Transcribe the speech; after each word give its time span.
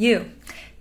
You. 0.00 0.30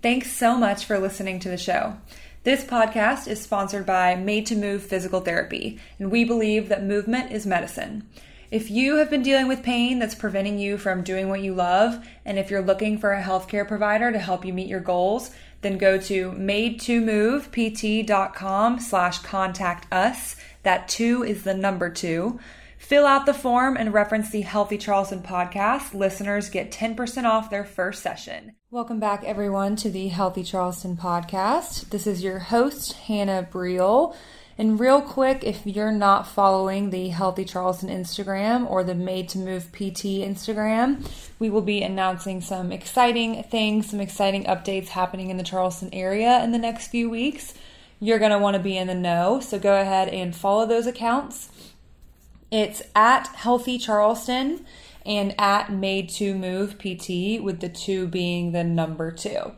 Thanks 0.02 0.32
so 0.32 0.58
much 0.58 0.86
for 0.86 0.98
listening 0.98 1.42
to 1.42 1.50
the 1.50 1.58
show. 1.58 1.98
This 2.44 2.64
podcast 2.64 3.28
is 3.28 3.42
sponsored 3.42 3.86
by 3.86 4.16
Made 4.16 4.46
to 4.46 4.56
Move 4.56 4.82
Physical 4.82 5.20
Therapy, 5.20 5.78
and 6.00 6.10
we 6.10 6.24
believe 6.24 6.70
that 6.70 6.86
movement 6.86 7.34
is 7.34 7.46
medicine. 7.46 8.08
If 8.50 8.72
you 8.72 8.96
have 8.96 9.10
been 9.10 9.22
dealing 9.22 9.50
with 9.50 9.62
pain 9.62 10.00
that's 10.00 10.16
preventing 10.16 10.58
you 10.58 10.78
from 10.78 11.04
doing 11.04 11.28
what 11.28 11.42
you 11.42 11.54
love, 11.54 12.02
and 12.24 12.40
if 12.40 12.50
you're 12.50 12.62
looking 12.62 12.98
for 12.98 13.12
a 13.12 13.22
healthcare 13.22 13.68
provider 13.68 14.10
to 14.12 14.20
help 14.20 14.46
you 14.46 14.54
meet 14.54 14.70
your 14.70 14.80
goals, 14.80 15.32
then 15.62 15.78
go 15.78 15.98
to 15.98 16.32
made2movept.com 16.32 18.80
slash 18.80 19.20
contact 19.20 19.94
us. 19.94 20.38
That 20.64 20.88
two 20.88 21.24
is 21.24 21.44
the 21.44 21.54
number 21.54 21.90
two. 21.90 22.40
Fill 22.80 23.06
out 23.06 23.26
the 23.26 23.34
form 23.34 23.76
and 23.76 23.94
reference 23.94 24.32
the 24.32 24.42
Healthy 24.42 24.78
Charleston 24.78 25.22
podcast. 25.22 25.94
Listeners 25.94 26.50
get 26.50 26.72
10% 26.72 27.26
off 27.26 27.50
their 27.50 27.66
first 27.66 28.02
session. 28.02 28.56
Welcome 28.72 29.02
back, 29.02 29.22
everyone, 29.26 29.76
to 29.76 29.90
the 29.92 30.08
Healthy 30.08 30.44
Charleston 30.44 30.96
podcast. 30.96 31.90
This 31.90 32.08
is 32.08 32.24
your 32.24 32.40
host, 32.40 32.94
Hannah 32.94 33.46
Briel. 33.52 34.16
And 34.58 34.80
real 34.80 35.02
quick, 35.02 35.44
if 35.44 35.68
you're 35.68 35.92
not 35.92 36.26
following 36.26 36.90
the 36.90 37.10
Healthy 37.10 37.44
Charleston 37.44 37.90
Instagram 37.90 38.68
or 38.68 38.86
the 38.86 38.96
Made 38.96 39.28
to 39.30 39.40
Move 39.40 39.74
PT 39.74 40.24
Instagram, 40.24 41.06
we 41.38 41.50
will 41.50 41.62
be 41.62 41.82
announcing 41.82 42.40
some 42.40 42.72
exciting 42.72 43.44
things, 43.44 43.90
some 43.90 44.00
exciting 44.00 44.46
updates 44.46 44.88
happening 44.88 45.30
in 45.30 45.38
the 45.38 45.44
Charleston 45.44 45.90
area 45.92 46.42
in 46.46 46.54
the 46.54 46.58
next 46.58 46.88
few 46.88 47.10
weeks. 47.10 47.54
You're 48.00 48.20
going 48.20 48.32
to 48.32 48.40
want 48.40 48.56
to 48.56 48.64
be 48.64 48.78
in 48.78 48.88
the 48.88 48.96
know, 48.96 49.42
so 49.42 49.60
go 49.60 49.80
ahead 49.80 50.08
and 50.08 50.34
follow 50.34 50.66
those 50.66 50.88
accounts. 50.88 51.50
It's 52.52 52.82
at 52.96 53.28
Healthy 53.28 53.78
Charleston 53.78 54.66
and 55.06 55.36
at 55.40 55.72
Made 55.72 56.10
to 56.10 56.34
Move 56.34 56.80
PT, 56.80 57.42
with 57.42 57.60
the 57.60 57.70
two 57.70 58.08
being 58.08 58.52
the 58.52 58.64
number 58.64 59.12
two. 59.12 59.54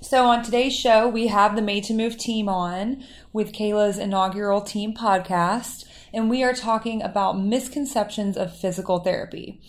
So, 0.00 0.26
on 0.26 0.42
today's 0.42 0.74
show, 0.74 1.06
we 1.06 1.28
have 1.28 1.54
the 1.54 1.62
Made 1.62 1.84
to 1.84 1.94
Move 1.94 2.16
team 2.16 2.48
on 2.48 3.04
with 3.32 3.52
Kayla's 3.52 3.98
inaugural 3.98 4.60
team 4.60 4.92
podcast, 4.92 5.84
and 6.12 6.28
we 6.28 6.42
are 6.42 6.54
talking 6.54 7.00
about 7.00 7.38
misconceptions 7.38 8.36
of 8.36 8.56
physical 8.56 8.98
therapy. 8.98 9.60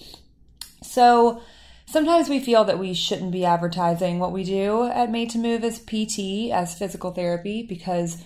So, 0.81 1.43
sometimes 1.85 2.27
we 2.27 2.39
feel 2.39 2.63
that 2.63 2.79
we 2.79 2.95
shouldn't 2.95 3.31
be 3.31 3.45
advertising 3.45 4.17
what 4.17 4.31
we 4.31 4.43
do 4.43 4.85
at 4.85 5.11
Made 5.11 5.29
to 5.31 5.37
Move 5.37 5.63
as 5.63 5.79
PT, 5.79 6.49
as 6.51 6.77
physical 6.77 7.11
therapy, 7.11 7.61
because 7.61 8.23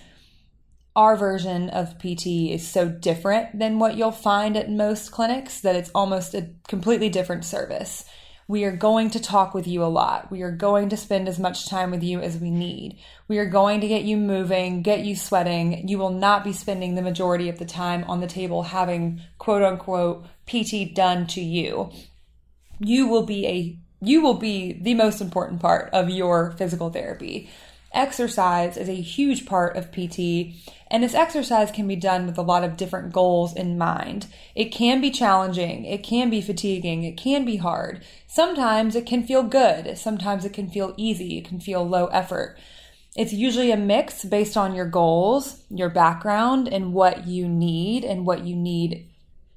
our 0.96 1.14
version 1.14 1.68
of 1.68 1.98
PT 1.98 2.26
is 2.50 2.66
so 2.66 2.88
different 2.88 3.58
than 3.58 3.78
what 3.78 3.96
you'll 3.96 4.10
find 4.10 4.56
at 4.56 4.70
most 4.70 5.12
clinics 5.12 5.60
that 5.60 5.76
it's 5.76 5.90
almost 5.94 6.34
a 6.34 6.48
completely 6.66 7.10
different 7.10 7.44
service. 7.44 8.04
We 8.48 8.64
are 8.64 8.74
going 8.74 9.10
to 9.10 9.20
talk 9.20 9.54
with 9.54 9.66
you 9.66 9.84
a 9.84 9.86
lot. 9.86 10.30
We 10.30 10.42
are 10.42 10.52
going 10.52 10.88
to 10.90 10.96
spend 10.96 11.28
as 11.28 11.38
much 11.38 11.68
time 11.68 11.90
with 11.90 12.02
you 12.02 12.20
as 12.20 12.38
we 12.38 12.50
need. 12.50 12.98
We 13.28 13.38
are 13.38 13.46
going 13.46 13.80
to 13.82 13.88
get 13.88 14.04
you 14.04 14.16
moving, 14.16 14.82
get 14.82 15.04
you 15.04 15.16
sweating. 15.16 15.86
You 15.86 15.98
will 15.98 16.10
not 16.10 16.44
be 16.44 16.52
spending 16.52 16.94
the 16.94 17.02
majority 17.02 17.48
of 17.50 17.58
the 17.58 17.64
time 17.66 18.04
on 18.04 18.20
the 18.20 18.26
table 18.26 18.62
having 18.62 19.20
quote 19.38 19.62
unquote 19.62 20.24
PT 20.46 20.94
done 20.94 21.26
to 21.28 21.42
you. 21.42 21.90
You 22.78 23.06
will 23.06 23.26
be 23.26 23.46
a 23.46 23.78
you 24.00 24.20
will 24.20 24.34
be 24.34 24.74
the 24.74 24.94
most 24.94 25.20
important 25.20 25.60
part 25.60 25.90
of 25.92 26.10
your 26.10 26.52
physical 26.52 26.90
therapy. 26.90 27.50
Exercise 27.92 28.76
is 28.76 28.88
a 28.88 28.94
huge 28.94 29.46
part 29.46 29.76
of 29.76 29.90
PT, 29.90 30.54
and 30.90 31.02
this 31.02 31.14
exercise 31.14 31.70
can 31.70 31.88
be 31.88 31.96
done 31.96 32.26
with 32.26 32.36
a 32.36 32.42
lot 32.42 32.62
of 32.62 32.76
different 32.76 33.12
goals 33.12 33.54
in 33.54 33.78
mind. 33.78 34.26
It 34.54 34.66
can 34.66 35.00
be 35.00 35.10
challenging, 35.10 35.84
it 35.84 36.02
can 36.02 36.28
be 36.28 36.40
fatiguing, 36.40 37.04
it 37.04 37.16
can 37.16 37.44
be 37.44 37.56
hard. 37.56 38.04
Sometimes 38.26 38.94
it 38.96 39.06
can 39.06 39.22
feel 39.22 39.42
good, 39.42 39.96
sometimes 39.96 40.44
it 40.44 40.52
can 40.52 40.68
feel 40.68 40.94
easy, 40.96 41.38
it 41.38 41.48
can 41.48 41.60
feel 41.60 41.86
low 41.86 42.06
effort. 42.06 42.58
It's 43.16 43.32
usually 43.32 43.70
a 43.70 43.78
mix 43.78 44.24
based 44.24 44.56
on 44.58 44.74
your 44.74 44.88
goals, 44.88 45.62
your 45.70 45.88
background, 45.88 46.68
and 46.68 46.92
what 46.92 47.26
you 47.26 47.48
need 47.48 48.04
and 48.04 48.26
what 48.26 48.44
you 48.44 48.54
need 48.54 49.08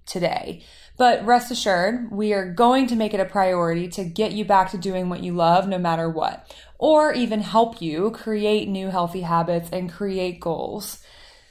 today. 0.06 0.64
But 1.00 1.26
rest 1.26 1.50
assured, 1.50 2.12
we 2.12 2.34
are 2.34 2.52
going 2.52 2.88
to 2.88 2.96
make 2.98 3.14
it 3.14 3.22
a 3.22 3.26
priority 3.26 3.88
to 3.88 4.04
get 4.04 4.34
you 4.34 4.44
back 4.44 4.72
to 4.72 4.78
doing 4.78 5.08
what 5.08 5.24
you 5.24 5.32
love 5.32 5.66
no 5.66 5.78
matter 5.78 6.10
what, 6.10 6.54
or 6.78 7.14
even 7.14 7.40
help 7.40 7.82
you 7.82 8.12
create 8.12 8.68
new 8.68 8.90
healthy 8.90 9.22
habits 9.22 9.70
and 9.72 9.90
create 9.90 10.42
goals. 10.42 11.02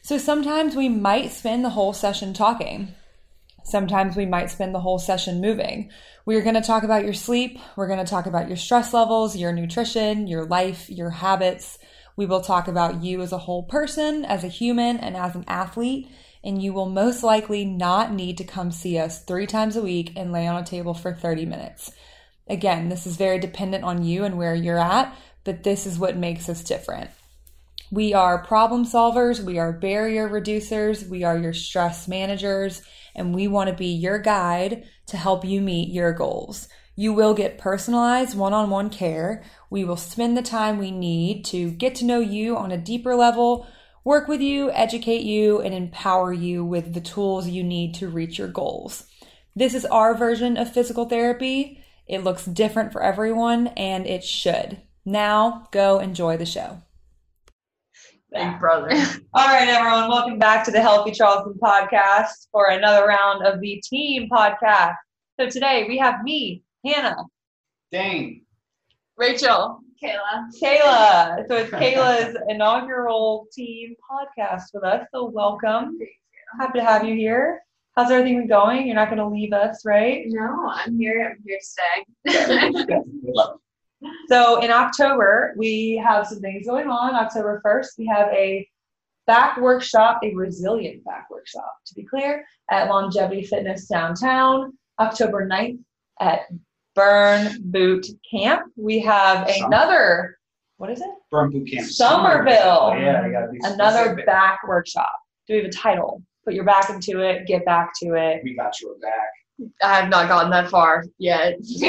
So 0.03 0.19
sometimes 0.19 0.77
we 0.77 0.91
might 0.91 1.33
spend 1.33 1.65
the 1.65 1.71
whole 1.71 1.95
session 1.95 2.35
talking. 2.35 2.89
Sometimes 3.65 4.17
we 4.17 4.27
might 4.27 4.51
spend 4.51 4.75
the 4.75 4.81
whole 4.81 4.99
session 4.99 5.41
moving. 5.41 5.91
We're 6.27 6.43
going 6.43 6.55
to 6.55 6.61
talk 6.61 6.83
about 6.83 7.05
your 7.05 7.15
sleep. 7.15 7.59
We're 7.75 7.89
going 7.89 8.05
to 8.05 8.11
talk 8.11 8.27
about 8.27 8.49
your 8.49 8.59
stress 8.59 8.93
levels, 8.93 9.35
your 9.35 9.55
nutrition, 9.55 10.27
your 10.27 10.45
life, 10.45 10.91
your 10.91 11.09
habits. 11.09 11.79
We 12.17 12.27
will 12.27 12.43
talk 12.43 12.69
about 12.69 13.03
you 13.03 13.23
as 13.23 13.33
a 13.33 13.39
whole 13.39 13.63
person, 13.63 14.27
as 14.27 14.45
a 14.45 14.49
human, 14.49 14.99
and 14.99 15.17
as 15.17 15.35
an 15.35 15.45
athlete 15.49 16.11
and 16.43 16.63
you 16.63 16.73
will 16.73 16.89
most 16.89 17.23
likely 17.23 17.65
not 17.65 18.13
need 18.13 18.39
to 18.39 18.45
come 18.45 18.71
see 18.71 18.99
us 18.99 19.25
three 19.25 19.47
times 19.47 19.77
a 19.77 19.83
week 19.83 20.13
and 20.17 20.33
lay 20.33 20.47
on 20.47 20.63
a 20.63 20.67
table 20.67 20.95
for 20.95 21.13
30 21.13 21.47
minutes. 21.47 21.93
Again, 22.49 22.89
this 22.89 23.07
is 23.07 23.17
very 23.17 23.39
dependent 23.39 23.85
on 23.85 24.05
you 24.05 24.25
and 24.25 24.39
where 24.39 24.55
you're 24.55 24.79
at, 24.79 25.17
but 25.45 25.65
this 25.65 25.87
is 25.87 25.99
what 25.99 26.17
makes 26.17 26.49
us 26.49 26.63
different. 26.63 27.11
We 27.91 28.13
are 28.13 28.45
problem 28.45 28.85
solvers, 28.85 29.41
we 29.41 29.59
are 29.59 29.73
barrier 29.73 30.29
reducers, 30.29 31.09
we 31.09 31.25
are 31.25 31.39
your 31.39 31.55
stress 31.55 32.07
managers, 32.07 32.83
and 33.15 33.35
we 33.35 33.49
want 33.49 33.71
to 33.71 33.77
be 33.77 33.87
your 33.87 34.19
guide 34.19 34.85
to 35.07 35.17
help 35.17 35.45
you 35.45 35.61
meet 35.61 35.93
your 35.93 36.13
goals. 36.13 36.69
You 36.95 37.13
will 37.13 37.33
get 37.33 37.59
personalized 37.59 38.37
one 38.37 38.53
on 38.53 38.71
one 38.71 38.91
care. 38.91 39.45
We 39.71 39.85
will 39.85 39.97
spend 39.97 40.37
the 40.37 40.43
time 40.43 40.79
we 40.79 40.91
need 40.91 41.45
to 41.47 41.71
get 41.71 41.95
to 41.97 42.05
know 42.05 42.21
you 42.21 42.57
on 42.57 42.73
a 42.73 42.77
deeper 42.77 43.15
level 43.15 43.67
work 44.09 44.27
with 44.27 44.41
you, 44.41 44.71
educate 44.71 45.21
you, 45.21 45.61
and 45.61 45.75
empower 45.75 46.33
you 46.33 46.65
with 46.65 46.95
the 46.95 47.01
tools 47.01 47.47
you 47.47 47.63
need 47.63 47.95
to 47.95 48.09
reach 48.09 48.39
your 48.39 48.49
goals. 48.49 49.05
This 49.55 49.75
is 49.75 49.85
our 49.85 50.15
version 50.15 50.57
of 50.57 50.73
physical 50.73 51.05
therapy. 51.05 51.85
It 52.07 52.25
looks 52.25 52.47
different 52.47 52.91
for 52.91 53.03
everyone, 53.03 53.67
and 53.67 54.07
it 54.07 54.25
should. 54.25 54.81
Now, 55.05 55.69
go 55.73 55.99
enjoy 55.99 56.39
the 56.39 56.47
show. 56.47 56.81
Big 58.33 58.59
brother. 58.59 58.89
All 59.35 59.47
right, 59.47 59.69
everyone, 59.69 60.09
welcome 60.09 60.39
back 60.39 60.65
to 60.65 60.71
the 60.71 60.81
Healthy 60.81 61.13
Charleston 61.13 61.59
podcast 61.63 62.49
for 62.51 62.71
another 62.71 63.07
round 63.07 63.45
of 63.47 63.61
the 63.61 63.79
team 63.85 64.31
podcast. 64.33 64.95
So 65.39 65.51
today 65.51 65.85
we 65.87 65.99
have 65.99 66.23
me, 66.23 66.63
Hannah, 66.83 67.25
Dang. 67.93 68.47
Rachel. 69.19 69.81
Kayla. 70.03 70.47
Kayla. 70.63 71.49
So 71.49 71.57
it's 71.57 71.71
Kayla's 71.73 72.37
inaugural 72.49 73.47
team 73.53 73.95
podcast 74.11 74.65
with 74.73 74.85
us. 74.85 75.07
So 75.13 75.27
welcome. 75.27 75.99
Happy 76.59 76.79
to 76.79 76.85
have 76.85 77.05
you 77.05 77.15
here. 77.15 77.61
How's 77.97 78.11
everything 78.11 78.39
been 78.39 78.49
going? 78.49 78.87
You're 78.87 78.95
not 78.95 79.09
going 79.09 79.19
to 79.19 79.27
leave 79.27 79.53
us, 79.53 79.85
right? 79.85 80.23
No, 80.27 80.71
I'm 80.73 80.99
here. 80.99 81.35
I'm 81.37 81.43
here 81.45 81.59
to 81.59 81.65
stay. 81.65 83.45
So 84.29 84.61
in 84.63 84.71
October, 84.71 85.55
we 85.57 86.01
have 86.07 86.27
some 86.27 86.39
things 86.39 86.67
going 86.67 86.87
on. 86.89 87.17
October 87.17 87.61
1st, 87.67 87.99
we 87.99 88.07
have 88.07 88.29
a 88.29 88.65
back 89.27 89.59
workshop, 89.59 90.21
a 90.23 90.33
resilient 90.35 91.05
back 91.05 91.29
workshop, 91.31 91.73
to 91.87 91.95
be 91.95 92.05
clear, 92.05 92.45
at 92.71 92.89
Longevity 92.89 93.43
Fitness 93.43 93.89
downtown. 93.89 94.73
October 95.01 95.49
9th 95.49 95.81
at 96.21 96.43
Burn 96.99 97.57
Boot 97.63 98.07
Camp. 98.29 98.63
We 98.77 98.99
have 99.01 99.49
Summer. 99.49 99.67
another, 99.67 100.39
what 100.79 100.91
is 100.91 101.01
it? 101.01 101.09
Burn 101.31 101.51
Boot 101.51 101.71
Camp. 101.71 101.87
Summerville. 101.89 102.95
Yeah, 102.99 103.25
you 103.25 103.33
gotta 103.33 103.49
be 103.53 103.59
Another 103.63 103.99
specific. 104.01 104.27
back 104.27 104.59
workshop. 104.67 105.13
Do 105.47 105.55
we 105.55 105.59
have 105.63 105.69
a 105.69 105.73
title? 105.73 106.23
Put 106.45 106.55
your 106.55 106.65
back 106.65 106.91
into 106.91 107.21
it, 107.21 107.47
get 107.47 107.65
back 107.65 107.91
to 108.03 108.15
it. 108.15 108.41
We 108.43 108.57
got 108.57 108.81
your 108.81 108.95
back. 109.01 109.69
I 109.83 110.01
have 110.01 110.09
not 110.09 110.29
gotten 110.29 110.51
that 110.51 110.71
far 110.71 111.05
yet. 111.19 111.55
it's 111.61 111.83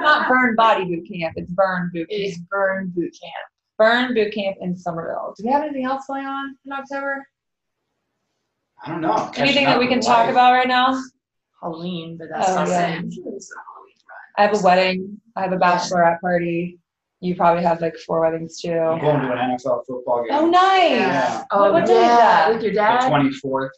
not 0.00 0.28
Burn 0.28 0.54
Body 0.56 0.84
Boot 0.86 1.06
Camp, 1.12 1.34
it's 1.36 1.50
Burn 1.52 1.90
Boot 1.92 2.08
Camp. 2.08 2.20
is 2.22 2.38
Burn 2.50 2.92
Boot 2.94 3.14
Camp. 3.20 3.34
Burn 3.78 4.14
Boot 4.14 4.32
Camp 4.32 4.56
in 4.62 4.74
Summerville. 4.76 5.34
Do 5.36 5.44
we 5.44 5.52
have 5.52 5.62
anything 5.62 5.84
else 5.84 6.04
going 6.06 6.24
on 6.24 6.56
in 6.64 6.72
October? 6.72 7.22
I 8.84 8.90
don't 8.90 9.00
know. 9.02 9.30
Anything 9.36 9.64
that 9.66 9.78
we 9.78 9.86
can 9.86 10.00
talk 10.00 10.24
life. 10.26 10.30
about 10.30 10.52
right 10.52 10.66
now? 10.68 11.00
Halloween, 11.60 12.16
but 12.18 12.28
that's 12.30 12.48
Oh, 12.50 12.54
not 12.56 12.68
yeah. 12.68 13.00
I 14.36 14.42
have 14.42 14.58
a 14.58 14.62
wedding. 14.62 15.20
I 15.36 15.42
have 15.42 15.52
a 15.52 15.56
bachelorette 15.56 16.20
party. 16.20 16.78
You 17.20 17.36
probably 17.36 17.62
have 17.62 17.80
like 17.80 17.96
four 17.98 18.20
weddings 18.20 18.60
too. 18.60 18.72
I'm 18.72 19.00
going 19.00 19.20
to 19.20 19.32
an 19.32 19.56
NFL 19.56 19.86
football 19.86 20.24
game. 20.24 20.32
Oh, 20.32 20.46
nice. 20.46 20.90
Yeah. 20.90 21.44
Oh, 21.52 21.72
What 21.72 21.86
day 21.86 21.92
is 21.92 22.00
yeah, 22.00 22.16
that? 22.16 22.52
with 22.52 22.62
your 22.62 22.72
The 22.72 22.78
dad. 22.78 23.12
24th, 23.12 23.40
flying 23.40 23.54
out 23.54 23.68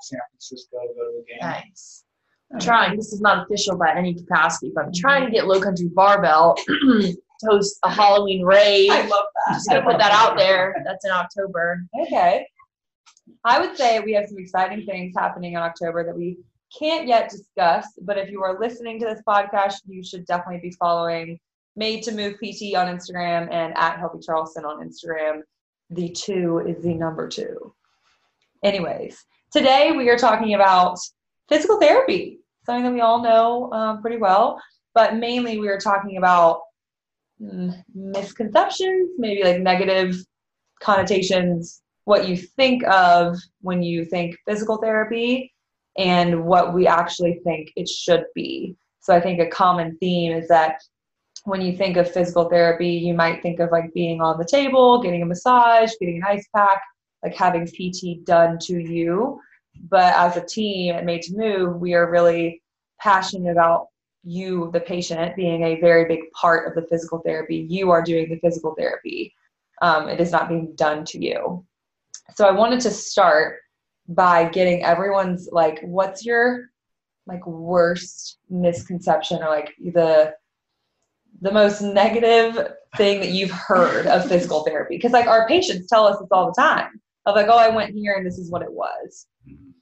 to 0.00 0.06
San 0.06 0.20
Francisco 0.30 0.78
to 0.80 0.94
go 0.94 1.04
to 1.04 1.18
a 1.18 1.24
game. 1.28 1.38
Nice. 1.40 2.04
I'm 2.52 2.58
trying. 2.58 2.96
This 2.96 3.12
is 3.12 3.20
not 3.20 3.44
official 3.44 3.76
by 3.76 3.94
any 3.94 4.14
capacity, 4.14 4.72
but 4.74 4.86
I'm 4.86 4.90
mm-hmm. 4.90 5.00
trying 5.00 5.24
to 5.26 5.30
get 5.30 5.46
Low 5.46 5.60
Country 5.60 5.88
Barbell 5.88 6.56
to 6.66 7.14
host 7.44 7.78
a 7.84 7.90
Halloween 7.90 8.42
rave. 8.42 8.90
I 8.90 9.02
love 9.06 9.26
that. 9.46 9.54
Just 9.54 9.68
gonna 9.68 9.82
put 9.82 9.98
that 9.98 10.12
out 10.12 10.36
there. 10.36 10.74
That's 10.84 11.04
in 11.04 11.10
October. 11.10 11.84
Okay. 12.02 12.46
I 13.44 13.60
would 13.60 13.76
say 13.76 14.00
we 14.00 14.12
have 14.14 14.28
some 14.28 14.38
exciting 14.38 14.86
things 14.86 15.14
happening 15.16 15.52
in 15.52 15.58
October 15.58 16.04
that 16.04 16.16
we 16.16 16.38
can't 16.76 17.06
yet 17.06 17.30
discuss, 17.30 17.86
but 18.02 18.18
if 18.18 18.30
you 18.30 18.42
are 18.42 18.58
listening 18.58 18.98
to 19.00 19.06
this 19.06 19.22
podcast, 19.26 19.76
you 19.86 20.02
should 20.02 20.26
definitely 20.26 20.60
be 20.60 20.76
following 20.78 21.38
Made 21.76 22.02
to 22.04 22.12
Move 22.12 22.34
PT 22.34 22.74
on 22.74 22.88
Instagram 22.88 23.52
and 23.52 23.76
at 23.76 23.98
Healthy 23.98 24.20
Charleston 24.24 24.64
on 24.64 24.86
Instagram. 24.86 25.42
The 25.90 26.10
two 26.10 26.58
is 26.66 26.82
the 26.82 26.94
number 26.94 27.28
two. 27.28 27.74
Anyways, 28.62 29.24
today 29.52 29.92
we 29.92 30.10
are 30.10 30.18
talking 30.18 30.54
about 30.54 30.98
physical 31.48 31.78
therapy, 31.78 32.40
something 32.66 32.84
that 32.84 32.92
we 32.92 33.00
all 33.00 33.22
know 33.22 33.72
um, 33.72 34.02
pretty 34.02 34.18
well, 34.18 34.60
but 34.94 35.16
mainly 35.16 35.58
we 35.58 35.68
are 35.68 35.78
talking 35.78 36.18
about 36.18 36.62
mm, 37.40 37.82
misconceptions, 37.94 39.10
maybe 39.16 39.44
like 39.44 39.60
negative 39.60 40.16
connotations, 40.80 41.80
what 42.04 42.28
you 42.28 42.36
think 42.36 42.82
of 42.88 43.36
when 43.60 43.82
you 43.82 44.04
think 44.04 44.36
physical 44.46 44.78
therapy, 44.78 45.52
and 45.98 46.44
what 46.44 46.72
we 46.72 46.86
actually 46.86 47.40
think 47.44 47.72
it 47.76 47.88
should 47.88 48.24
be. 48.34 48.76
So 49.00 49.14
I 49.14 49.20
think 49.20 49.40
a 49.40 49.48
common 49.48 49.96
theme 49.98 50.32
is 50.32 50.48
that 50.48 50.80
when 51.44 51.60
you 51.60 51.76
think 51.76 51.96
of 51.96 52.10
physical 52.10 52.48
therapy, 52.48 52.88
you 52.88 53.14
might 53.14 53.42
think 53.42 53.58
of 53.58 53.70
like 53.70 53.92
being 53.94 54.20
on 54.20 54.38
the 54.38 54.44
table, 54.44 55.02
getting 55.02 55.22
a 55.22 55.26
massage, 55.26 55.92
getting 56.00 56.16
an 56.16 56.24
ice 56.26 56.46
pack, 56.54 56.80
like 57.24 57.34
having 57.34 57.66
PT 57.66 58.24
done 58.24 58.58
to 58.60 58.78
you. 58.78 59.40
But 59.88 60.14
as 60.14 60.36
a 60.36 60.44
team 60.44 60.94
at 60.94 61.04
Made 61.04 61.22
to 61.22 61.36
Move, 61.36 61.80
we 61.80 61.94
are 61.94 62.10
really 62.10 62.62
passionate 63.00 63.50
about 63.50 63.86
you, 64.24 64.70
the 64.72 64.80
patient, 64.80 65.36
being 65.36 65.62
a 65.62 65.80
very 65.80 66.04
big 66.04 66.30
part 66.32 66.68
of 66.68 66.74
the 66.74 66.88
physical 66.88 67.20
therapy. 67.24 67.66
You 67.68 67.90
are 67.90 68.02
doing 68.02 68.28
the 68.28 68.38
physical 68.40 68.74
therapy. 68.76 69.32
Um, 69.82 70.08
it 70.08 70.20
is 70.20 70.32
not 70.32 70.48
being 70.48 70.74
done 70.74 71.04
to 71.06 71.24
you. 71.24 71.64
So 72.34 72.46
I 72.46 72.50
wanted 72.50 72.80
to 72.80 72.90
start 72.90 73.58
by 74.08 74.48
getting 74.48 74.84
everyone's 74.84 75.48
like, 75.52 75.80
what's 75.82 76.24
your 76.24 76.70
like 77.26 77.46
worst 77.46 78.38
misconception 78.48 79.42
or 79.42 79.48
like 79.50 79.74
the 79.78 80.34
the 81.42 81.52
most 81.52 81.82
negative 81.82 82.72
thing 82.96 83.20
that 83.20 83.28
you've 83.30 83.50
heard 83.50 84.06
of 84.06 84.26
physical 84.28 84.64
therapy? 84.64 84.96
Because 84.96 85.12
like 85.12 85.26
our 85.26 85.46
patients 85.46 85.88
tell 85.88 86.06
us 86.06 86.18
this 86.18 86.28
all 86.32 86.46
the 86.46 86.60
time 86.60 87.00
of 87.26 87.36
like, 87.36 87.46
oh, 87.48 87.58
I 87.58 87.68
went 87.68 87.94
here 87.94 88.14
and 88.16 88.26
this 88.26 88.38
is 88.38 88.50
what 88.50 88.62
it 88.62 88.72
was. 88.72 89.26
Mhm. 89.48 89.72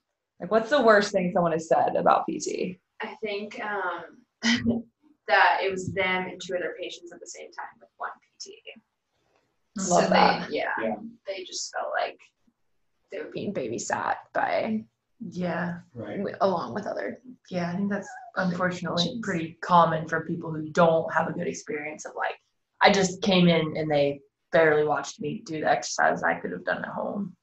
Like, 0.41 0.51
what's 0.51 0.69
the 0.71 0.83
worst 0.83 1.13
thing 1.13 1.31
someone 1.33 1.53
has 1.53 1.69
said 1.69 1.97
about 1.97 2.27
PT? 2.29 2.79
I 3.01 3.15
think 3.23 3.59
um, 3.65 4.19
that 5.29 5.61
it 5.63 5.71
was 5.71 5.93
them 5.95 6.27
and 6.27 6.41
two 6.45 6.57
other 6.57 6.75
patients 6.79 7.13
at 7.13 7.21
the 7.21 7.27
same 7.27 7.51
time 7.53 7.67
with 7.81 7.89
one 7.97 8.11
PT. 8.41 8.51
Love 9.91 10.05
so 10.05 10.11
that. 10.11 10.49
they, 10.51 10.57
yeah, 10.57 10.71
Yeah. 10.83 10.97
they 11.27 11.45
just 11.45 11.73
felt 11.73 11.89
like 11.99 12.19
they 13.17 13.25
were 13.25 13.31
being 13.33 13.55
babysat 13.55 14.17
by 14.35 14.85
Yeah, 15.31 15.79
Right. 15.95 16.21
along 16.43 16.75
with 16.75 16.87
other. 16.87 17.21
yeah. 17.51 17.73
I 17.73 17.77
think 17.77 17.91
that's 17.91 18.09
unfortunately 18.37 19.19
pretty 19.23 19.57
common 19.63 20.07
for 20.09 20.27
people 20.27 20.53
who 20.53 20.69
don't 20.69 21.11
have 21.13 21.29
a 21.29 21.33
good 21.33 21.47
experience 21.47 22.05
of 22.05 22.13
like, 22.15 22.35
I 22.83 22.93
just 22.93 23.23
came 23.23 23.49
in 23.49 23.77
and 23.79 23.91
they 23.91 24.21
barely 24.53 24.85
watched 24.87 25.21
me 25.21 25.43
do 25.47 25.61
the 25.61 25.71
exercise 25.71 26.23
I 26.23 26.35
could 26.35 26.53
have 26.53 26.65
done 26.65 26.85
at 26.85 26.91
home. 26.91 27.35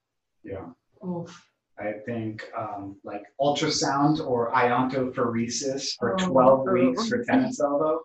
Yeah. 0.44 0.68
Oof. 1.06 1.44
I 1.80 1.94
think 2.06 2.48
um, 2.56 2.98
like 3.04 3.24
ultrasound 3.42 4.20
or 4.25 4.52
iontophoresis 4.52 5.96
for 5.98 6.14
Oh, 6.22 6.25
12 6.28 6.66
oh. 6.68 6.72
weeks 6.72 7.10
for 7.10 7.24
tennis 7.24 7.60
elbow. 7.60 8.02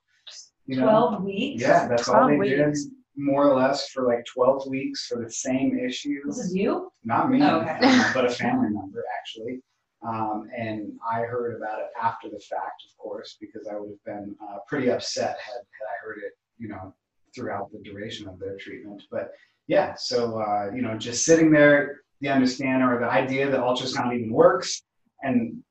You 0.65 0.77
know? 0.81 1.21
weeks? 1.23 1.63
Yeah, 1.63 1.89
that's 1.89 2.09
all 2.09 2.27
12 2.29 2.41
they 2.41 2.49
did, 2.49 2.67
weeks. 2.69 2.87
More 3.19 3.49
or 3.51 3.61
less, 3.61 3.89
for 3.91 4.07
like 4.07 4.25
12 4.25 4.69
weeks 4.69 5.07
for 5.07 5.23
the 5.23 5.31
same 5.31 5.79
issue. 5.79 6.21
This 6.27 6.39
is 6.39 6.55
you? 6.55 6.91
Not 7.05 7.31
me, 7.31 7.43
Oh, 7.43 7.61
okay. 7.61 7.79
uh, 7.83 8.11
but 8.15 8.25
a 8.25 8.31
family 8.31 8.71
member 8.71 9.05
actually. 9.19 9.61
Um, 10.07 10.49
and 10.57 10.93
I 11.11 11.23
heard 11.23 11.57
about 11.57 11.81
it 11.81 11.89
after 12.01 12.29
the 12.29 12.39
fact, 12.39 12.85
of 12.89 12.97
course, 12.97 13.37
because 13.41 13.67
I 13.69 13.75
would 13.77 13.91
have 13.91 14.05
been 14.05 14.37
uh, 14.41 14.59
pretty 14.69 14.91
upset 14.91 15.37
had, 15.45 15.55
had 15.55 15.87
I 15.87 15.97
heard 16.05 16.19
it, 16.25 16.33
you 16.57 16.69
know, 16.69 16.95
throughout 17.35 17.71
the 17.73 17.81
duration 17.81 18.29
of 18.29 18.39
their 18.39 18.57
treatment. 18.57 19.03
But 19.11 19.33
yeah, 19.67 19.95
so 19.99 20.39
uh, 20.41 20.71
you 20.75 20.83
know, 20.83 20.97
just 20.97 21.25
sitting 21.25 21.51
there, 21.51 22.03
the 22.21 22.29
understanding 22.29 22.89
or 22.89 23.01
the 23.01 23.11
idea 23.11 23.51
that 23.51 23.61
ultrasound 23.61 24.15
even 24.17 24.33
works, 24.33 24.83
and 25.23 25.63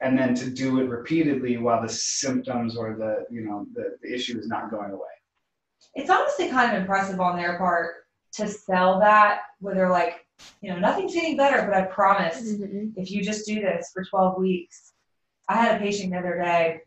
and 0.00 0.18
then 0.18 0.34
to 0.34 0.50
do 0.50 0.80
it 0.80 0.88
repeatedly 0.88 1.56
while 1.56 1.80
the 1.80 1.88
symptoms 1.88 2.76
or 2.76 2.96
the 2.96 3.24
you 3.32 3.42
know 3.42 3.66
the, 3.74 3.96
the 4.02 4.12
issue 4.12 4.36
is 4.38 4.48
not 4.48 4.70
going 4.70 4.90
away. 4.90 5.15
It's 5.94 6.10
honestly 6.10 6.48
kind 6.48 6.74
of 6.74 6.80
impressive 6.80 7.20
on 7.20 7.36
their 7.36 7.56
part 7.58 7.94
to 8.34 8.48
sell 8.48 9.00
that 9.00 9.40
where 9.60 9.74
they're 9.74 9.90
like, 9.90 10.26
you 10.60 10.70
know, 10.70 10.78
nothing's 10.78 11.14
getting 11.14 11.36
better, 11.36 11.66
but 11.66 11.74
I 11.74 11.86
promise 11.86 12.42
mm-hmm. 12.42 12.88
if 12.96 13.10
you 13.10 13.22
just 13.22 13.46
do 13.46 13.60
this 13.60 13.90
for 13.92 14.04
12 14.04 14.38
weeks. 14.38 14.92
I 15.48 15.56
had 15.56 15.76
a 15.76 15.78
patient 15.78 16.12
the 16.12 16.18
other 16.18 16.38
day 16.42 16.80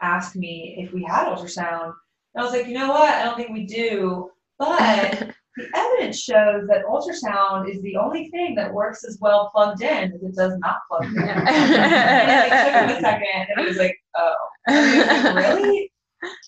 ask 0.00 0.34
me 0.36 0.76
if 0.78 0.92
we 0.92 1.04
had 1.04 1.26
ultrasound. 1.26 1.92
And 2.34 2.40
I 2.40 2.42
was 2.42 2.52
like, 2.52 2.66
you 2.66 2.74
know 2.74 2.88
what? 2.88 3.14
I 3.14 3.24
don't 3.24 3.36
think 3.36 3.50
we 3.50 3.66
do. 3.66 4.30
But 4.58 5.30
the 5.56 5.68
evidence 5.74 6.20
shows 6.20 6.66
that 6.68 6.84
ultrasound 6.84 7.70
is 7.70 7.80
the 7.82 7.96
only 7.96 8.28
thing 8.30 8.54
that 8.56 8.72
works 8.72 9.04
as 9.04 9.18
well 9.20 9.50
plugged 9.52 9.82
in 9.82 10.12
as 10.12 10.22
it 10.22 10.34
does 10.34 10.58
not 10.58 10.78
plugged 10.88 11.14
in. 11.14 11.18
and 11.28 11.48
it 11.48 12.50
like, 12.50 12.64
took 12.64 12.90
him 12.90 12.96
a 12.96 13.00
second 13.00 13.46
and 13.48 13.60
he 13.60 13.66
was 13.66 13.76
like, 13.76 13.96
oh. 14.16 14.34
I 14.68 15.24
was 15.24 15.34
like, 15.34 15.56
really? 15.56 15.92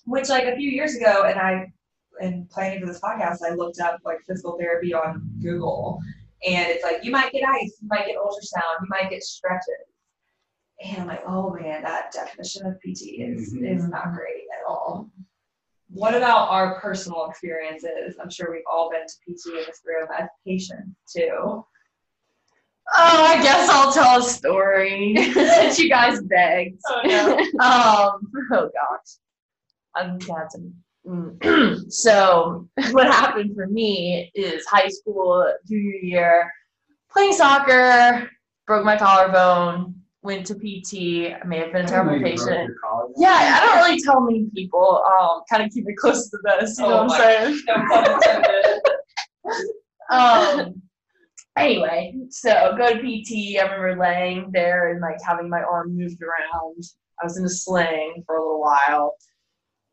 Which 0.05 0.28
like 0.28 0.45
a 0.45 0.57
few 0.57 0.71
years 0.71 0.95
ago, 0.95 1.25
and 1.25 1.38
I, 1.38 1.71
in 2.21 2.47
planning 2.51 2.81
for 2.81 2.87
this 2.87 3.01
podcast, 3.01 3.39
I 3.47 3.55
looked 3.55 3.81
up 3.81 4.01
like 4.05 4.19
physical 4.27 4.57
therapy 4.59 4.95
on 4.95 5.29
Google, 5.43 6.01
and 6.47 6.69
it's 6.69 6.83
like 6.85 7.05
you 7.05 7.11
might 7.11 7.33
get 7.33 7.49
ice, 7.49 7.79
you 7.81 7.89
might 7.89 8.07
get 8.07 8.17
ultrasound, 8.17 8.81
you 8.83 8.89
might 8.89 9.11
get 9.11 9.23
stretches, 9.23 9.87
and 10.85 11.03
I'm 11.03 11.07
like, 11.07 11.23
oh 11.27 11.51
man, 11.55 11.83
that 11.83 12.13
definition 12.13 12.67
of 12.67 12.75
PT 12.81 13.21
is 13.23 13.55
Mhm. 13.55 13.75
is 13.77 13.89
not 13.89 14.13
great 14.15 14.45
at 14.59 14.67
all. 14.69 15.11
What 15.89 16.15
about 16.15 16.49
our 16.49 16.81
personal 16.81 17.27
experiences? 17.31 18.17
I'm 18.21 18.29
sure 18.31 18.51
we've 18.51 18.63
all 18.71 18.91
been 18.91 19.07
to 19.07 19.15
PT 19.25 19.51
in 19.61 19.65
this 19.67 19.83
room 19.85 20.09
as 20.19 20.29
patients 20.45 20.97
too. 21.15 21.65
Oh, 22.99 23.25
I 23.25 23.43
guess 23.43 23.69
I'll 23.69 23.93
tell 23.93 24.21
a 24.21 24.23
story 24.23 25.15
since 25.33 25.79
you 25.79 25.89
guys 25.89 26.21
begged. 26.23 26.81
Oh 26.89 27.01
no. 27.05 27.37
um, 27.65 28.33
oh 28.53 28.71
gosh, 28.73 29.17
I'm 29.95 30.21
had 30.21 30.51
some. 30.51 30.73
Mm. 31.07 31.83
so 31.93 32.69
what 32.93 33.07
happened 33.07 33.55
for 33.55 33.67
me 33.67 34.31
is 34.35 34.65
high 34.67 34.89
school 34.89 35.47
junior 35.69 35.97
year, 36.03 36.53
playing 37.11 37.33
soccer, 37.33 38.29
broke 38.67 38.85
my 38.85 38.97
collarbone, 38.97 39.95
went 40.23 40.47
to 40.47 40.55
PT. 40.55 41.33
I 41.41 41.45
may 41.47 41.59
have 41.59 41.73
been 41.73 41.85
a 41.85 41.89
terrible 41.89 42.15
I 42.15 42.19
know 42.19 42.27
you 42.27 42.37
broke 42.37 42.49
patient. 42.49 42.71
Yeah, 43.17 43.61
I 43.63 43.67
don't 43.67 43.85
really 43.85 44.01
tell 44.03 44.21
many 44.21 44.49
people. 44.55 45.05
Um, 45.07 45.43
kind 45.49 45.63
of 45.65 45.71
keep 45.73 45.85
it 45.89 45.97
close 45.97 46.29
to 46.31 46.37
the 46.43 46.57
vest. 46.61 46.79
You 46.81 46.87
know 46.89 47.01
Oh 47.01 47.05
what 47.05 47.19
my- 47.19 47.37
I'm 47.37 47.55
saying? 47.55 47.63
No 47.67 47.75
pun 47.89 48.13
intended. 48.13 48.81
um 50.11 50.83
anyway 51.57 52.15
so 52.31 52.75
go 52.77 52.93
to 52.93 53.01
pt 53.01 53.59
i 53.59 53.63
remember 53.63 53.97
laying 54.01 54.51
there 54.53 54.91
and 54.93 55.01
like 55.01 55.17
having 55.25 55.49
my 55.49 55.61
arm 55.63 55.97
moved 55.97 56.21
around 56.23 56.83
i 57.21 57.25
was 57.25 57.39
in 57.39 57.45
a 57.45 57.49
sling 57.49 58.23
for 58.27 58.37
a 58.37 58.41
little 58.41 58.61
while 58.61 59.15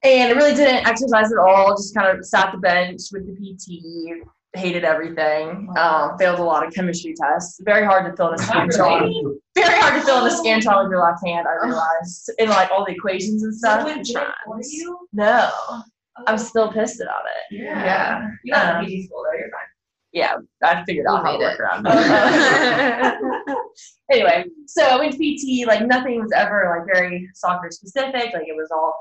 and 0.03 0.31
i 0.31 0.31
really 0.33 0.53
didn't 0.55 0.85
exercise 0.87 1.31
at 1.31 1.37
all 1.37 1.71
just 1.71 1.95
kind 1.95 2.17
of 2.17 2.25
sat 2.25 2.51
the 2.51 2.57
bench 2.57 3.01
with 3.11 3.25
the 3.27 3.33
pt 3.33 4.27
hated 4.55 4.83
everything. 4.83 5.67
Um, 5.79 6.15
failed 6.19 6.37
a 6.39 6.43
lot 6.43 6.63
of 6.63 6.71
chemistry 6.75 7.15
tests. 7.19 7.59
Very 7.63 7.83
hard 7.85 8.05
to 8.05 8.15
fill 8.15 8.27
in 8.27 8.33
a 8.35 8.37
scantron. 8.37 9.33
Very 9.55 9.79
hard 9.79 9.99
to 9.99 10.05
fill 10.05 10.23
in 10.23 10.31
a 10.31 10.35
scantron 10.35 10.83
with 10.83 10.91
your 10.91 11.01
left 11.03 11.25
hand. 11.25 11.47
I 11.47 11.65
realized, 11.65 12.31
in 12.37 12.49
like 12.49 12.69
all 12.69 12.85
the 12.85 12.91
equations 12.91 13.41
and 13.43 13.55
stuff. 13.55 13.87
No, 15.11 15.49
I'm 16.27 16.37
still 16.37 16.71
pissed 16.71 17.01
about 17.01 17.23
it. 17.25 17.57
Yeah. 17.57 18.27
You 18.43 18.53
got 18.53 18.75
Um, 18.75 18.85
the 18.85 19.01
PT 19.01 19.05
school 19.07 19.23
though, 19.23 19.37
you're 19.39 19.49
fine. 19.49 19.61
yeah, 20.11 20.35
I 20.63 20.83
figured 20.85 21.07
out 21.09 21.25
how 21.25 21.31
to 21.31 21.39
work 21.39 21.59
around 21.59 21.87
it. 21.89 23.57
anyway, 24.11 24.45
so 24.67 24.83
I 24.83 24.97
went 24.97 25.13
to 25.13 25.17
PT. 25.17 25.65
Like 25.67 25.87
nothing 25.87 26.21
was 26.21 26.31
ever 26.31 26.75
like 26.77 26.85
very 26.95 27.27
soccer 27.33 27.71
specific. 27.71 28.33
Like 28.33 28.47
it 28.47 28.55
was 28.55 28.69
all 28.71 28.93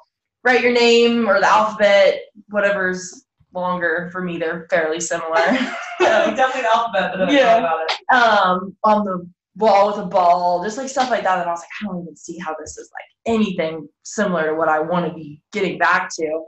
write 0.44 0.62
your 0.62 0.72
name 0.72 1.28
or 1.28 1.40
the 1.40 1.49
alphabet, 1.49 2.20
whatever's 2.49 3.25
longer 3.54 4.08
for 4.12 4.22
me. 4.22 4.38
They're 4.38 4.66
fairly 4.70 5.00
similar. 5.00 5.37
Definitely 6.00 6.62
the 6.62 6.70
alphabet, 6.75 7.12
but 7.16 7.30
Yeah. 7.32 7.58
about 7.58 7.80
it. 7.90 8.14
um, 8.14 8.76
on 8.84 9.04
the 9.04 9.28
wall 9.56 9.88
with 9.88 9.99
a 9.99 10.06
ball, 10.06 10.62
just 10.64 10.78
like 10.78 10.88
stuff 10.88 11.11
like 11.11 11.22
that. 11.25 11.38
And 11.40 11.49
I 11.49 11.52
was 11.52 11.61
like, 11.61 11.68
I 11.82 11.87
don't 11.87 12.02
even 12.02 12.16
see 12.16 12.38
how 12.38 12.54
this 12.58 12.76
is 12.78 12.90
like 12.92 13.34
anything 13.37 13.88
similar 14.02 14.46
to 14.49 14.54
what 14.54 14.68
I 14.68 14.80
want 14.80 15.06
to 15.06 15.14
be 15.14 15.40
getting 15.52 15.78
back 15.78 16.08
to. 16.18 16.44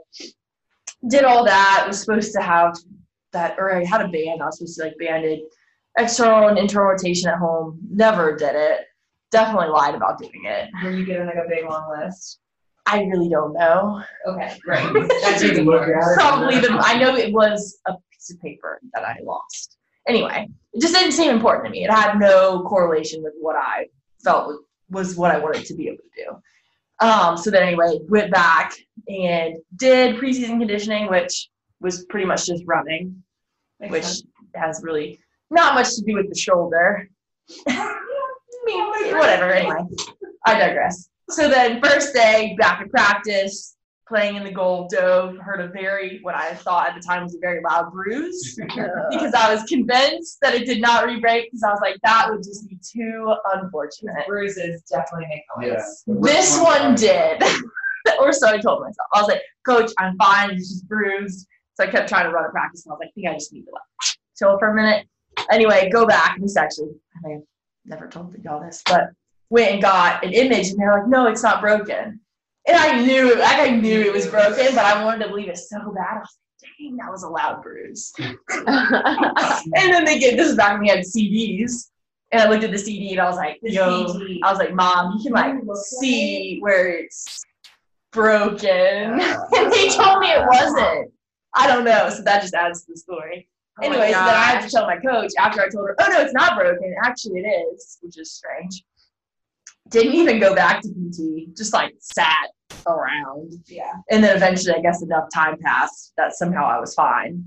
Did 1.07 1.23
all 1.23 1.45
that, 1.45 1.85
was 1.87 1.99
supposed 2.01 2.33
to 2.33 2.41
have 2.41 2.75
that, 3.31 3.55
or 3.59 3.75
I 3.75 3.85
had 3.85 4.01
a 4.01 4.07
band, 4.07 4.41
I 4.41 4.45
was 4.45 4.57
supposed 4.57 4.77
to 4.79 4.85
like 4.85 4.95
banded 4.99 5.41
external 5.97 6.49
and 6.49 6.57
internal 6.57 6.89
rotation 6.91 7.29
at 7.29 7.37
home. 7.37 7.79
Never 7.91 8.35
did 8.35 8.55
it. 8.55 8.81
Definitely 9.31 9.67
lied 9.69 9.93
about 9.95 10.17
doing 10.17 10.41
it. 10.45 10.69
Were 10.83 10.91
you 10.91 11.05
given 11.05 11.27
like 11.27 11.35
a 11.35 11.47
big 11.47 11.65
long 11.69 11.89
list? 12.01 12.39
I 12.85 13.03
really 13.03 13.29
don't 13.29 13.53
know. 13.53 14.01
Okay, 14.27 14.57
great. 14.63 15.09
That's 15.23 15.43
even 15.43 15.65
look. 15.65 15.87
Probably 16.15 16.59
the, 16.59 16.71
I 16.81 16.97
know 16.97 17.15
it 17.15 17.33
was 17.33 17.79
a 17.87 17.93
piece 18.11 18.31
of 18.31 18.41
paper 18.41 18.79
that 18.93 19.03
I 19.03 19.17
lost. 19.23 19.77
Anyway, 20.07 20.47
it 20.73 20.81
just 20.81 20.93
didn't 20.93 21.13
seem 21.13 21.31
important 21.31 21.65
to 21.65 21.71
me. 21.71 21.83
It 21.83 21.91
had 21.91 22.19
no 22.19 22.63
correlation 22.67 23.23
with 23.23 23.33
what 23.39 23.55
I 23.55 23.87
felt 24.23 24.47
was, 24.47 24.59
was 24.89 25.15
what 25.15 25.31
I 25.31 25.39
wanted 25.39 25.65
to 25.65 25.73
be 25.73 25.87
able 25.87 25.97
to 25.97 26.23
do. 26.23 27.05
Um, 27.05 27.37
so 27.37 27.49
then 27.49 27.63
anyway, 27.63 27.99
went 28.07 28.31
back 28.31 28.73
and 29.09 29.57
did 29.75 30.15
preseason 30.17 30.59
conditioning, 30.59 31.09
which 31.09 31.49
was 31.81 32.05
pretty 32.05 32.25
much 32.25 32.45
just 32.45 32.63
running, 32.65 33.23
Makes 33.79 33.91
which 33.91 34.03
sense. 34.03 34.23
has 34.53 34.81
really 34.83 35.19
not 35.49 35.73
much 35.73 35.95
to 35.95 36.03
do 36.03 36.13
with 36.15 36.29
the 36.29 36.39
shoulder. 36.39 37.09
I 37.67 37.99
mean, 38.65 39.17
whatever. 39.17 39.51
Anyway, 39.51 39.81
I 40.45 40.57
digress. 40.57 41.09
So 41.29 41.49
then, 41.49 41.81
first 41.81 42.13
day 42.13 42.55
back 42.59 42.81
in 42.81 42.89
practice, 42.89 43.75
playing 44.07 44.35
in 44.35 44.43
the 44.43 44.51
goal, 44.51 44.87
dove, 44.91 45.37
heard 45.37 45.59
a 45.59 45.67
very 45.67 46.19
what 46.21 46.35
I 46.35 46.53
thought 46.53 46.89
at 46.89 46.95
the 46.95 47.01
time 47.01 47.23
was 47.23 47.35
a 47.35 47.39
very 47.39 47.61
loud 47.63 47.91
bruise 47.91 48.55
because 49.09 49.33
I 49.33 49.53
was 49.53 49.63
convinced 49.63 50.37
that 50.41 50.53
it 50.53 50.65
did 50.65 50.79
not 50.79 51.05
re-break 51.05 51.47
because 51.47 51.63
I 51.63 51.71
was 51.71 51.79
like 51.81 51.97
that 52.03 52.29
would 52.29 52.43
just 52.43 52.69
be 52.69 52.77
too 52.77 53.33
unfortunate. 53.53 54.27
Bruises 54.27 54.83
definitely 54.83 55.27
make 55.29 55.71
noise. 55.73 56.03
Yeah. 56.05 56.15
This 56.21 56.59
one 56.59 56.95
did, 56.95 57.41
or 58.19 58.31
so 58.31 58.49
I 58.49 58.57
told 58.59 58.81
myself. 58.81 59.07
I 59.13 59.21
was 59.21 59.27
like, 59.27 59.41
Coach, 59.65 59.91
I'm 59.97 60.15
fine. 60.17 60.51
It's 60.51 60.69
just 60.69 60.87
bruised. 60.87 61.47
So 61.73 61.83
I 61.83 61.87
kept 61.87 62.07
trying 62.07 62.25
to 62.25 62.31
run 62.31 62.45
a 62.45 62.49
practice, 62.49 62.85
and 62.85 62.91
I 62.91 62.93
was 62.93 62.99
like, 63.01 63.09
I 63.09 63.11
think 63.15 63.27
I 63.27 63.33
just 63.33 63.51
need 63.51 63.63
to 63.63 63.71
like 63.73 64.15
chill 64.37 64.57
for 64.59 64.69
a 64.69 64.75
minute. 64.75 65.07
Anyway, 65.51 65.89
go 65.91 66.05
back. 66.05 66.35
And 66.35 66.43
This 66.43 66.55
actually, 66.55 66.91
I 67.15 67.27
may 67.27 67.33
have 67.33 67.41
never 67.85 68.07
told 68.07 68.33
y'all 68.43 68.61
this, 68.61 68.81
but 68.85 69.09
went 69.49 69.73
and 69.73 69.81
got 69.81 70.23
an 70.23 70.33
image, 70.33 70.69
and 70.69 70.79
they're 70.79 70.93
like, 70.93 71.07
No, 71.07 71.27
it's 71.27 71.43
not 71.43 71.61
broken. 71.61 72.19
And 72.67 72.77
I 72.77 73.03
knew, 73.03 73.35
like 73.35 73.59
I 73.59 73.69
knew 73.69 74.01
it 74.01 74.13
was 74.13 74.27
broken, 74.27 74.73
but 74.73 74.85
I 74.85 75.03
wanted 75.03 75.23
to 75.23 75.29
believe 75.29 75.49
it 75.49 75.57
so 75.57 75.77
bad. 75.95 76.17
I 76.17 76.19
was 76.19 76.37
like, 76.61 76.71
Dang, 76.79 76.97
that 76.97 77.11
was 77.11 77.23
a 77.23 77.29
loud 77.29 77.61
bruise. 77.61 78.11
And 78.19 79.93
then 79.93 80.05
they 80.05 80.19
get 80.19 80.35
this 80.35 80.49
is 80.49 80.55
back 80.55 80.71
when 80.73 80.81
we 80.81 80.89
had 80.89 80.99
CDs. 80.99 81.89
And 82.31 82.41
I 82.41 82.49
looked 82.49 82.63
at 82.63 82.71
the 82.71 82.77
CD 82.77 83.11
and 83.11 83.21
I 83.21 83.29
was 83.29 83.37
like, 83.37 83.59
yo, 83.61 84.07
I 84.43 84.51
was 84.51 84.57
like, 84.57 84.73
mom, 84.73 85.17
you 85.17 85.23
can 85.23 85.31
like 85.31 85.55
see 85.99 86.59
where 86.59 86.87
it's 86.87 87.43
broken. 88.11 88.67
and 88.71 89.71
they 89.71 89.89
told 89.89 90.19
me 90.19 90.31
it 90.31 90.45
wasn't. 90.47 91.11
I 91.53 91.67
don't 91.67 91.85
know. 91.85 92.09
So 92.09 92.23
that 92.23 92.41
just 92.41 92.53
adds 92.55 92.83
to 92.85 92.93
the 92.93 92.97
story. 92.97 93.47
Oh 93.81 93.87
my 93.89 93.95
Anyway, 93.95 94.11
so 94.11 94.19
then 94.19 94.35
I 94.35 94.43
had 94.43 94.61
to 94.61 94.69
tell 94.69 94.87
my 94.87 94.97
coach 94.97 95.31
after 95.37 95.61
I 95.61 95.69
told 95.69 95.87
her, 95.87 95.95
oh 95.99 96.07
no, 96.09 96.21
it's 96.21 96.33
not 96.33 96.57
broken. 96.57 96.95
Actually, 97.03 97.41
it 97.41 97.73
is, 97.73 97.99
which 98.01 98.17
is 98.17 98.31
strange. 98.31 98.83
Didn't 99.89 100.13
even 100.15 100.39
go 100.39 100.55
back 100.55 100.81
to 100.81 100.89
PT, 100.89 101.55
just 101.55 101.73
like 101.73 101.93
sat 101.99 102.47
around. 102.87 103.53
Yeah. 103.67 103.93
And 104.09 104.23
then 104.23 104.35
eventually, 104.35 104.73
I 104.75 104.81
guess 104.81 105.01
enough 105.03 105.25
time 105.33 105.57
passed 105.59 106.13
that 106.17 106.35
somehow 106.35 106.65
I 106.65 106.79
was 106.79 106.93
fine. 106.95 107.43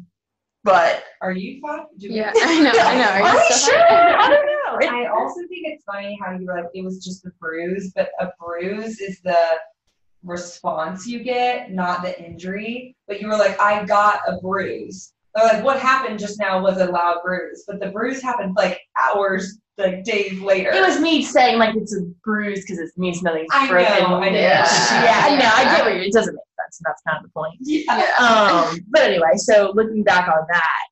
But 0.65 1.05
Are 1.23 1.33
you 1.33 1.61
fine? 1.61 1.87
Do 1.99 2.09
we- 2.09 2.17
Yeah, 2.17 2.33
I 2.37 2.61
know, 2.61 2.71
I 2.71 2.97
know. 2.97 3.05
Are 3.05 3.23
Are 3.23 3.35
you 3.35 3.43
we 3.49 3.55
sure? 3.57 3.79
fine? 3.89 4.15
I 4.15 4.29
don't 4.29 4.47
know. 4.47 4.79
It- 4.87 4.93
I 4.93 5.07
also 5.09 5.41
think 5.49 5.63
it's 5.67 5.85
funny 5.85 6.19
how 6.23 6.33
you 6.39 6.47
were 6.47 6.55
like, 6.57 6.67
it 6.75 6.85
was 6.85 7.03
just 7.05 7.25
a 7.27 7.31
bruise, 7.41 7.93
but 7.95 8.11
a 8.21 8.29
bruise 8.39 9.01
is 9.01 9.21
the 9.23 9.37
response 10.25 11.07
you 11.07 11.23
get, 11.23 11.73
not 11.73 12.03
the 12.03 12.21
injury. 12.23 12.97
But 13.07 13.21
you 13.21 13.29
were 13.29 13.37
like, 13.37 13.59
I 13.61 13.85
got 13.85 14.21
a 14.27 14.39
bruise. 14.41 15.13
Or 15.37 15.45
like, 15.45 15.63
what 15.65 15.79
happened 15.81 16.19
just 16.19 16.39
now 16.39 16.61
was 16.63 16.79
a 16.79 16.87
loud 16.87 17.19
bruise, 17.25 17.65
but 17.67 17.81
the 17.81 17.89
bruise 17.91 18.21
happened 18.23 18.55
like 18.57 18.81
hours, 19.01 19.59
like 19.79 20.05
days 20.05 20.41
later. 20.41 20.71
It 20.71 20.81
was 20.81 21.01
me 21.01 21.23
saying 21.23 21.59
like 21.59 21.77
it's 21.77 21.97
a 21.97 22.03
bruise 22.25 22.63
because 22.63 22.79
it 22.79 22.91
means 22.97 23.23
nothing's 23.23 23.49
I 23.53 23.67
know. 23.67 23.75
I 23.75 24.29
know. 24.29 24.39
Yeah, 24.39 24.67
yeah, 25.05 25.23
I 25.25 25.37
know. 25.37 25.51
I 25.55 25.77
get 25.77 25.85
what 25.85 25.95
you. 25.95 26.03
It 26.03 26.13
doesn't 26.13 26.35
make 26.35 26.43
sense, 26.61 26.83
that's 26.85 27.03
kind 27.07 27.19
of 27.19 27.23
the 27.25 27.31
point. 27.31 27.55
Yeah. 27.61 27.93
Um, 28.19 28.85
but 28.91 29.03
anyway, 29.03 29.37
so 29.37 29.73
looking 29.75 30.03
back 30.03 30.29
on 30.29 30.47
that, 30.51 30.87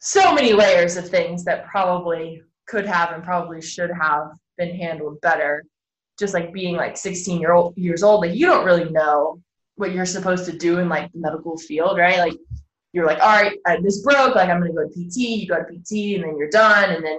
so 0.00 0.34
many 0.34 0.52
layers 0.52 0.96
of 0.96 1.08
things 1.08 1.44
that 1.44 1.66
probably 1.66 2.42
could 2.66 2.86
have 2.86 3.12
and 3.12 3.22
probably 3.22 3.62
should 3.62 3.90
have 3.90 4.32
been 4.58 4.74
handled 4.74 5.20
better. 5.20 5.64
Just 6.18 6.34
like 6.34 6.52
being 6.52 6.76
like 6.76 6.96
16 6.96 7.40
year 7.40 7.52
old 7.52 7.76
years 7.76 8.02
old, 8.02 8.22
like 8.22 8.34
you 8.34 8.46
don't 8.46 8.64
really 8.64 8.90
know 8.90 9.40
what 9.76 9.92
you're 9.92 10.04
supposed 10.04 10.44
to 10.46 10.52
do 10.52 10.78
in 10.78 10.88
like 10.88 11.10
the 11.12 11.18
medical 11.18 11.56
field, 11.56 11.96
right? 11.96 12.18
Like 12.18 12.36
you're 12.92 13.06
like, 13.06 13.20
all 13.20 13.42
right, 13.42 13.56
uh, 13.66 13.76
this 13.82 14.02
broke, 14.02 14.34
like 14.34 14.50
I'm 14.50 14.60
gonna 14.60 14.72
go 14.72 14.86
to 14.86 14.88
PT. 14.88 15.16
You 15.16 15.46
go 15.46 15.56
to 15.56 15.64
PT, 15.64 16.16
and 16.16 16.24
then 16.24 16.36
you're 16.36 16.50
done, 16.50 16.90
and 16.90 17.04
then 17.04 17.18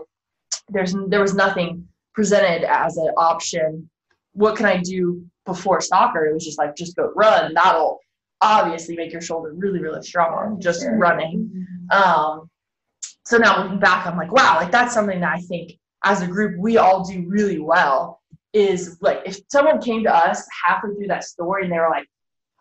there's 0.69 0.95
there 1.07 1.21
was 1.21 1.33
nothing 1.33 1.87
presented 2.13 2.63
as 2.69 2.97
an 2.97 3.09
option. 3.17 3.89
What 4.33 4.55
can 4.55 4.65
I 4.65 4.77
do 4.77 5.25
before 5.45 5.81
soccer? 5.81 6.25
It 6.25 6.33
was 6.33 6.45
just 6.45 6.57
like 6.57 6.75
just 6.75 6.95
go 6.95 7.11
run. 7.15 7.53
That'll 7.53 7.99
obviously 8.41 8.95
make 8.95 9.11
your 9.11 9.21
shoulder 9.21 9.53
really 9.55 9.79
really 9.79 10.01
strong 10.03 10.59
just 10.59 10.81
Sure. 10.81 10.97
running. 10.97 11.67
Um, 11.91 12.49
so 13.25 13.37
now 13.37 13.61
looking 13.63 13.79
back, 13.79 14.07
I'm 14.07 14.17
like, 14.17 14.31
wow, 14.31 14.55
like 14.57 14.71
that's 14.71 14.93
something 14.93 15.19
that 15.21 15.33
I 15.33 15.41
think 15.41 15.73
as 16.03 16.21
a 16.21 16.27
group 16.27 16.59
we 16.59 16.77
all 16.77 17.03
do 17.03 17.23
really 17.27 17.59
well. 17.59 18.19
Is 18.53 18.97
like 18.99 19.21
if 19.25 19.39
someone 19.49 19.81
came 19.81 20.03
to 20.03 20.13
us 20.13 20.45
halfway 20.65 20.93
through 20.95 21.07
that 21.07 21.23
story 21.23 21.63
and 21.63 21.71
they 21.71 21.79
were 21.79 21.89
like, 21.89 22.05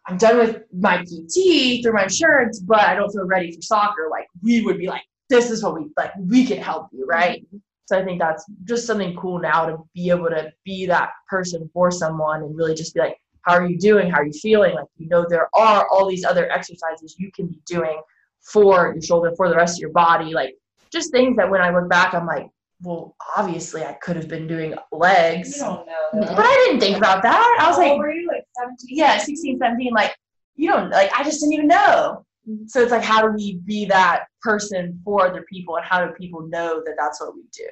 I'm 0.06 0.18
done 0.18 0.38
with 0.38 0.62
my 0.72 0.98
PT 1.02 1.82
through 1.82 1.94
my 1.94 2.04
insurance, 2.04 2.60
but 2.60 2.78
I 2.80 2.94
don't 2.94 3.10
feel 3.10 3.26
ready 3.26 3.50
for 3.52 3.60
soccer. 3.60 4.08
Like 4.08 4.26
we 4.40 4.60
would 4.60 4.78
be 4.78 4.86
like, 4.86 5.02
this 5.28 5.50
is 5.50 5.64
what 5.64 5.74
we 5.74 5.86
like. 5.96 6.12
We 6.18 6.46
can 6.46 6.58
help 6.58 6.88
you, 6.92 7.06
right? 7.06 7.44
So 7.90 7.98
I 7.98 8.04
think 8.04 8.20
that's 8.20 8.44
just 8.66 8.86
something 8.86 9.16
cool 9.16 9.40
now 9.40 9.66
to 9.66 9.78
be 9.96 10.10
able 10.10 10.28
to 10.28 10.52
be 10.64 10.86
that 10.86 11.10
person 11.28 11.68
for 11.74 11.90
someone 11.90 12.40
and 12.44 12.56
really 12.56 12.72
just 12.72 12.94
be 12.94 13.00
like, 13.00 13.16
how 13.42 13.54
are 13.54 13.66
you 13.66 13.76
doing? 13.80 14.08
How 14.08 14.20
are 14.20 14.26
you 14.26 14.32
feeling? 14.32 14.76
Like 14.76 14.86
you 14.96 15.08
know 15.08 15.26
there 15.28 15.48
are 15.54 15.88
all 15.90 16.08
these 16.08 16.24
other 16.24 16.48
exercises 16.52 17.16
you 17.18 17.32
can 17.34 17.48
be 17.48 17.60
doing 17.66 18.00
for 18.42 18.92
your 18.92 19.02
shoulder, 19.02 19.32
for 19.36 19.48
the 19.48 19.56
rest 19.56 19.78
of 19.78 19.80
your 19.80 19.90
body. 19.90 20.32
Like 20.34 20.54
just 20.92 21.10
things 21.10 21.36
that 21.36 21.50
when 21.50 21.60
I 21.60 21.74
look 21.74 21.88
back, 21.90 22.14
I'm 22.14 22.26
like, 22.26 22.48
well, 22.80 23.16
obviously 23.36 23.82
I 23.82 23.94
could 23.94 24.14
have 24.14 24.28
been 24.28 24.46
doing 24.46 24.70
You 24.70 24.78
legs. 24.92 25.58
don't 25.58 25.84
know. 25.84 26.10
But 26.12 26.46
I 26.46 26.64
didn't 26.66 26.78
think 26.78 26.96
about 26.96 27.24
that. 27.24 27.58
I 27.60 27.68
was 27.68 27.76
like, 27.76 27.98
were 27.98 28.12
you 28.12 28.28
like 28.28 28.44
17? 28.56 28.96
yeah, 28.96 29.18
16, 29.18 29.58
17, 29.58 29.92
like, 29.92 30.14
you 30.54 30.70
don't, 30.70 30.90
like, 30.90 31.10
I 31.12 31.24
just 31.24 31.40
didn't 31.40 31.54
even 31.54 31.66
know. 31.66 32.24
Mm-hmm. 32.48 32.66
So 32.68 32.82
it's 32.82 32.92
like, 32.92 33.02
how 33.02 33.20
do 33.20 33.34
we 33.34 33.56
be 33.64 33.84
that 33.86 34.26
person 34.42 35.00
for 35.04 35.26
other 35.26 35.44
people 35.50 35.76
and 35.76 35.84
how 35.84 36.04
do 36.04 36.12
people 36.14 36.42
know 36.48 36.82
that 36.84 36.94
that's 36.98 37.20
what 37.20 37.34
we 37.34 37.42
do? 37.52 37.68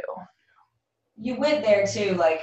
you 1.20 1.34
went 1.34 1.64
there 1.64 1.84
too, 1.84 2.14
like 2.14 2.42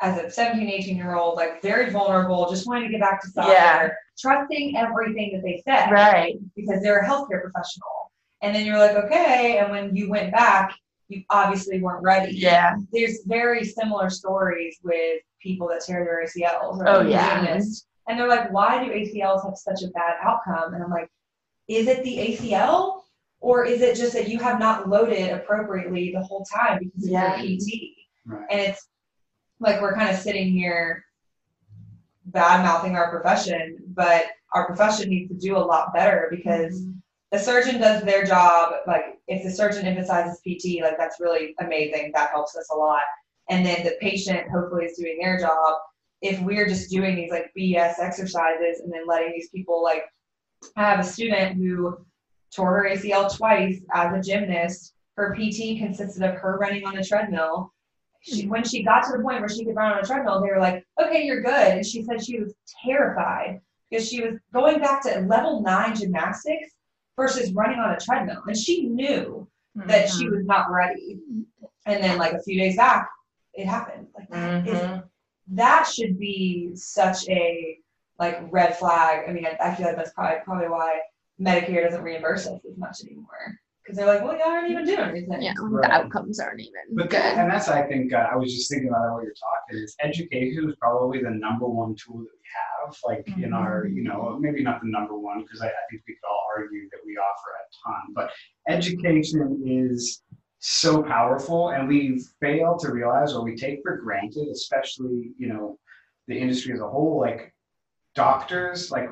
as 0.00 0.18
a 0.18 0.28
17, 0.28 0.68
18 0.68 0.96
year 0.96 1.14
old, 1.14 1.36
like 1.36 1.62
very 1.62 1.88
vulnerable, 1.90 2.50
just 2.50 2.66
wanting 2.66 2.84
to 2.84 2.90
get 2.90 3.00
back 3.00 3.22
to 3.22 3.28
soccer, 3.28 3.52
Yeah. 3.52 3.88
trusting 4.18 4.76
everything 4.76 5.30
that 5.34 5.42
they 5.44 5.62
said 5.64 5.90
Right. 5.92 6.36
because 6.56 6.82
they're 6.82 6.98
a 6.98 7.06
healthcare 7.08 7.40
professional. 7.42 8.10
And 8.42 8.54
then 8.54 8.66
you're 8.66 8.78
like, 8.78 8.96
okay. 8.96 9.58
And 9.58 9.70
when 9.70 9.94
you 9.94 10.10
went 10.10 10.32
back, 10.32 10.74
you 11.08 11.22
obviously 11.30 11.80
weren't 11.80 12.02
ready. 12.02 12.32
Yeah. 12.36 12.74
There's 12.92 13.20
very 13.24 13.64
similar 13.64 14.10
stories 14.10 14.78
with 14.82 15.20
people 15.40 15.68
that 15.68 15.82
tear 15.84 16.04
their 16.04 16.24
ACLs. 16.24 16.80
Right? 16.80 16.94
Oh, 16.96 17.00
yeah. 17.02 17.44
Gymnasts. 17.44 17.86
And 18.08 18.18
they're 18.18 18.26
like, 18.28 18.52
why 18.52 18.84
do 18.84 18.90
ACLs 18.90 19.44
have 19.44 19.56
such 19.56 19.82
a 19.84 19.92
bad 19.92 20.14
outcome? 20.22 20.74
And 20.74 20.82
I'm 20.82 20.90
like, 20.90 21.08
is 21.68 21.86
it 21.86 22.02
the 22.02 22.18
ACL? 22.18 22.97
Or 23.40 23.64
is 23.64 23.80
it 23.80 23.96
just 23.96 24.12
that 24.14 24.28
you 24.28 24.38
have 24.40 24.58
not 24.58 24.88
loaded 24.88 25.32
appropriately 25.32 26.12
the 26.12 26.22
whole 26.22 26.44
time 26.44 26.78
because 26.80 27.04
of 27.04 27.10
Yeah. 27.10 27.40
your 27.40 27.58
PT? 27.58 27.96
Right. 28.26 28.46
And 28.50 28.60
it's 28.60 28.88
like 29.60 29.80
we're 29.80 29.94
kind 29.94 30.10
of 30.10 30.16
sitting 30.16 30.52
here 30.52 31.04
bad 32.26 32.64
mouthing 32.64 32.94
our 32.94 33.10
profession, 33.10 33.78
but 33.88 34.26
our 34.52 34.66
profession 34.66 35.08
needs 35.10 35.30
to 35.30 35.36
do 35.36 35.56
a 35.56 35.58
lot 35.58 35.94
better 35.94 36.28
because 36.30 36.82
mm-hmm. 36.82 36.98
the 37.32 37.38
surgeon 37.38 37.80
does 37.80 38.02
their 38.02 38.24
job. 38.24 38.74
Like 38.86 39.18
if 39.28 39.42
the 39.42 39.50
surgeon 39.50 39.86
emphasizes 39.86 40.40
PT, 40.40 40.82
like 40.82 40.98
that's 40.98 41.20
really 41.20 41.54
amazing. 41.60 42.12
That 42.14 42.30
helps 42.30 42.56
us 42.56 42.68
a 42.72 42.76
lot. 42.76 43.02
And 43.48 43.64
then 43.64 43.84
the 43.84 43.96
patient 44.00 44.50
hopefully 44.50 44.86
is 44.86 44.98
doing 44.98 45.18
their 45.20 45.38
job. 45.38 45.76
If 46.20 46.40
we're 46.40 46.68
just 46.68 46.90
doing 46.90 47.16
these 47.16 47.30
like 47.30 47.52
BS 47.56 47.98
exercises 47.98 48.80
and 48.80 48.92
then 48.92 49.06
letting 49.06 49.32
these 49.32 49.48
people 49.50 49.82
like, 49.82 50.02
I 50.76 50.90
have 50.90 51.00
a 51.00 51.04
student 51.04 51.56
who 51.56 51.98
tore 52.54 52.82
her 52.82 52.90
ACL 52.90 53.34
twice 53.36 53.80
as 53.94 54.14
a 54.14 54.20
gymnast. 54.20 54.94
Her 55.16 55.34
PT 55.34 55.78
consisted 55.78 56.22
of 56.22 56.36
her 56.36 56.58
running 56.58 56.84
on 56.84 56.96
a 56.96 57.04
treadmill. 57.04 57.72
She, 58.20 58.46
when 58.46 58.64
she 58.64 58.82
got 58.82 59.04
to 59.04 59.16
the 59.16 59.22
point 59.22 59.40
where 59.40 59.48
she 59.48 59.64
could 59.64 59.74
run 59.76 59.92
on 59.92 59.98
a 59.98 60.02
treadmill, 60.06 60.40
they 60.42 60.48
were 60.48 60.60
like, 60.60 60.84
okay, 61.00 61.24
you're 61.24 61.42
good. 61.42 61.76
And 61.78 61.86
she 61.86 62.02
said 62.02 62.24
she 62.24 62.38
was 62.40 62.52
terrified 62.84 63.60
because 63.90 64.08
she 64.08 64.20
was 64.22 64.34
going 64.52 64.80
back 64.80 65.02
to 65.04 65.20
level 65.20 65.62
nine 65.62 65.96
gymnastics 65.96 66.70
versus 67.16 67.52
running 67.52 67.78
on 67.78 67.90
a 67.94 67.98
treadmill. 67.98 68.42
And 68.46 68.56
she 68.56 68.82
knew 68.82 69.48
that 69.86 70.08
she 70.08 70.28
was 70.28 70.44
not 70.44 70.70
ready. 70.70 71.18
And 71.86 72.02
then 72.02 72.18
like 72.18 72.32
a 72.32 72.42
few 72.42 72.58
days 72.58 72.76
back, 72.76 73.08
it 73.54 73.66
happened. 73.66 74.06
Like 74.16 74.28
is- 74.66 74.78
Mhm. 74.78 75.04
that 75.52 75.86
should 75.86 76.18
be 76.18 76.70
such 76.74 77.28
a 77.28 77.78
like 78.18 78.38
red 78.52 78.76
flag. 78.76 79.28
I 79.28 79.32
mean, 79.32 79.46
I, 79.46 79.56
I 79.70 79.74
feel 79.74 79.86
like 79.86 79.96
that's 79.96 80.12
probably 80.12 80.40
probably 80.44 80.68
why 80.68 80.98
Medicare 81.40 81.84
doesn't 81.84 82.02
reimburse 82.02 82.46
us 82.46 82.60
as 82.68 82.76
much 82.76 82.98
anymore 83.04 83.58
because 83.82 83.96
they're 83.96 84.06
like, 84.06 84.22
well, 84.22 84.36
y'all 84.36 84.48
aren't 84.48 84.70
even 84.70 84.84
doing 84.84 84.98
anything. 84.98 85.40
Yeah, 85.40 85.54
Right. 85.60 85.88
the 85.88 85.94
outcomes 85.94 86.38
aren't 86.40 86.60
even 86.60 86.72
But 86.94 87.10
good. 87.10 87.20
and 87.20 87.50
that's 87.50 87.68
I 87.68 87.82
think 87.86 88.12
uh, 88.12 88.26
I 88.30 88.36
was 88.36 88.54
just 88.54 88.70
thinking 88.70 88.88
about 88.88 89.14
what 89.14 89.22
you're 89.24 89.32
talking 89.32 89.82
is 89.82 89.94
education 90.02 90.68
is 90.68 90.76
probably 90.80 91.22
the 91.22 91.30
number 91.30 91.66
one 91.66 91.94
tool 91.94 92.18
that 92.18 92.24
we 92.32 92.48
have 92.54 92.96
like 93.04 93.26
in 93.42 93.52
our 93.52 93.86
you 93.86 94.02
know 94.02 94.36
maybe 94.40 94.62
not 94.62 94.80
the 94.82 94.88
number 94.88 95.16
one 95.18 95.42
because 95.42 95.60
I, 95.60 95.66
I 95.68 95.84
think 95.90 96.02
we 96.06 96.14
could 96.14 96.28
all 96.28 96.44
argue 96.56 96.88
that 96.90 97.00
we 97.06 97.16
offer 97.16 97.50
a 97.50 97.64
ton 97.90 98.14
but 98.14 98.30
education 98.68 99.62
is 99.64 100.22
so 100.60 101.02
powerful 101.02 101.70
and 101.70 101.86
we 101.86 102.22
fail 102.40 102.76
to 102.78 102.90
realize 102.90 103.32
or 103.34 103.42
we 103.44 103.56
take 103.56 103.80
for 103.82 103.96
granted 103.98 104.48
especially 104.48 105.32
you 105.38 105.48
know 105.48 105.78
the 106.26 106.36
industry 106.36 106.74
as 106.74 106.80
a 106.80 106.88
whole 106.88 107.20
like 107.20 107.54
doctors 108.14 108.90
like 108.90 109.08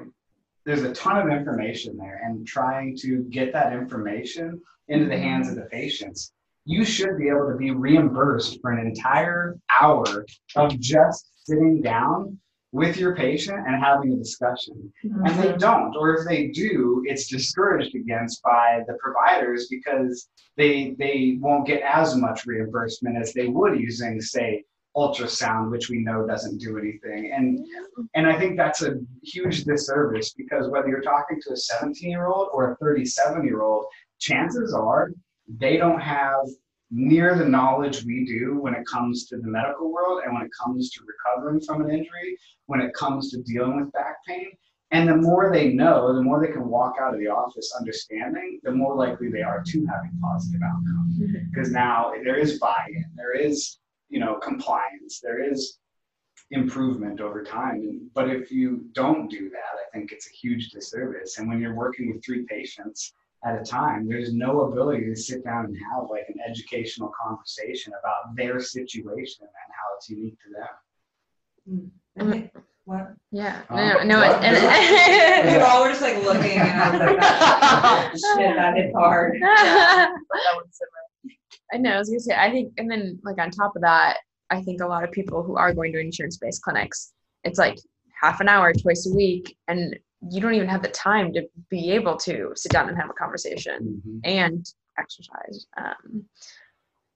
there's 0.67 0.83
a 0.83 0.93
ton 0.93 1.17
of 1.17 1.33
information 1.33 1.97
there 1.97 2.21
and 2.25 2.47
trying 2.47 2.95
to 2.99 3.23
get 3.31 3.53
that 3.55 3.73
information 3.73 4.61
into 4.89 5.07
the 5.07 5.17
hands 5.17 5.49
of 5.49 5.55
the 5.55 5.63
patients 5.63 6.33
you 6.67 6.85
should 6.85 7.17
be 7.17 7.29
able 7.29 7.49
to 7.49 7.57
be 7.57 7.71
reimbursed 7.71 8.61
for 8.61 8.73
an 8.73 8.85
entire 8.85 9.57
hour 9.81 10.27
of 10.57 10.79
just 10.81 11.31
sitting 11.45 11.81
down 11.81 12.39
with 12.73 12.97
your 12.97 13.15
patient 13.15 13.57
and 13.67 13.83
having 13.83 14.13
a 14.13 14.17
discussion. 14.17 14.93
And 15.05 15.25
they 15.25 15.51
mm-hmm. 15.51 15.59
don't, 15.59 15.97
or 15.97 16.15
if 16.17 16.27
they 16.27 16.49
do, 16.49 17.05
it's 17.07 17.29
discouraged 17.29 17.95
against 17.95 18.43
by 18.43 18.81
the 18.89 18.95
providers 18.95 19.69
because 19.71 20.29
they 20.57 20.97
they 20.99 21.39
won't 21.41 21.67
get 21.67 21.83
as 21.83 22.17
much 22.17 22.45
reimbursement 22.45 23.17
as 23.17 23.33
they 23.33 23.47
would 23.47 23.79
using, 23.79 24.21
say, 24.21 24.65
ultrasound, 24.97 25.71
which 25.71 25.91
we 25.91 25.99
know 25.99 26.27
doesn't 26.27 26.59
do 26.59 26.79
anything. 26.79 27.33
And 27.33 27.67
and 28.15 28.27
I 28.27 28.39
think 28.39 28.57
that's 28.57 28.83
a 28.83 28.95
huge 29.23 29.65
disservice 29.65 30.33
because 30.33 30.69
whether 30.69 30.89
you're 30.89 31.03
talking 31.03 31.41
to 31.43 31.53
a 31.53 31.57
17 31.57 32.11
year 32.11 32.27
old 32.27 32.49
or 32.53 32.73
a 32.73 32.77
37 32.77 33.45
year 33.45 33.63
old, 33.63 33.85
chances 34.19 34.73
are 34.75 35.11
they 35.59 35.77
don't 35.77 36.01
have 36.01 36.47
near 36.91 37.37
the 37.37 37.45
knowledge 37.45 38.05
we 38.05 38.25
do 38.25 38.59
when 38.61 38.75
it 38.75 38.87
comes 38.87 39.27
to 39.27 39.37
the 39.37 39.47
medical 39.47 39.93
world 39.93 40.23
and 40.25 40.33
when 40.33 40.45
it 40.45 40.51
comes 40.63 40.91
to 40.91 41.01
recovering 41.05 41.61
from 41.61 41.83
an 41.83 41.91
injury, 41.91 42.39
when 42.67 42.81
it 42.81 42.95
comes 42.95 43.31
to 43.31 43.43
dealing 43.43 43.81
with 43.81 43.93
back 43.93 44.17
pain. 44.27 44.49
And 44.93 45.09
the 45.09 45.17
more 45.17 45.51
they 45.53 45.73
know, 45.73 46.15
the 46.15 46.23
more 46.23 46.41
they 46.41 46.53
can 46.53 46.69
walk 46.69 46.95
out 47.01 47.13
of 47.13 47.19
the 47.19 47.27
office 47.27 47.75
understanding, 47.79 48.61
the 48.63 48.71
more 48.71 48.95
likely 48.95 49.29
they 49.29 49.43
are 49.43 49.63
to 49.67 49.87
having 49.87 50.13
positive 50.23 50.61
outcomes. 50.63 51.19
Mm-hmm. 51.19 51.51
Because 51.51 51.73
now 51.73 52.13
there 52.23 52.37
is 52.37 52.61
buy-in, 52.61 53.05
there 53.17 53.35
is, 53.35 53.79
you 54.09 54.21
know, 54.21 54.37
compliance, 54.37 55.21
there 55.23 55.43
is 55.43 55.79
improvement 56.51 57.21
over 57.21 57.43
time. 57.43 58.11
But 58.15 58.31
if 58.31 58.51
you 58.53 58.85
don't 58.93 59.29
do 59.29 59.51
that, 59.51 59.75
I 59.81 59.99
think 59.99 60.13
it's 60.13 60.29
a 60.29 60.35
huge 60.35 60.71
disservice. 60.71 61.39
And 61.39 61.49
when 61.49 61.61
you're 61.61 61.75
working 61.75 62.13
with 62.13 62.25
three 62.25 62.45
patients 62.49 63.13
at 63.45 63.61
a 63.61 63.65
time, 63.65 64.09
there's 64.09 64.33
no 64.33 64.63
ability 64.63 65.07
to 65.07 65.17
sit 65.17 65.45
down 65.45 65.67
and 65.67 65.77
have 65.93 66.09
like 66.11 66.27
an 66.29 66.37
educational 66.49 67.13
conversation 67.21 67.93
about 67.99 68.37
their 68.37 68.61
situation 68.61 69.43
and 69.43 69.51
how 69.71 69.97
it's 69.97 70.09
unique 70.09 70.37
to 70.45 70.51
them. 70.53 70.69
What? 72.85 73.15
Yeah, 73.33 73.63
Um, 73.69 73.77
no, 73.79 74.03
no, 74.05 74.19
what? 74.21 74.45
and, 74.45 75.49
We 75.49 75.63
all 75.65 75.83
were 75.83 75.89
just 75.89 76.03
like 76.03 76.23
looking 76.23 76.53
and 76.59 76.81
I 76.81 76.91
was 76.91 77.01
like, 77.01 77.19
"Oh, 77.21 78.39
shit, 78.39 78.55
that 78.55 78.77
hit 78.77 78.93
hard. 78.95 79.35
That 79.43 80.13
one's 80.55 80.79
similar. 80.79 81.06
I 81.73 81.79
know. 81.79 81.93
I 81.93 81.99
was 81.99 82.09
gonna 82.09 82.21
say. 82.21 82.35
I 82.35 82.51
think, 82.51 82.73
and 82.79 82.91
then 82.91 83.19
like 83.25 83.39
on 83.39 83.51
top 83.51 83.75
of 83.77 83.83
that, 83.83 84.19
I 84.51 84.63
think 84.63 84.81
a 84.81 84.87
lot 84.87 85.05
of 85.05 85.11
people 85.13 85.43
who 85.43 85.57
are 85.57 85.75
going 85.75 85.93
to 85.93 86.01
insurance-based 86.01 86.63
clinics, 86.63 87.13
it's 87.45 87.59
like 87.59 87.79
half 88.21 88.41
an 88.41 88.49
hour 88.49 88.73
twice 88.73 89.07
a 89.11 89.15
week, 89.15 89.57
and 89.69 89.97
you 90.31 90.41
don't 90.41 90.55
even 90.55 90.69
have 90.69 90.83
the 90.83 90.89
time 90.89 91.33
to 91.33 91.43
be 91.71 91.91
able 91.91 92.17
to 92.17 92.53
sit 92.55 92.73
down 92.73 92.89
and 92.89 92.97
have 92.97 93.11
a 93.11 93.15
conversation 93.15 94.01
and 94.25 94.67
exercise. 94.99 95.67
Um, 95.77 96.25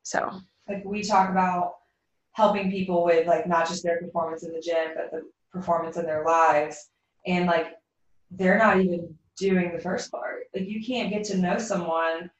so 0.02 0.40
like 0.68 0.84
we 0.84 1.02
talk 1.02 1.30
about 1.30 1.74
helping 2.32 2.70
people 2.70 3.04
with 3.04 3.26
like 3.26 3.46
not 3.46 3.68
just 3.68 3.82
their 3.82 4.00
performance 4.00 4.44
in 4.44 4.52
the 4.52 4.60
gym 4.60 4.88
but 4.94 5.10
the 5.10 5.22
performance 5.52 5.96
in 5.96 6.04
their 6.04 6.24
lives 6.24 6.90
and 7.26 7.46
like 7.46 7.74
they're 8.30 8.58
not 8.58 8.80
even 8.80 9.14
doing 9.36 9.72
the 9.72 9.82
first 9.82 10.10
part 10.10 10.44
like 10.54 10.68
you 10.68 10.84
can't 10.84 11.10
get 11.10 11.24
to 11.24 11.36
know 11.36 11.58
someone 11.58 12.30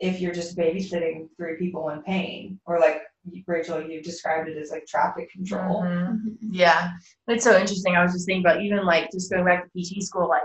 if 0.00 0.20
you're 0.20 0.32
just 0.34 0.56
babysitting 0.56 1.28
three 1.36 1.56
people 1.58 1.88
in 1.90 2.02
pain 2.02 2.58
or 2.66 2.78
like 2.78 3.02
rachel 3.46 3.82
you 3.82 4.00
described 4.02 4.48
it 4.48 4.56
as 4.56 4.70
like 4.70 4.86
traffic 4.86 5.30
control 5.30 5.82
Mhm. 5.82 6.36
Yeah, 6.40 6.90
it's 7.26 7.44
so 7.44 7.58
interesting. 7.58 7.94
I 7.96 8.02
was 8.02 8.12
just 8.12 8.26
thinking 8.26 8.44
about 8.44 8.62
even 8.62 8.84
like 8.86 9.10
just 9.10 9.30
going 9.30 9.44
back 9.44 9.64
to 9.64 9.70
PT 9.80 10.02
school, 10.02 10.28
like 10.28 10.42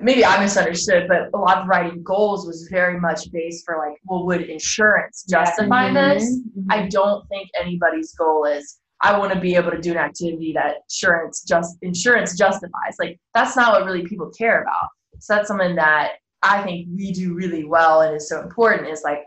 maybe 0.00 0.24
I 0.24 0.40
misunderstood, 0.40 1.08
but 1.08 1.30
a 1.34 1.38
lot 1.38 1.58
of 1.58 1.66
writing 1.68 2.02
goals 2.02 2.46
was 2.46 2.68
very 2.70 2.98
much 2.98 3.30
based 3.32 3.64
for 3.66 3.76
like, 3.78 3.98
well, 4.04 4.24
would 4.26 4.42
insurance 4.42 5.24
Yeah. 5.28 5.44
justify 5.44 5.92
this? 5.92 6.22
Mhm. 6.24 6.66
I 6.70 6.88
don't 6.88 7.26
think 7.28 7.48
anybody's 7.60 8.14
goal 8.14 8.44
is 8.44 8.78
I 9.02 9.18
want 9.18 9.32
to 9.32 9.40
be 9.40 9.56
able 9.56 9.70
to 9.70 9.80
do 9.80 9.92
an 9.92 9.96
activity 9.98 10.52
that 10.54 10.76
insurance 10.88 11.42
just 11.42 11.78
insurance 11.82 12.36
justifies. 12.36 12.96
Like 12.98 13.18
that's 13.34 13.56
not 13.56 13.72
what 13.72 13.84
really 13.86 14.06
people 14.06 14.30
care 14.30 14.62
about. 14.62 14.88
So 15.18 15.34
that's 15.34 15.48
something 15.48 15.74
that 15.76 16.12
I 16.42 16.62
think 16.62 16.88
we 16.94 17.12
do 17.12 17.34
really 17.34 17.64
well 17.64 18.02
and 18.02 18.16
is 18.16 18.28
so 18.28 18.40
important 18.40 18.88
is 18.88 19.02
like 19.02 19.24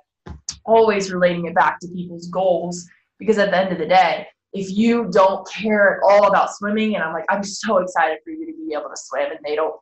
always 0.66 1.12
relating 1.12 1.46
it 1.46 1.56
back 1.56 1.80
to 1.80 1.88
people's 1.88 2.28
goals 2.28 2.88
because 3.20 3.38
at 3.38 3.52
the 3.52 3.58
end 3.58 3.72
of 3.72 3.78
the 3.78 3.86
day, 3.86 4.28
if 4.54 4.70
you 4.72 5.10
don't 5.12 5.48
care 5.48 5.96
at 5.96 6.00
all 6.04 6.28
about 6.28 6.54
swimming 6.54 6.96
and 6.96 7.04
I'm 7.04 7.14
like 7.14 7.26
I'm 7.30 7.44
so 7.44 7.78
excited 7.78 8.20
for 8.24 8.32
you 8.32 8.46
to 8.46 8.54
be 8.54 8.74
able 8.74 8.90
to 8.90 8.96
swim 8.96 9.32
and 9.32 9.40
they 9.44 9.56
don't 9.56 9.76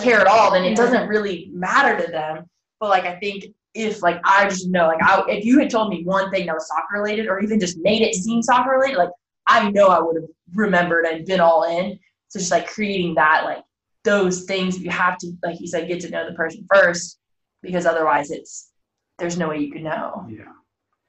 care 0.00 0.20
at 0.20 0.26
all, 0.26 0.52
then 0.52 0.64
it 0.64 0.76
doesn't 0.76 1.08
really 1.08 1.50
matter 1.52 2.04
to 2.04 2.10
them. 2.10 2.44
But 2.80 2.90
like 2.90 3.04
I 3.04 3.18
think 3.18 3.44
if 3.74 4.02
like 4.02 4.20
I 4.24 4.48
just 4.48 4.68
know 4.68 4.86
like 4.86 5.02
I 5.02 5.24
if 5.28 5.44
you 5.44 5.58
had 5.58 5.70
told 5.70 5.88
me 5.88 6.04
one 6.04 6.30
thing 6.30 6.46
that 6.46 6.54
was 6.54 6.68
soccer 6.68 7.00
related 7.00 7.26
or 7.28 7.40
even 7.40 7.58
just 7.58 7.78
made 7.78 8.02
it 8.02 8.14
seem 8.14 8.42
soccer 8.42 8.70
related, 8.70 8.98
like 8.98 9.10
I 9.46 9.70
know 9.70 9.88
I 9.88 10.00
would 10.00 10.16
have 10.16 10.30
remembered 10.54 11.04
and 11.04 11.26
been 11.26 11.40
all 11.40 11.64
in. 11.64 11.98
So 12.28 12.38
just 12.38 12.50
like 12.50 12.66
creating 12.66 13.14
that 13.16 13.44
like 13.44 13.62
those 14.04 14.44
things 14.44 14.78
you 14.80 14.90
have 14.90 15.16
to 15.18 15.32
like 15.42 15.60
you 15.60 15.66
said 15.66 15.88
get 15.88 16.00
to 16.00 16.10
know 16.10 16.28
the 16.28 16.34
person 16.34 16.66
first 16.72 17.18
because 17.62 17.86
otherwise 17.86 18.30
it's 18.30 18.70
there's 19.18 19.38
no 19.38 19.48
way 19.50 19.58
you 19.58 19.70
could 19.70 19.82
know. 19.84 20.26
Yeah. 20.28 20.44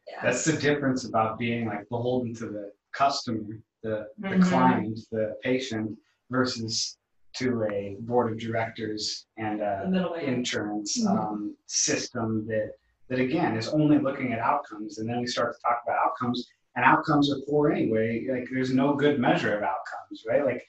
yeah. 0.08 0.22
That's 0.22 0.44
the 0.46 0.54
difference 0.54 1.06
about 1.06 1.40
being 1.40 1.66
like 1.66 1.88
beholden 1.90 2.36
to 2.36 2.46
the 2.48 2.72
customer, 2.92 3.58
the, 3.82 4.08
the 4.20 4.28
Mhm. 4.28 4.44
client, 4.44 5.00
the 5.12 5.36
patient 5.42 5.98
versus 6.30 6.98
to 7.38 7.64
a 7.72 7.96
board 8.02 8.32
of 8.32 8.38
directors 8.38 9.26
and 9.38 9.60
the 9.62 9.84
a 9.84 9.90
middleman 9.90 10.26
insurance 10.26 11.04
Mhm. 11.04 11.18
um, 11.18 11.58
system 11.66 12.46
that 12.48 12.74
that 13.10 13.20
again 13.20 13.56
is 13.58 13.68
only 13.70 13.98
looking 13.98 14.34
at 14.34 14.40
outcomes 14.40 15.00
and 15.00 15.10
then 15.10 15.20
we 15.20 15.28
start 15.28 15.56
to 15.56 15.62
talk 15.62 15.82
about 15.84 15.98
outcomes 16.06 16.48
and 16.76 16.86
outcomes 16.86 17.32
are 17.32 17.42
poor 17.50 17.72
anyway 17.72 18.26
like 18.32 18.48
there's 18.52 18.74
no 18.74 18.94
good 18.96 19.20
measure 19.20 19.56
of 19.58 19.64
outcomes 19.64 20.24
right 20.28 20.46
like 20.46 20.64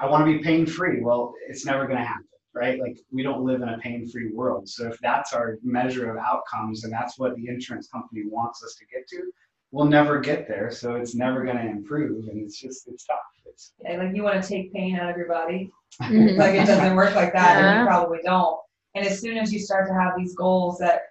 i 0.00 0.06
want 0.06 0.24
to 0.24 0.32
be 0.32 0.42
pain 0.42 0.66
free 0.66 1.00
well 1.00 1.34
it's 1.48 1.64
never 1.64 1.86
going 1.86 1.98
to 1.98 2.04
happen 2.04 2.26
right? 2.54 2.78
Like 2.78 2.98
we 3.10 3.22
don't 3.22 3.46
live 3.46 3.62
in 3.62 3.68
a 3.70 3.78
pain 3.78 4.06
free 4.06 4.30
world. 4.30 4.68
So 4.68 4.86
if 4.88 4.98
that's 4.98 5.32
our 5.32 5.56
measure 5.62 6.10
of 6.10 6.18
outcomes 6.22 6.84
and 6.84 6.92
that's 6.92 7.18
what 7.18 7.34
the 7.34 7.48
insurance 7.48 7.88
company 7.88 8.24
wants 8.26 8.62
us 8.62 8.74
to 8.74 8.84
get 8.94 9.08
to 9.08 9.32
we'll 9.72 9.86
never 9.86 10.20
get 10.20 10.46
there. 10.46 10.70
So 10.70 10.94
it's 10.94 11.14
never 11.14 11.44
going 11.44 11.56
to 11.56 11.68
improve 11.68 12.28
and 12.28 12.40
it's 12.40 12.60
just 12.60 12.86
it's 12.86 13.04
tough. 13.04 13.18
It's 13.46 13.72
Yeah, 13.82 13.96
like 13.96 14.14
you 14.14 14.22
want 14.22 14.40
to 14.40 14.48
take 14.48 14.72
pain 14.72 14.96
out 14.96 15.10
of 15.10 15.16
your 15.16 15.28
body? 15.28 15.70
Like 16.00 16.54
it 16.54 16.66
doesn't 16.66 16.94
work 16.94 17.14
like 17.14 17.32
that 17.32 17.62
and 17.62 17.80
you 17.80 17.86
probably 17.86 18.20
don't. 18.22 18.58
And 18.94 19.06
as 19.06 19.20
soon 19.20 19.38
as 19.38 19.52
you 19.52 19.58
start 19.58 19.88
to 19.88 19.94
have 19.94 20.12
these 20.16 20.34
goals 20.34 20.78
that 20.78 21.02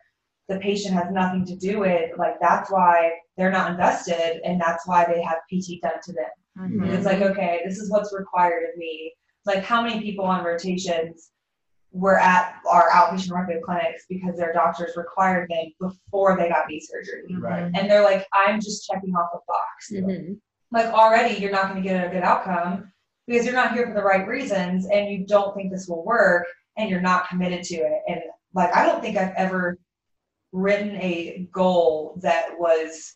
the 0.47 0.59
patient 0.59 0.93
has 0.93 1.11
nothing 1.11 1.45
to 1.45 1.55
do 1.55 1.79
with 1.79 2.11
like 2.17 2.35
that's 2.39 2.71
why 2.71 3.11
they're 3.37 3.51
not 3.51 3.71
invested 3.71 4.41
and 4.43 4.59
that's 4.59 4.85
why 4.85 5.05
they 5.05 5.21
have 5.21 5.37
pt 5.49 5.81
done 5.81 5.93
to 6.03 6.11
them 6.13 6.25
Mm-hmm. 6.69 6.83
it's 6.85 7.05
like 7.05 7.21
okay 7.21 7.61
this 7.65 7.77
is 7.77 7.89
what's 7.89 8.13
required 8.13 8.63
of 8.69 8.77
me 8.77 9.13
like 9.45 9.63
how 9.63 9.81
many 9.81 10.01
people 10.01 10.25
on 10.25 10.43
rotations 10.43 11.31
were 11.91 12.17
at 12.17 12.55
our 12.69 12.89
outpatient 12.89 13.31
ortho 13.31 13.61
clinics 13.61 14.05
because 14.07 14.37
their 14.37 14.53
doctors 14.53 14.95
required 14.95 15.49
them 15.49 15.65
before 15.79 16.37
they 16.37 16.47
got 16.47 16.67
knee 16.69 16.79
surgery. 16.79 17.35
Right. 17.37 17.69
And 17.75 17.89
they're 17.89 18.03
like, 18.03 18.25
I'm 18.33 18.61
just 18.61 18.87
checking 18.89 19.13
off 19.13 19.29
a 19.33 19.39
box. 19.47 19.91
Mhm. 19.91 20.39
Like 20.71 20.85
already 20.87 21.37
you're 21.37 21.51
not 21.51 21.69
going 21.69 21.83
to 21.83 21.87
get 21.87 22.05
a 22.05 22.09
good 22.09 22.23
outcome 22.23 22.91
because 23.27 23.45
you're 23.45 23.55
not 23.55 23.73
here 23.73 23.87
for 23.87 23.93
the 23.93 24.03
right 24.03 24.25
reasons 24.25 24.87
and 24.87 25.09
you 25.09 25.25
don't 25.25 25.53
think 25.53 25.71
this 25.71 25.87
will 25.87 26.05
work 26.05 26.47
and 26.77 26.89
you're 26.89 27.01
not 27.01 27.27
committed 27.27 27.63
to 27.63 27.75
it. 27.75 28.01
And 28.07 28.21
like 28.53 28.73
I 28.75 28.85
don't 28.85 29.01
think 29.01 29.17
I've 29.17 29.33
ever 29.35 29.77
written 30.53 30.95
a 30.95 31.49
goal 31.51 32.17
that 32.21 32.57
was 32.57 33.15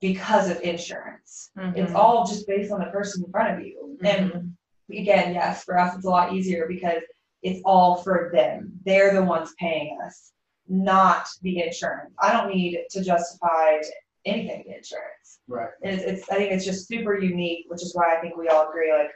because 0.00 0.50
of 0.50 0.60
insurance. 0.62 1.50
It's 1.56 1.92
Mhm. 1.92 1.94
all 1.94 2.26
just 2.26 2.46
based 2.46 2.72
on 2.72 2.80
the 2.80 2.86
person 2.86 3.24
in 3.24 3.30
front 3.30 3.58
of 3.58 3.66
you. 3.66 3.98
And 4.02 4.56
again, 4.90 5.34
yes, 5.34 5.64
for 5.64 5.78
us 5.78 5.96
it's 5.96 6.04
a 6.04 6.10
lot 6.10 6.32
easier 6.32 6.66
because 6.66 7.02
it's 7.42 7.60
all 7.64 7.96
for 8.02 8.30
them. 8.32 8.80
They're 8.84 9.14
the 9.14 9.24
ones 9.24 9.54
paying 9.58 9.98
us, 10.04 10.32
not 10.68 11.28
the 11.42 11.62
insurance. 11.62 12.12
I 12.18 12.32
don't 12.32 12.54
need 12.54 12.84
to 12.90 13.02
justify 13.02 13.80
anything 14.24 14.64
to 14.64 14.76
insurance. 14.76 15.40
Right. 15.46 15.70
It's, 15.82 16.02
it's 16.02 16.30
I 16.30 16.36
think 16.36 16.52
it's 16.52 16.64
just 16.64 16.88
super 16.88 17.16
unique, 17.16 17.66
which 17.68 17.82
is 17.82 17.94
why 17.94 18.16
I 18.16 18.20
think 18.20 18.36
we 18.36 18.48
all 18.48 18.68
agree 18.68 18.92
like 18.92 19.12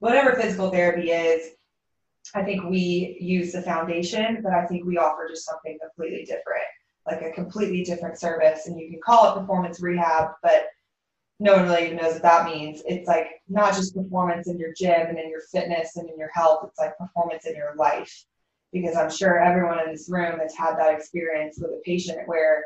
whatever 0.00 0.34
physical 0.34 0.70
therapy 0.70 1.10
is, 1.12 1.52
I 2.34 2.42
think 2.42 2.64
we 2.64 3.16
use 3.20 3.52
the 3.52 3.62
foundation, 3.62 4.40
but 4.42 4.52
I 4.52 4.66
think 4.66 4.84
we 4.84 4.98
offer 4.98 5.28
just 5.28 5.46
something 5.46 5.78
completely 5.80 6.24
different, 6.24 6.64
like 7.06 7.22
a 7.22 7.30
completely 7.32 7.84
different 7.84 8.18
service. 8.18 8.66
And 8.66 8.78
you 8.78 8.90
can 8.90 9.00
call 9.04 9.30
it 9.32 9.40
performance 9.40 9.80
rehab, 9.80 10.30
but 10.42 10.66
no 11.38 11.54
one 11.54 11.64
really 11.64 11.86
even 11.86 11.96
knows 11.98 12.14
what 12.14 12.22
that 12.22 12.46
means. 12.46 12.82
It's 12.86 13.06
like 13.06 13.28
not 13.48 13.74
just 13.74 13.94
performance 13.94 14.48
in 14.48 14.58
your 14.58 14.72
gym 14.76 15.08
and 15.08 15.18
in 15.18 15.30
your 15.30 15.42
fitness 15.52 15.96
and 15.96 16.08
in 16.08 16.18
your 16.18 16.30
health, 16.32 16.64
it's 16.66 16.78
like 16.78 16.96
performance 16.98 17.46
in 17.46 17.54
your 17.54 17.74
life. 17.76 18.24
Because 18.72 18.96
I'm 18.96 19.10
sure 19.10 19.38
everyone 19.38 19.80
in 19.80 19.92
this 19.92 20.08
room 20.10 20.40
has 20.40 20.54
had 20.54 20.76
that 20.76 20.94
experience 20.94 21.58
with 21.60 21.70
a 21.70 21.80
patient 21.84 22.20
where 22.26 22.64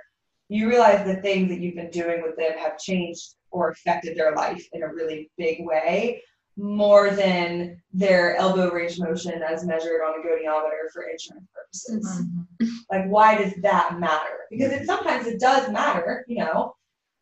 you 0.48 0.68
realize 0.68 1.04
the 1.04 1.20
things 1.20 1.48
that 1.48 1.60
you've 1.60 1.76
been 1.76 1.90
doing 1.90 2.22
with 2.22 2.36
them 2.36 2.58
have 2.58 2.78
changed 2.78 3.34
or 3.50 3.70
affected 3.70 4.16
their 4.16 4.34
life 4.34 4.66
in 4.72 4.82
a 4.82 4.88
really 4.88 5.30
big 5.36 5.64
way 5.64 6.22
more 6.56 7.10
than 7.10 7.80
their 7.92 8.36
elbow 8.36 8.70
range 8.70 8.98
motion 8.98 9.42
as 9.42 9.64
measured 9.64 10.00
on 10.00 10.20
a 10.20 10.26
goniometer 10.26 10.90
for 10.92 11.02
insurance 11.02 11.48
purposes. 11.54 12.22
Mm-hmm. 12.22 12.68
Like, 12.90 13.06
why 13.06 13.36
does 13.36 13.54
that 13.62 13.98
matter? 13.98 14.40
Because 14.50 14.72
it 14.72 14.86
sometimes 14.86 15.26
it 15.26 15.40
does 15.40 15.70
matter, 15.70 16.24
you 16.28 16.38
know, 16.38 16.74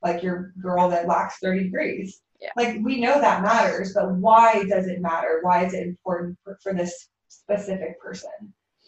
like 0.03 0.23
your 0.23 0.53
girl 0.61 0.88
that 0.91 1.07
lacks 1.07 1.38
30 1.43 1.64
degrees. 1.64 2.21
Yeah. 2.41 2.51
Like, 2.57 2.79
we 2.83 3.01
know 3.01 3.21
that 3.21 3.43
matters, 3.43 3.95
but 3.95 4.14
why 4.14 4.64
does 4.69 4.87
it 4.87 5.01
matter? 5.01 5.41
Why 5.43 5.64
is 5.64 5.75
it 5.75 5.87
important 5.87 6.38
for, 6.45 6.59
for 6.62 6.73
this 6.73 7.09
specific 7.29 8.01
person? 8.01 8.31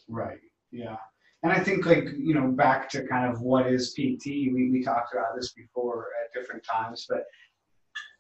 Right. 0.09 0.39
Yeah. 0.71 0.97
And 1.43 1.53
I 1.53 1.59
think 1.59 1.87
like, 1.87 2.05
you 2.19 2.35
know, 2.35 2.49
back 2.49 2.89
to 2.91 3.07
kind 3.07 3.33
of 3.33 3.41
what 3.41 3.67
is 3.67 3.95
PT, 3.95 4.27
we, 4.27 4.69
we 4.71 4.83
talked 4.85 5.15
about 5.15 5.35
this 5.35 5.53
before 5.53 6.09
at 6.23 6.39
different 6.39 6.63
times, 6.63 7.07
but 7.09 7.25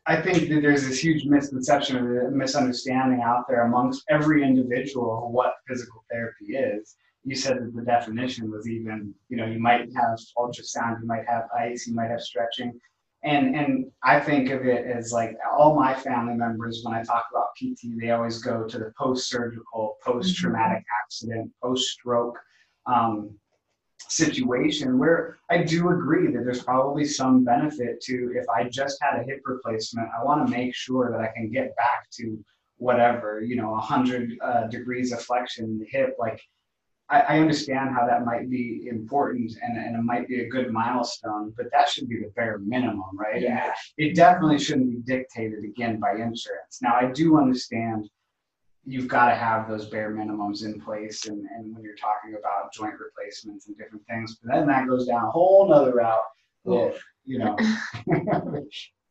I 0.07 0.21
think 0.21 0.49
that 0.49 0.63
there's 0.63 0.87
this 0.87 1.03
huge 1.03 1.25
misconception 1.25 1.97
or 1.97 2.31
misunderstanding 2.31 3.21
out 3.23 3.47
there 3.49 3.63
amongst 3.63 4.05
every 4.09 4.43
individual 4.43 5.31
what 5.31 5.55
physical 5.69 6.05
therapy 6.11 6.57
is. 6.57 6.97
You 7.25 7.37
said 7.37 7.59
that 7.59 7.75
the 7.75 7.83
definition 7.83 8.51
was 8.51 8.67
even, 8.67 9.15
you 9.29 9.37
know, 9.37 9.45
you 9.45 9.59
might 9.59 9.81
have 9.95 10.19
ultrasound, 10.39 11.01
you 11.03 11.07
might 11.07 11.27
have 11.29 11.45
ice, 11.57 11.87
you 11.87 11.95
might 11.95 12.11
have 12.11 12.23
stretching. 12.23 12.81
And 13.23 13.55
and 13.55 13.93
I 14.03 14.19
think 14.19 14.49
of 14.49 14.65
it 14.65 14.87
as 14.87 15.13
like 15.13 15.37
all 15.53 15.75
my 15.75 15.95
family 15.95 16.35
members, 16.35 16.81
when 16.83 16.95
I 16.95 17.03
talk 17.03 17.27
about 17.31 17.55
PT, 17.59 18.01
they 18.01 18.13
always 18.13 18.39
go 18.39 18.67
to 18.67 18.79
the 18.79 18.93
post-surgical, 18.99 19.99
post-traumatic 20.03 20.83
accident, 21.05 21.51
post-stroke 21.63 22.39
um, 22.87 23.39
situation 24.09 24.99
where 24.99 25.39
I 25.51 25.63
do 25.63 25.91
agree 25.91 26.33
that 26.33 26.45
there's 26.45 26.63
probably 26.63 27.05
some 27.05 27.45
benefit 27.45 28.01
to 28.03 28.33
if 28.35 28.49
I 28.49 28.65
just 28.69 28.99
had 29.01 29.21
a 29.21 29.25
hip 29.25 29.41
replacement, 29.45 30.09
I 30.19 30.25
want 30.25 30.47
to 30.47 30.51
make 30.51 30.75
sure 30.75 31.11
that 31.11 31.21
I 31.21 31.29
can 31.35 31.51
get 31.51 31.77
back 31.77 32.09
to 32.19 32.43
whatever, 32.77 33.43
you 33.43 33.57
know, 33.57 33.71
100 33.73 34.39
uh, 34.41 34.67
degrees 34.69 35.13
of 35.13 35.21
flexion 35.21 35.67
in 35.67 35.79
the 35.79 35.87
hip. 35.91 36.17
Like, 36.19 36.41
I, 37.11 37.21
I 37.21 37.39
understand 37.39 37.91
how 37.91 38.07
that 38.07 38.25
might 38.25 38.49
be 38.49 38.89
important 38.89 39.53
and, 39.63 39.77
and 39.77 39.97
it 39.97 40.03
might 40.03 40.29
be 40.29 40.41
a 40.41 40.49
good 40.49 40.73
milestone, 40.73 41.53
but 41.57 41.67
that 41.73 41.89
should 41.89 42.09
be 42.09 42.21
the 42.21 42.33
bare 42.37 42.59
minimum, 42.59 43.11
right? 43.15 43.43
Yeah. 43.43 43.73
it 43.99 44.15
definitely 44.15 44.59
shouldn't 44.59 44.91
be 44.91 45.03
dictated 45.13 45.65
again 45.65 46.01
by 46.01 46.13
insurance. 46.13 46.81
Now, 46.81 46.95
I 46.95 47.07
do 47.13 47.37
understand 47.37 48.09
you've 48.85 49.09
got 49.09 49.29
to 49.29 49.35
have 49.35 49.69
those 49.69 49.87
bare 49.89 50.11
minimums 50.15 50.65
in 50.65 50.81
place 50.81 51.27
and, 51.27 51.47
and 51.57 51.75
when 51.75 51.83
you're 51.83 51.95
talking 51.97 52.35
about 52.39 52.73
joint 52.73 52.95
replacements 52.99 53.67
and 53.69 53.77
different 53.77 54.05
things 54.09 54.39
but 54.43 54.53
then 54.55 54.67
that 54.67 54.87
goes 54.89 55.07
down 55.07 55.25
a 55.25 55.31
whole 55.31 55.69
nother 55.69 55.93
route 55.95 56.23
that, 56.65 56.97
you 57.25 57.39
know 57.39 57.57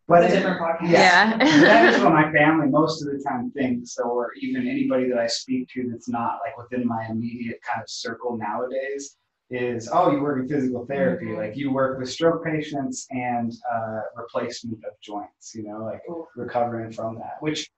but 0.07 0.23
It's 0.23 0.33
a 0.33 0.37
it- 0.37 0.39
different 0.39 0.59
podcast. 0.61 0.89
Yeah. 0.91 1.37
that 1.37 1.93
is 1.93 2.01
what 2.01 2.13
my 2.13 2.31
family 2.31 2.67
most 2.67 3.01
of 3.03 3.11
the 3.11 3.23
time 3.23 3.51
thinks 3.51 3.97
or 3.97 4.31
even 4.41 4.67
anybody 4.67 5.07
that 5.09 5.19
i 5.19 5.27
speak 5.27 5.67
to 5.73 5.87
that's 5.91 6.09
not 6.09 6.39
like 6.45 6.57
within 6.57 6.87
my 6.87 7.05
immediate 7.09 7.59
kind 7.61 7.81
of 7.81 7.89
circle 7.89 8.37
nowadays 8.37 9.17
is 9.51 9.89
oh 9.91 10.11
you 10.11 10.21
work 10.21 10.39
in 10.39 10.47
physical 10.47 10.85
therapy 10.85 11.27
Mhm. 11.27 11.37
like 11.37 11.57
you 11.57 11.71
work 11.71 11.99
with 11.99 12.09
stroke 12.09 12.43
patients 12.43 13.07
and 13.11 13.51
uh, 13.71 14.01
replacement 14.15 14.83
of 14.85 14.91
joints 15.01 15.53
you 15.55 15.63
know 15.63 15.79
like 15.83 16.01
Ooh. 16.09 16.27
recovering 16.35 16.91
from 16.91 17.15
that 17.15 17.37
which 17.39 17.69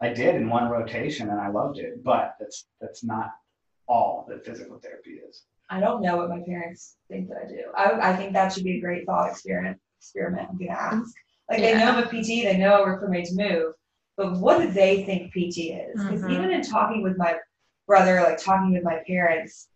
i 0.00 0.08
did 0.08 0.34
in 0.34 0.48
one 0.48 0.68
rotation 0.68 1.28
and 1.30 1.40
i 1.40 1.48
loved 1.48 1.78
it 1.78 2.02
but 2.04 2.34
that's 2.40 2.66
that's 2.80 3.02
not 3.04 3.30
all 3.86 4.26
that 4.28 4.44
physical 4.44 4.78
therapy 4.78 5.20
is 5.28 5.44
I 5.72 5.78
don't 5.78 6.02
know 6.02 6.16
what 6.16 6.28
my 6.28 6.40
parents 6.40 6.96
think 7.08 7.28
that 7.28 7.44
I 7.44 7.46
do. 7.46 7.62
I, 7.76 8.10
I 8.10 8.16
think 8.16 8.32
that 8.32 8.52
should 8.52 8.64
be 8.64 8.78
a 8.78 8.80
great 8.80 9.06
thought 9.06 9.30
experiment. 9.30 9.78
Experiment. 10.00 10.48
I'm 10.50 10.58
gonna 10.58 10.72
ask. 10.72 11.14
Like 11.48 11.60
they 11.60 11.74
know 11.74 11.92
I'm 11.92 12.02
a 12.02 12.06
PT, 12.08 12.26
they 12.42 12.56
know 12.58 12.72
I 12.72 12.80
work 12.80 13.00
for 13.00 13.06
Made 13.06 13.26
to 13.26 13.36
Move, 13.36 13.74
but 14.16 14.36
what 14.40 14.60
do 14.60 14.68
they 14.72 15.04
think 15.04 15.30
PT 15.32 15.70
is? 15.88 16.02
Because 16.02 16.22
Mhm. 16.22 16.32
even 16.32 16.50
in 16.50 16.62
talking 16.62 17.04
with 17.04 17.16
my 17.16 17.36
brother, 17.86 18.20
like 18.20 18.38
talking 18.38 18.72
with 18.72 18.82
my 18.82 18.98
parents, 19.06 19.68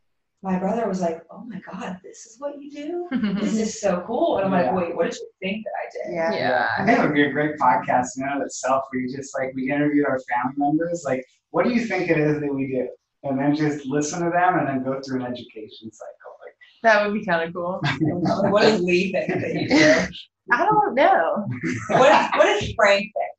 my 0.45 0.59
brother 0.59 0.87
was 0.87 1.01
like, 1.01 1.23
"Oh 1.31 1.43
my 1.45 1.61
God, 1.71 1.99
this 2.05 2.27
is 2.27 2.37
what 2.39 2.61
you 2.61 2.71
do? 2.71 3.09
This 3.41 3.55
is 3.59 3.81
so 3.81 4.05
cool!" 4.07 4.37
And 4.39 4.47
I'm 4.47 4.53
Yeah. 4.53 4.71
like, 4.73 4.77
"Wait, 4.89 4.97
what 4.97 5.05
did 5.11 5.17
you 5.17 5.29
think 5.43 5.65
that 5.65 5.73
I 5.83 5.87
did?" 5.95 6.15
Yeah. 6.15 6.33
Yeah. 6.33 6.69
I 6.79 6.85
think 6.85 6.99
it 6.99 7.03
would 7.03 7.15
be 7.15 7.25
a 7.27 7.33
great 7.33 7.57
podcast 7.59 8.09
in 8.19 8.25
and 8.25 8.41
of 8.41 8.47
itself 8.47 8.85
where 8.91 9.01
you 9.03 9.17
just 9.17 9.37
like 9.39 9.53
we 9.55 9.71
interviewed 9.73 10.07
our 10.07 10.19
family 10.31 10.55
members, 10.59 11.03
like, 11.07 11.25
what 11.51 11.65
do 11.65 11.71
you 11.73 11.85
think 11.87 12.11
it 12.11 12.19
is 12.19 12.41
that 12.41 12.55
we 12.55 12.67
do? 12.69 12.89
And 13.27 13.39
then 13.39 13.55
just 13.57 13.87
listen 13.87 14.23
to 14.23 14.31
them 14.31 14.59
and 14.59 14.69
then 14.69 14.85
go 14.85 15.01
through 15.01 15.21
an 15.25 15.27
education 15.33 15.91
cycle. 15.91 16.33
Like 16.45 16.55
That 16.83 17.05
would 17.07 17.15
be 17.19 17.25
kind 17.25 17.43
of 17.49 17.55
cool. 17.55 17.81
Like, 17.83 17.99
what 18.53 18.63
does 18.63 18.83
Lee 18.83 19.13
think 19.13 19.29
that 19.41 19.55
you 19.55 19.69
do? 19.79 19.95
I 20.53 20.67
don't 20.67 20.95
know. 20.95 21.47
What, 21.89 22.13
is, 22.13 22.29
what 22.37 22.61
does 22.61 22.73
Frank 22.77 23.01
think? 23.05 23.33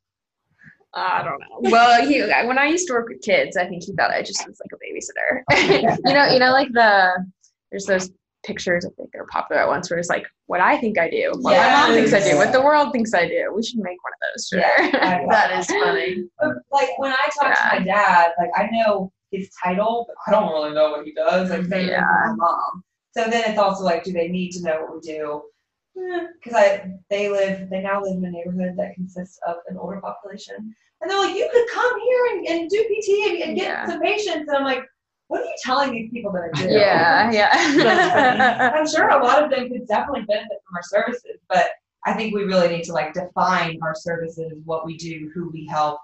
I 0.96 1.22
don't 1.22 1.38
know. 1.40 1.46
Well, 1.70 2.06
he 2.06 2.20
when 2.22 2.58
I 2.58 2.66
used 2.66 2.86
to 2.88 2.94
work 2.94 3.08
with 3.08 3.20
kids, 3.22 3.56
I 3.56 3.66
think 3.66 3.84
he 3.84 3.92
thought 3.92 4.10
I 4.10 4.22
just 4.22 4.46
was 4.46 4.60
like 4.60 4.72
a 4.72 4.78
babysitter. 4.82 5.98
you 6.06 6.14
know, 6.14 6.26
you 6.32 6.38
know, 6.38 6.52
like 6.52 6.72
the 6.72 7.24
there's 7.70 7.84
those 7.86 8.10
pictures 8.44 8.84
I 8.86 8.90
think 8.96 9.10
they're 9.12 9.26
popular 9.26 9.60
at 9.62 9.68
once 9.68 9.90
where 9.90 9.98
it's 9.98 10.08
like 10.08 10.24
what 10.46 10.60
I 10.60 10.76
think 10.78 10.98
I 10.98 11.10
do, 11.10 11.32
what 11.40 11.56
my 11.56 11.70
mom 11.70 11.92
thinks 11.92 12.12
I 12.12 12.20
do, 12.20 12.36
what 12.36 12.52
the 12.52 12.62
world 12.62 12.92
thinks 12.92 13.12
I 13.12 13.26
do. 13.26 13.52
We 13.54 13.62
should 13.62 13.80
make 13.80 13.98
one 14.02 14.12
of 14.12 14.20
those. 14.34 14.46
Sure. 14.48 15.02
I 15.02 15.20
love 15.20 15.30
That 15.30 15.58
is 15.58 15.66
funny. 15.66 16.24
But 16.40 16.54
like 16.72 16.96
when 16.98 17.12
I 17.12 17.28
talk 17.38 17.54
to 17.56 17.78
my 17.78 17.84
dad, 17.84 18.32
like 18.38 18.50
I 18.56 18.68
know 18.70 19.12
his 19.32 19.50
title, 19.62 20.06
but 20.08 20.16
I 20.26 20.30
don't 20.38 20.52
really 20.52 20.74
know 20.74 20.90
what 20.92 21.04
he 21.04 21.12
does. 21.12 21.50
Like 21.50 21.64
same 21.66 21.88
Yeah. 21.88 22.00
my 22.26 22.34
mom. 22.36 22.84
So 23.16 23.24
then 23.28 23.50
it's 23.50 23.58
also 23.58 23.82
like, 23.82 24.04
do 24.04 24.12
they 24.12 24.28
need 24.28 24.52
to 24.52 24.62
know 24.62 24.82
what 24.82 24.94
we 24.94 25.00
do? 25.00 25.42
Eh, 25.98 26.26
because 26.34 26.54
I 26.54 26.90
they 27.10 27.30
live 27.30 27.70
they 27.70 27.80
now 27.82 28.02
live 28.02 28.18
in 28.18 28.24
a 28.24 28.30
neighborhood 28.30 28.74
that 28.76 28.94
consists 28.94 29.38
of 29.46 29.56
an 29.68 29.78
older 29.78 30.00
population, 30.00 30.74
and 31.00 31.10
they're 31.10 31.18
like, 31.20 31.36
you 31.36 31.48
could 31.52 31.66
come 31.72 32.00
here 32.00 32.26
and, 32.32 32.46
and 32.46 32.70
do 32.70 32.82
PT 32.84 33.30
and, 33.30 33.42
and 33.42 33.56
get 33.56 33.64
Yeah. 33.66 33.86
some 33.86 34.00
patients. 34.00 34.48
And 34.48 34.56
I'm 34.56 34.64
like, 34.64 34.84
what 35.28 35.40
are 35.42 35.44
you 35.44 35.54
telling 35.62 35.92
these 35.92 36.10
people 36.10 36.32
that 36.32 36.50
I 36.54 36.62
do? 36.62 36.68
yeah, 36.72 37.30
yeah. 37.32 38.72
I'm 38.74 38.86
sure 38.86 39.08
a 39.08 39.22
lot 39.24 39.42
of 39.42 39.50
them 39.50 39.68
could 39.68 39.86
definitely 39.86 40.22
benefit 40.22 40.58
from 40.66 40.76
our 40.76 40.82
services, 40.82 41.40
but 41.48 41.66
I 42.04 42.12
think 42.12 42.34
we 42.34 42.44
really 42.44 42.68
need 42.68 42.84
to 42.84 42.92
like 42.92 43.12
define 43.12 43.78
our 43.82 43.94
services, 43.94 44.52
what 44.64 44.86
we 44.86 44.96
do, 44.96 45.30
who 45.34 45.50
we 45.50 45.66
help, 45.66 45.98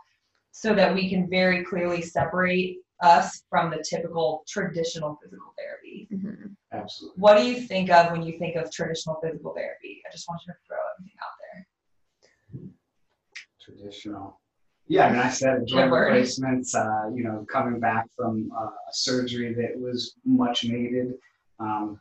so 0.51 0.75
that 0.75 0.93
we 0.93 1.09
can 1.09 1.29
very 1.31 1.65
clearly 1.65 2.03
separate 2.03 2.79
us 3.01 3.45
from 3.49 3.71
the 3.71 3.83
typical 3.89 4.43
traditional 4.49 5.19
physical 5.23 5.55
therapy. 5.57 6.09
Mhm. 6.13 6.55
absolutely. 6.73 7.21
What 7.21 7.39
do 7.39 7.47
you 7.47 7.61
think 7.61 7.91
of 7.91 8.11
when 8.13 8.23
you 8.23 8.39
think 8.39 8.57
of 8.57 8.71
traditional 8.73 9.21
physical 9.23 9.55
therapy? 9.55 10.03
I 10.07 10.11
just 10.13 10.29
want 10.29 10.41
you 10.47 10.53
to 10.53 10.59
throw 10.67 10.77
everything 10.99 11.17
out 11.23 11.35
there. 12.61 12.69
Traditional. 13.61 14.41
Yeah, 14.93 15.07
I 15.07 15.11
mean, 15.13 15.21
I 15.21 15.31
said 15.31 15.67
joint 15.67 15.91
word. 15.91 16.09
replacements. 16.13 16.75
Uh, 16.75 17.11
you 17.15 17.25
know, 17.25 17.47
coming 17.51 17.81
back 17.81 18.07
from 18.15 18.51
uh, 18.55 18.65
a 18.67 18.93
surgery 18.93 19.55
that 19.55 19.81
was 19.81 20.17
much 20.25 20.65
needed. 20.65 21.15
Um, 21.59 21.99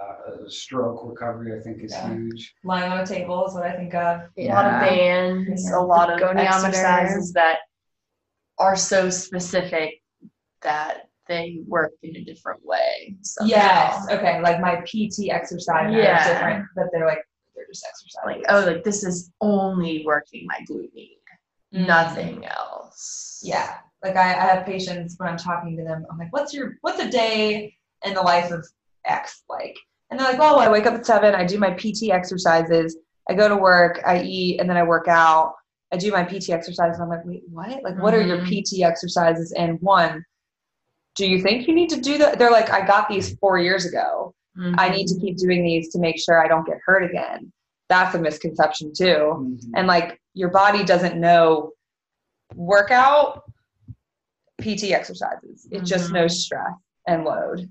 uh, 0.00 0.48
stroke 0.48 1.00
recovery, 1.04 1.58
I 1.58 1.62
think, 1.62 1.82
is 1.82 1.92
Yeah. 1.92 2.08
huge. 2.14 2.54
Lying 2.64 2.90
on 2.92 3.00
a 3.00 3.06
table 3.06 3.46
is 3.46 3.54
what 3.54 3.64
I 3.64 3.74
think 3.76 3.94
of. 3.94 4.20
A 4.36 4.48
lot 4.48 4.64
of 4.66 4.72
Yeah. 4.72 4.80
bands, 4.88 5.70
a 5.70 5.80
lot 5.80 6.10
of 6.12 6.20
Goniometer. 6.20 6.64
exercises 6.68 7.32
that 7.34 7.58
are 8.58 8.76
so 8.76 9.08
specific 9.10 10.02
that 10.62 11.08
they 11.26 11.60
work 11.66 11.92
in 12.02 12.16
a 12.16 12.24
different 12.24 12.64
way. 12.64 13.16
somehow. 13.22 13.48
Yes. 13.56 14.06
Okay. 14.10 14.40
Like 14.42 14.60
my 14.60 14.76
PT 14.84 15.30
exercise 15.30 15.92
Yeah. 15.94 16.32
different, 16.34 16.66
but 16.76 16.86
they're 16.92 17.06
like 17.06 17.22
they're 17.54 17.66
just 17.66 17.86
exercising. 17.86 18.42
Like, 18.42 18.46
oh, 18.52 18.64
like 18.72 18.84
this 18.84 19.04
is 19.04 19.30
only 19.40 20.02
working 20.06 20.46
my 20.46 20.58
glute 20.68 20.90
med, 20.94 21.08
nothing 21.72 22.42
mm. 22.42 22.50
else. 22.50 23.40
Yeah. 23.42 23.78
Like 24.02 24.16
I, 24.16 24.30
I 24.30 24.54
have 24.54 24.66
patients 24.66 25.14
when 25.18 25.28
I'm 25.28 25.36
talking 25.36 25.76
to 25.76 25.84
them, 25.84 26.06
I'm 26.10 26.18
like, 26.18 26.32
what's 26.32 26.54
your 26.54 26.78
what's 26.80 27.00
a 27.00 27.10
day 27.10 27.76
in 28.04 28.14
the 28.14 28.22
life 28.22 28.50
of 28.50 28.66
X 29.04 29.42
like? 29.48 29.76
And 30.10 30.18
they're 30.18 30.32
like, 30.32 30.40
oh, 30.40 30.58
I 30.58 30.70
wake 30.70 30.86
up 30.86 30.94
at 30.94 31.06
seven, 31.06 31.34
I 31.34 31.44
do 31.44 31.58
my 31.58 31.70
PT 31.70 32.10
exercises, 32.10 32.96
I 33.28 33.34
go 33.34 33.48
to 33.48 33.56
work, 33.56 34.00
I 34.04 34.22
eat, 34.22 34.60
and 34.60 34.68
then 34.68 34.76
I 34.76 34.82
work 34.82 35.06
out. 35.08 35.54
I 35.92 35.96
do 35.96 36.12
my 36.12 36.22
PT 36.22 36.50
exercises. 36.50 36.98
And 36.98 37.02
I'm 37.02 37.08
like, 37.08 37.24
wait, 37.24 37.42
what? 37.50 37.82
Like, 37.82 38.00
what 38.00 38.14
are 38.14 38.22
your 38.22 38.38
mm-hmm. 38.38 38.78
PT 38.78 38.84
exercises? 38.84 39.52
And 39.52 39.80
one, 39.80 40.24
do 41.16 41.28
you 41.28 41.42
think 41.42 41.66
you 41.66 41.74
need 41.74 41.90
to 41.90 42.00
do 42.00 42.16
that? 42.18 42.38
They're 42.38 42.50
like, 42.50 42.70
I 42.70 42.86
got 42.86 43.08
these 43.08 43.34
four 43.38 43.58
years 43.58 43.86
ago. 43.86 44.34
I 44.76 44.88
need 44.90 45.06
to 45.06 45.14
mm-hmm. 45.14 45.24
keep 45.24 45.36
doing 45.36 45.64
these 45.64 45.90
to 45.92 45.98
make 45.98 46.18
sure 46.18 46.44
I 46.44 46.48
don't 46.48 46.66
get 46.66 46.78
hurt 46.84 47.04
again. 47.04 47.52
That's 47.88 48.14
a 48.14 48.18
misconception 48.18 48.92
too. 48.92 49.04
Mhm. 49.04 49.60
And 49.74 49.86
like 49.86 50.19
your 50.34 50.50
body 50.50 50.84
doesn't 50.84 51.18
know 51.18 51.72
workout, 52.54 53.44
PT 54.60 54.92
exercises. 54.92 55.66
It 55.70 55.84
just 55.84 56.10
Mhm. 56.10 56.14
knows 56.14 56.44
stress 56.44 56.72
and 57.06 57.24
load. 57.24 57.70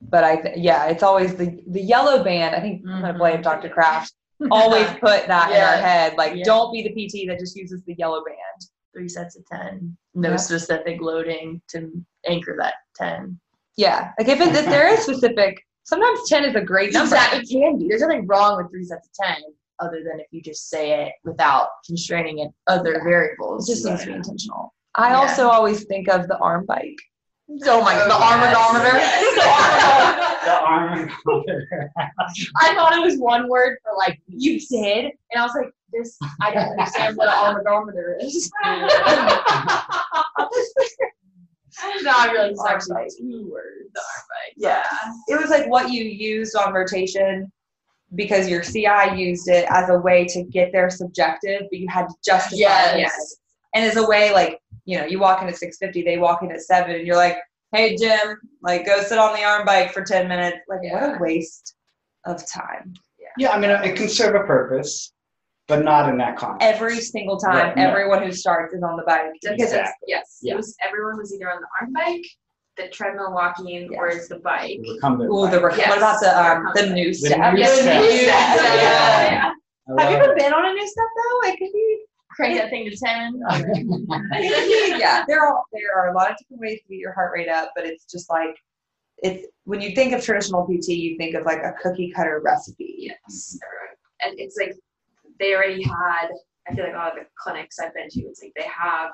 But 0.00 0.24
I, 0.24 0.36
th- 0.36 0.58
yeah, 0.58 0.86
it's 0.86 1.02
always 1.02 1.34
the 1.36 1.62
the 1.68 1.80
yellow 1.80 2.24
band. 2.24 2.56
I 2.56 2.60
think 2.60 2.82
I'm 2.88 3.00
gonna 3.02 3.18
blame 3.18 3.38
Mhm. 3.38 3.42
Dr. 3.44 3.68
Kraft. 3.68 4.14
Always 4.50 4.86
put 5.00 5.26
that 5.28 5.50
in 5.52 5.60
our 5.62 5.76
head. 5.76 6.16
Like, 6.16 6.34
Yeah. 6.36 6.44
don't 6.44 6.72
be 6.72 6.82
the 6.82 6.90
PT 6.90 7.26
that 7.28 7.38
just 7.38 7.56
uses 7.56 7.82
the 7.84 7.94
yellow 7.94 8.22
band. 8.24 8.38
three 8.94 9.08
sets 9.08 9.36
of 9.36 9.46
ten. 9.46 9.96
No 10.12 10.30
Yeah. 10.32 10.36
specific 10.36 11.00
loading 11.00 11.62
to 11.68 11.90
anchor 12.26 12.54
that 12.60 12.74
ten. 12.94 13.40
Yeah, 13.78 14.12
like 14.18 14.28
if, 14.28 14.38
it, 14.38 14.48
if 14.54 14.66
there 14.66 14.86
is 14.92 15.00
specific, 15.02 15.64
sometimes 15.84 16.28
ten 16.28 16.44
is 16.44 16.54
a 16.56 16.60
great 16.60 16.92
number. 16.92 17.14
Exactly, 17.14 17.38
it 17.40 17.48
can 17.48 17.78
be. 17.78 17.88
There's 17.88 18.02
nothing 18.02 18.26
wrong 18.26 18.58
with 18.58 18.70
three 18.70 18.84
sets 18.84 19.08
of 19.08 19.14
ten, 19.14 19.42
other 19.80 20.02
than 20.04 20.20
if 20.20 20.26
you 20.30 20.42
just 20.42 20.68
say 20.70 21.02
it 21.06 21.12
without 21.24 21.68
constraining 21.86 22.38
it 22.40 22.50
other 22.66 22.92
Yeah. 22.94 23.04
variables. 23.04 23.68
It 23.68 23.72
just 23.74 23.84
needs 23.86 24.00
to 24.02 24.06
be 24.08 24.12
intentional. 24.14 24.74
I 24.94 25.10
Yeah. 25.10 25.16
also 25.18 25.48
always 25.48 25.84
think 25.84 26.08
of 26.08 26.28
the 26.28 26.36
arm 26.38 26.66
bike. 26.66 26.98
Oh 27.66 27.82
my 27.82 27.94
god, 27.94 28.08
the 28.10 28.14
armodometer. 28.14 28.98
The 30.44 30.60
arm. 30.60 31.10
I 32.60 32.74
thought 32.74 32.92
it 32.96 33.02
was 33.02 33.18
one 33.18 33.48
word 33.48 33.78
for 33.82 33.92
like 33.96 34.20
you 34.26 34.58
did, 34.60 35.04
and 35.06 35.36
I 35.36 35.42
was 35.42 35.52
like, 35.54 35.70
this 35.92 36.16
I 36.40 36.52
don't 36.54 36.70
understand 36.70 37.16
what 37.16 37.28
an 37.28 37.34
armodometer 37.34 38.16
is. 38.22 38.50
no, 42.02 42.12
I 42.14 42.30
realized 42.32 42.52
it's 42.52 42.64
actually 42.66 43.08
two 43.18 43.50
words. 43.52 43.90
The 43.94 44.00
arm 44.00 44.24
bike. 44.30 44.54
Yeah. 44.56 44.84
It 45.28 45.40
was 45.40 45.50
like 45.50 45.66
what 45.68 45.90
you 45.90 46.04
used 46.04 46.56
on 46.56 46.72
rotation 46.72 47.50
because 48.14 48.48
your 48.48 48.62
CI 48.62 49.14
used 49.16 49.48
it 49.48 49.66
as 49.70 49.88
a 49.88 49.98
way 49.98 50.24
to 50.26 50.42
get 50.44 50.72
their 50.72 50.90
subjective, 50.90 51.62
but 51.70 51.78
you 51.78 51.88
had 51.88 52.08
to 52.08 52.14
justify 52.24 52.56
Yes. 52.56 52.94
it. 52.94 52.98
Yes. 53.00 53.36
And 53.74 53.84
as 53.86 53.96
a 53.96 54.06
way, 54.06 54.32
like, 54.32 54.58
you 54.84 54.98
know, 54.98 55.06
you 55.06 55.18
walk 55.18 55.40
in 55.42 55.48
at 55.48 55.56
650, 55.56 56.02
they 56.02 56.18
walk 56.18 56.42
in 56.42 56.50
at 56.52 56.60
7, 56.60 56.94
and 56.94 57.06
you're 57.06 57.16
like, 57.16 57.38
hey, 57.72 57.96
Jim, 57.96 58.36
like, 58.62 58.84
go 58.84 59.00
sit 59.02 59.18
on 59.18 59.34
the 59.34 59.42
arm 59.42 59.64
bike 59.64 59.92
for 59.92 60.02
10 60.02 60.28
minutes. 60.28 60.58
Like, 60.68 60.82
what 60.82 60.84
Yeah. 60.84 61.16
a 61.16 61.18
waste 61.22 61.74
of 62.26 62.46
time. 62.46 62.92
Yeah, 63.18 63.28
yeah, 63.38 63.50
I 63.52 63.58
mean, 63.58 63.70
it 63.70 63.96
can 63.96 64.08
serve 64.08 64.34
a 64.34 64.44
purpose, 64.46 65.12
but 65.68 65.82
not 65.82 66.08
in 66.10 66.18
that 66.18 66.36
context. 66.36 66.66
Every 66.74 67.00
single 67.00 67.38
time, 67.38 67.54
Right, 67.68 67.76
no. 67.76 67.88
everyone 67.88 68.22
who 68.22 68.32
starts 68.32 68.74
is 68.74 68.82
on 68.82 68.96
the 68.96 69.04
bike. 69.04 69.32
Because 69.40 69.54
Exactly. 69.58 70.06
Yes, 70.08 70.40
it 70.42 70.54
was 70.54 70.76
everyone 70.86 71.16
was 71.16 71.32
either 71.34 71.50
on 71.50 71.62
the 71.62 71.66
arm 71.80 71.92
bike, 71.94 72.26
the 72.76 72.88
treadmill 72.88 73.32
walking, 73.32 73.94
or 73.96 74.08
Yes. 74.08 74.16
it's 74.18 74.28
the 74.28 74.38
bike. 74.38 74.80
The 74.82 74.94
recumbent 74.94 75.30
ooh, 75.30 75.50
the, 75.50 75.60
bike. 75.60 75.76
rec- 75.78 75.88
what 75.88 75.98
about 75.98 76.20
the, 76.20 76.30
um, 76.42 76.68
the 76.74 76.82
Yes. 76.86 76.90
new 77.22 77.28
The 77.28 77.36
new 77.52 77.58
Yes, 77.58 77.80
step. 77.80 78.02
the 78.02 78.08
new 78.08 78.14
Yeah. 78.14 78.54
step. 78.54 78.74
Yeah. 78.74 79.52
I 79.98 80.02
Have 80.02 80.10
you 80.12 80.16
love 80.18 80.24
ever 80.28 80.34
been 80.36 80.52
on 80.54 80.64
a 80.64 80.68
NuStep 80.68 81.08
though? 81.16 81.48
It 81.50 81.58
could 81.58 81.72
be 81.72 82.04
Crank 82.30 82.56
that 82.58 82.70
thing 82.70 82.88
to 82.88 82.96
ten. 82.96 83.42
yeah, 84.98 85.22
there 85.28 85.40
are 85.46 85.62
there 85.72 85.94
are 85.94 86.08
a 86.08 86.14
lot 86.14 86.30
of 86.30 86.36
different 86.38 86.60
ways 86.62 86.80
to 86.82 86.88
get 86.88 86.96
your 86.98 87.12
heart 87.12 87.32
rate 87.34 87.48
up, 87.48 87.72
but 87.76 87.84
it's 87.84 88.04
just 88.06 88.30
like 88.30 88.56
it's 89.18 89.46
when 89.64 89.80
you 89.82 89.94
think 89.94 90.14
of 90.14 90.24
traditional 90.24 90.66
PT, 90.66 90.88
you 90.94 91.16
think 91.18 91.34
of 91.34 91.44
like 91.44 91.58
a 91.62 91.72
cookie 91.82 92.10
cutter 92.10 92.40
recipe. 92.42 92.94
Yes. 92.98 93.58
And 94.20 94.38
it's 94.38 94.56
like 94.56 94.74
they 95.38 95.54
already 95.54 95.82
had. 95.82 96.28
I 96.68 96.74
feel 96.74 96.84
like 96.84 96.94
a 96.94 96.96
lot 96.96 97.18
of 97.18 97.24
the 97.24 97.30
clinics 97.38 97.78
I've 97.80 97.92
been 97.92 98.08
to, 98.08 98.20
it's 98.22 98.40
like 98.42 98.52
they 98.56 98.62
have 98.62 99.10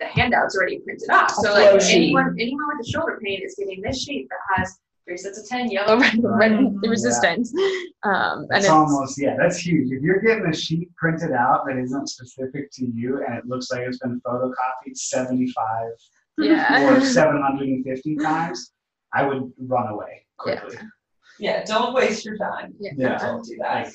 the 0.00 0.06
handouts 0.06 0.56
already 0.56 0.78
printed 0.80 1.10
off. 1.10 1.30
So 1.32 1.52
like 1.52 1.82
anyone 1.82 2.36
anyone 2.38 2.68
with 2.76 2.86
a 2.86 2.90
shoulder 2.90 3.18
pain 3.22 3.40
is 3.44 3.54
getting 3.58 3.82
this 3.82 4.02
sheet 4.02 4.28
that 4.30 4.38
has 4.56 4.78
three 5.06 5.16
sets 5.16 5.38
of 5.40 5.48
ten 5.48 5.70
yellow. 5.70 5.96
Red, 5.98 6.52
Mhm. 6.52 6.80
the 6.82 6.88
resistance. 6.88 7.52
Um, 8.04 8.40
and 8.40 8.48
That's 8.48 8.64
it's, 8.66 8.70
almost 8.72 9.20
yeah, 9.20 9.36
that's 9.38 9.58
huge. 9.58 9.90
If 9.90 10.02
you're 10.02 10.20
getting 10.20 10.46
a 10.46 10.54
sheet 10.54 10.94
printed 10.96 11.32
out 11.32 11.66
that 11.66 11.76
isn't 11.78 12.08
specific 12.08 12.70
to 12.72 12.86
you 12.86 13.24
and 13.24 13.36
it 13.38 13.46
looks 13.46 13.70
like 13.72 13.80
it's 13.80 13.98
been 13.98 14.20
photocopied 14.20 14.94
75 14.96 15.90
yeah. 16.38 16.92
or 16.96 17.00
750 17.04 18.16
times, 18.16 18.72
I 19.12 19.26
would 19.26 19.50
run 19.58 19.88
away 19.88 20.26
quickly. 20.36 20.76
Yeah, 21.40 21.64
don't 21.64 21.94
waste 21.94 22.24
your 22.24 22.36
time. 22.36 22.74
Yeah. 22.78 22.92
Yeah. 22.96 23.18
Don't 23.18 23.44
do 23.44 23.56
Like, 23.60 23.92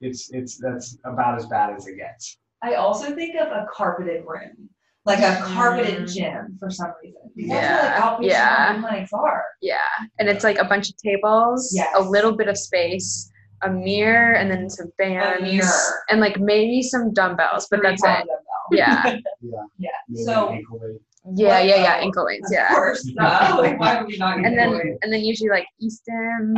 it's 0.00 0.30
it's 0.32 0.58
that's 0.58 0.98
about 1.04 1.36
as 1.38 1.46
bad 1.46 1.74
as 1.76 1.86
it 1.86 1.96
gets. 1.96 2.38
I 2.62 2.74
also 2.74 3.14
think 3.14 3.36
of 3.36 3.48
a 3.48 3.66
carpeted 3.72 4.24
room, 4.26 4.68
like 5.06 5.18
a 5.20 5.36
carpeted 5.42 6.04
Mm. 6.04 6.14
gym 6.14 6.56
for 6.58 6.70
some 6.70 6.92
reason. 7.02 7.20
Because 7.36 7.50
Yeah, 7.52 8.16
like 8.18 8.26
yeah. 8.30 8.80
clinics 8.80 9.12
are. 9.12 9.44
Yeah, 9.60 9.78
and 10.18 10.28
it's 10.28 10.44
like 10.44 10.58
a 10.58 10.64
bunch 10.64 10.88
of 10.90 10.96
tables, 10.96 11.72
Yes. 11.74 11.88
a 11.96 12.02
little 12.02 12.32
bit 12.36 12.48
of 12.48 12.56
space, 12.56 13.30
a 13.62 13.70
mirror, 13.70 14.32
and 14.34 14.50
then 14.50 14.70
some 14.70 14.90
bands, 14.98 15.42
mirror. 15.42 16.04
and 16.08 16.20
like 16.20 16.38
maybe 16.38 16.82
some 16.82 17.12
dumbbells, 17.12 17.66
but 17.70 17.80
Three 17.80 17.90
that's 17.90 18.02
it. 18.02 18.06
dumbbell. 18.06 18.38
Yeah, 18.72 19.02
Yeah. 19.42 19.62
Yeah. 19.78 19.90
Maybe 20.08 20.24
So 20.24 20.48
an 20.48 20.54
ankle 20.56 20.78
weight. 20.80 21.00
yeah, 21.34 21.60
yeah, 21.60 21.76
yeah. 21.76 21.94
Ankle 21.96 22.24
weights, 22.24 22.50
Of 22.50 22.54
yeah. 22.54 22.68
course. 22.70 23.04
No, 23.14 23.58
like 23.60 23.78
why 23.78 23.98
would 24.00 24.06
we 24.10 24.16
not 24.16 24.36
get 24.38 24.46
And 24.46 24.58
then 24.58 24.68
away? 24.74 24.98
and 25.02 25.12
then 25.12 25.20
usually 25.20 25.50
like 25.50 25.66
e-stim, 25.80 26.56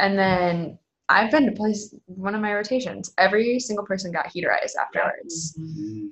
and 0.00 0.18
then 0.18 0.78
I've 1.08 1.30
been 1.30 1.46
to 1.46 1.52
place 1.52 1.94
one 2.06 2.34
of 2.34 2.40
my 2.40 2.52
rotations. 2.54 3.12
Every 3.18 3.58
single 3.60 3.86
person 3.86 4.10
got 4.12 4.26
heaterized 4.26 4.74
afterwards. 4.80 5.54
Mm. 5.58 6.10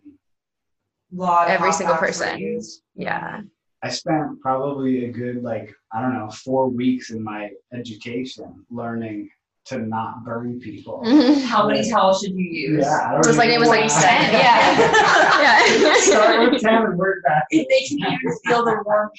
Lot 1.16 1.48
Every 1.48 1.72
single 1.72 1.96
person. 1.96 2.61
Yeah, 2.94 3.40
I 3.83 3.88
spent 3.88 4.40
probably 4.40 5.07
a 5.07 5.12
good 5.12 5.42
like 5.42 5.74
I 5.92 6.00
don't 6.02 6.14
know 6.14 6.31
four 6.31 6.68
weeks 6.68 7.11
in 7.11 7.22
my 7.22 7.50
education 7.72 8.64
learning 8.70 9.31
to 9.66 9.79
not 9.79 10.24
burn 10.24 10.61
people. 10.61 11.02
Mm-hmm. 11.05 11.40
How 11.44 11.66
many 11.66 11.88
towels 11.90 12.20
should 12.20 12.33
you 12.35 12.44
use? 12.44 12.85
Yeah, 12.85 13.00
I 13.09 13.12
don't 13.12 13.26
It 13.26 13.37
like- 13.37 13.50
it 13.50 13.59
was 13.59 13.68
like 13.68 13.88
know. 13.88 14.00
10, 14.00 14.33
yeah. 14.33 15.94
Start 15.96 16.52
with 16.52 16.62
ten 16.62 16.83
and 16.85 16.96
work 16.96 17.22
back. 17.24 17.44
It 17.50 17.66
makes 17.68 17.90
you 17.90 18.38
feel 18.44 18.64
the 18.64 18.81
warmth 18.85 19.12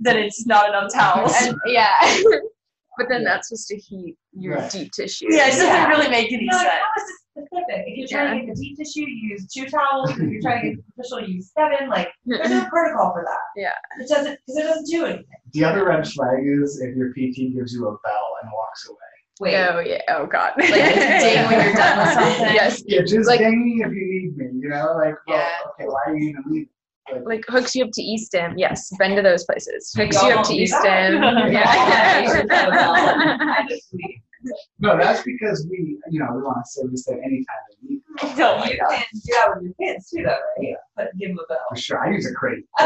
that 0.00 0.16
it's 0.16 0.44
not 0.46 0.68
enough 0.68 0.92
towels. 0.92 1.32
and, 1.40 1.56
yeah. 1.66 1.92
but 2.98 3.08
then 3.08 3.24
that's 3.24 3.48
just 3.48 3.68
to 3.68 3.76
heat 3.76 4.16
your 4.36 4.56
Right. 4.56 4.70
deep 4.70 4.92
tissue. 4.92 5.26
yeah, 5.30 5.46
it 5.48 5.52
doesn't 5.52 5.66
Yeah. 5.66 5.88
really 5.88 6.08
make 6.08 6.32
any 6.32 6.44
You 6.44 6.50
know, 6.50 6.58
sense. 6.58 6.68
how 6.70 7.02
is 7.02 7.06
this 7.06 7.18
specific? 7.30 7.84
If 7.86 7.96
you're 7.98 8.08
trying 8.08 8.40
to 8.40 8.46
get 8.46 8.54
the 8.54 8.60
deep 8.60 8.76
tissue, 8.78 9.00
you 9.00 9.28
use 9.30 9.46
two 9.52 9.66
towels. 9.66 10.10
If 10.10 10.18
you're 10.18 10.40
trying 10.42 10.62
to 10.62 10.68
get 10.70 10.78
superficial, 10.84 11.20
you 11.28 11.34
use 11.36 11.50
seven. 11.56 11.88
Like, 11.88 12.08
there's 12.26 12.50
no 12.50 12.64
protocol 12.70 13.12
for 13.12 13.24
that. 13.26 13.40
Yeah. 13.60 13.72
It 14.00 14.08
doesn't, 14.08 14.38
because 14.46 14.56
it 14.56 14.62
doesn't 14.64 14.86
do 14.86 15.04
anything. 15.06 15.24
The 15.52 15.64
other 15.64 15.84
red 15.86 16.06
flag 16.08 16.38
is 16.44 16.80
if 16.80 16.94
your 16.96 17.12
PT 17.12 17.52
gives 17.54 17.72
you 17.72 17.86
a 17.88 17.96
bell 18.04 18.36
and 18.42 18.50
walks 18.52 18.88
away. 18.88 18.96
Wait. 19.40 19.56
Oh 19.56 19.80
yeah. 19.80 20.00
Oh 20.10 20.26
god. 20.26 20.52
Like, 20.56 20.68
ding 20.72 21.44
when 21.46 21.64
you're 21.64 21.74
done 21.74 21.98
with 21.98 22.08
something. 22.14 22.54
Yes. 22.54 22.82
Yeah, 22.86 23.02
just 23.02 23.26
Like- 23.28 23.40
ding 23.40 23.80
if 23.84 23.92
you 23.92 24.06
need 24.06 24.36
me. 24.36 24.46
You 24.60 24.68
know, 24.68 24.94
like 24.96 25.14
well, 25.26 25.38
Yeah. 25.38 25.48
okay, 25.70 25.86
why 25.88 26.02
are 26.06 26.14
you 26.16 26.28
even 26.30 26.42
leaving? 26.46 26.68
Like, 27.12 27.22
Like 27.26 27.44
hooks 27.48 27.74
you 27.74 27.84
up 27.84 27.90
to 27.92 28.00
e-stim. 28.02 28.54
Yes. 28.56 28.90
Been 28.98 29.14
to 29.16 29.22
those 29.22 29.44
places. 29.44 29.92
Hooks 29.96 30.16
Y'all 30.22 30.38
up 30.38 30.44
to 30.46 30.52
do 30.54 30.66
that? 30.68 30.72
e-stim. 31.12 31.22
Yeah. 31.52 33.66
I 34.44 34.48
just 34.48 34.68
leave. 34.80 34.90
no, 34.90 34.98
that's 34.98 35.22
because 35.22 35.66
we, 35.70 35.98
you 36.10 36.20
know, 36.20 36.28
we 36.34 36.42
want 36.42 36.64
to 36.64 36.70
service 36.70 37.04
them 37.06 37.18
anytime 37.24 37.56
they 37.70 37.88
need. 37.88 37.96
it. 37.96 38.02
Oh 38.40 38.58
my 38.58 38.70
you 38.70 38.78
God. 38.78 38.90
can 38.90 39.04
do 39.12 39.20
that 39.32 39.48
with 39.54 39.64
your 39.64 39.74
kids 39.80 40.10
too, 40.10 40.22
though, 40.22 40.30
right? 40.30 40.40
Yeah. 40.60 40.74
But 40.96 41.16
give 41.18 41.30
them 41.30 41.38
a 41.38 41.46
bell. 41.48 41.58
For 41.70 41.76
sure, 41.76 42.06
I 42.06 42.12
use 42.12 42.26
a 42.30 42.34
crate. 42.34 42.64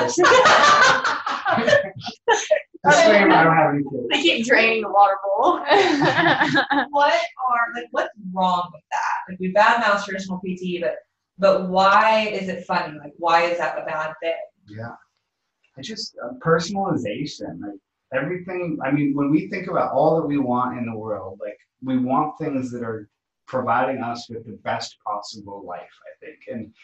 Disclaimer: 2.85 3.35
I 3.35 3.45
don't 3.45 3.57
have 3.57 3.75
any 3.75 3.83
kids. 3.83 4.07
They 4.11 4.23
keep 4.23 4.47
draining 4.47 4.83
the 4.83 4.91
water 4.91 5.17
bowl. 5.25 5.59
what 6.91 7.13
are 7.15 7.73
like 7.75 7.89
what's 7.91 8.11
wrong 8.33 8.71
with 8.73 8.83
that? 8.91 9.29
Like 9.29 9.41
we 9.41 9.53
badmouth 9.53 10.05
traditional 10.05 10.39
PT, 10.39 10.81
but 10.81 10.97
but 11.39 11.69
why 11.69 12.29
is 12.29 12.49
it 12.49 12.65
funny? 12.65 12.97
Like 12.99 13.13
why 13.19 13.43
is 13.45 13.59
that 13.59 13.79
a 13.79 13.85
bad 13.85 14.15
thing? 14.23 14.35
Yeah. 14.69 14.95
it's 15.77 15.89
just 15.89 16.17
uh, 16.23 16.35
personalization, 16.41 17.61
like 17.61 17.79
everything. 18.13 18.79
I 18.85 18.91
mean, 18.91 19.15
when 19.15 19.31
we 19.31 19.49
think 19.49 19.69
about 19.69 19.93
all 19.93 20.17
that 20.21 20.27
we 20.27 20.39
want 20.39 20.79
in 20.79 20.87
the 20.87 20.97
world, 20.97 21.39
like 21.41 21.59
we 21.83 21.99
want 21.99 22.39
things 22.39 22.71
that 22.73 22.83
are 22.83 23.09
providing 23.47 24.03
us 24.03 24.29
with 24.29 24.45
the 24.45 24.59
best 24.65 24.97
possible 25.07 25.65
life. 25.67 25.81
I 25.81 26.25
think, 26.25 26.39
and 26.51 26.75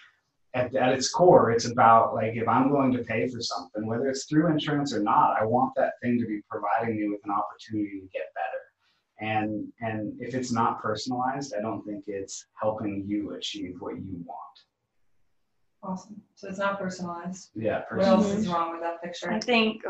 at, 0.55 0.75
at 0.75 0.93
its 0.95 1.11
core, 1.11 1.51
it's 1.51 1.67
about 1.67 2.15
like 2.15 2.35
if 2.37 2.47
I'm 2.49 2.71
going 2.71 2.93
to 2.93 3.03
pay 3.05 3.29
for 3.29 3.41
something, 3.41 3.87
whether 3.87 4.09
it's 4.09 4.25
through 4.25 4.51
insurance 4.51 4.95
or 4.95 5.03
not, 5.03 5.37
I 5.41 5.45
want 5.45 5.75
that 5.77 5.95
thing 6.03 6.19
to 6.21 6.27
be 6.27 6.41
providing 6.51 6.97
me 6.99 7.09
with 7.09 7.21
an 7.25 7.33
opportunity 7.33 8.01
to 8.01 8.07
get 8.13 8.33
better. 8.35 8.61
And 9.21 9.69
and 9.81 10.13
if 10.21 10.35
it's 10.35 10.53
not 10.53 10.81
personalized, 10.83 11.55
I 11.57 11.61
don't 11.61 11.85
think 11.85 12.05
it's 12.07 12.47
helping 12.61 13.05
you 13.07 13.35
achieve 13.35 13.77
what 13.81 13.97
you 13.97 14.23
want. 14.25 14.39
Awesome. 15.83 16.21
So 16.35 16.49
it's 16.49 16.59
not 16.59 16.79
personalized. 16.79 17.51
Yeah, 17.55 17.83
What 17.91 18.07
else 18.07 18.25
personalized. 18.25 18.39
is 18.41 18.49
wrong 18.49 18.73
with 18.73 18.81
that 18.81 19.03
picture? 19.03 19.31
I 19.31 19.39
think. 19.39 19.83